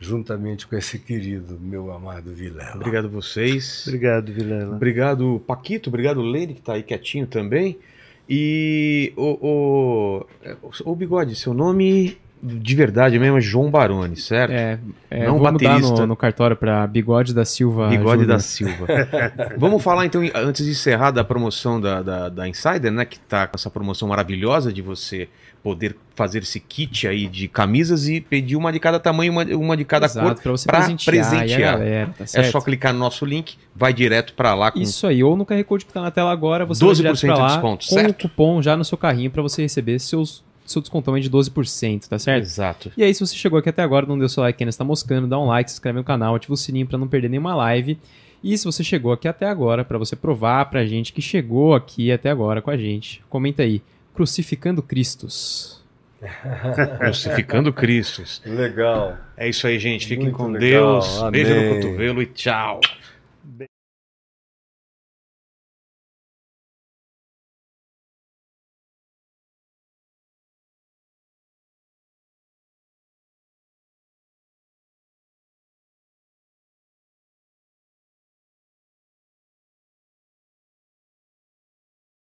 [0.00, 2.76] juntamente com esse querido, meu amado Vilela.
[2.76, 3.84] Obrigado a vocês.
[3.86, 4.74] Obrigado, Vilela.
[4.74, 5.90] Obrigado, Paquito.
[5.90, 7.78] Obrigado, Lene, que está aí quietinho também.
[8.28, 10.24] E o,
[10.82, 14.52] o, o Bigode, seu nome de verdade mesmo é João Baroni, certo?
[14.52, 14.78] É,
[15.10, 16.00] é Não vou baterista.
[16.02, 17.88] no, no cartório pra Bigode da Silva.
[17.88, 18.26] Bigode Júnior.
[18.26, 18.86] da Silva.
[19.58, 23.04] Vamos falar então, antes de encerrar, da promoção da, da, da Insider, né?
[23.04, 25.28] Que tá com essa promoção maravilhosa de você
[25.62, 29.76] poder fazer esse kit aí de camisas e pedir uma de cada tamanho, uma, uma
[29.76, 30.54] de cada Exato, cor.
[30.66, 31.72] pra presentear, presentear.
[31.72, 35.36] galera, tá É só clicar no nosso link, vai direto pra lá Isso aí, ou
[35.36, 37.46] no QR Code que tá na tela agora, você 12% vai direto pra de lá
[37.48, 38.10] desconto, com certo?
[38.10, 40.42] o cupom já no seu carrinho pra você receber seus,
[40.72, 42.44] seu descontão aí de 12%, tá certo?
[42.44, 42.92] Exato.
[42.96, 45.26] E aí, se você chegou aqui até agora, não deu seu like ainda, está moscando,
[45.26, 47.98] dá um like, se inscreve no canal, ativa o sininho pra não perder nenhuma live.
[48.42, 52.10] E se você chegou aqui até agora, pra você provar pra gente que chegou aqui
[52.10, 53.82] até agora com a gente, comenta aí,
[54.14, 55.80] crucificando Cristos.
[56.98, 58.22] Crucificando Cristo.
[58.44, 59.16] Legal.
[59.36, 60.06] É isso aí, gente.
[60.06, 61.00] Fiquem Muito com legal.
[61.00, 61.30] Deus.
[61.30, 61.74] Beijo no Amém.
[61.80, 62.80] cotovelo e tchau.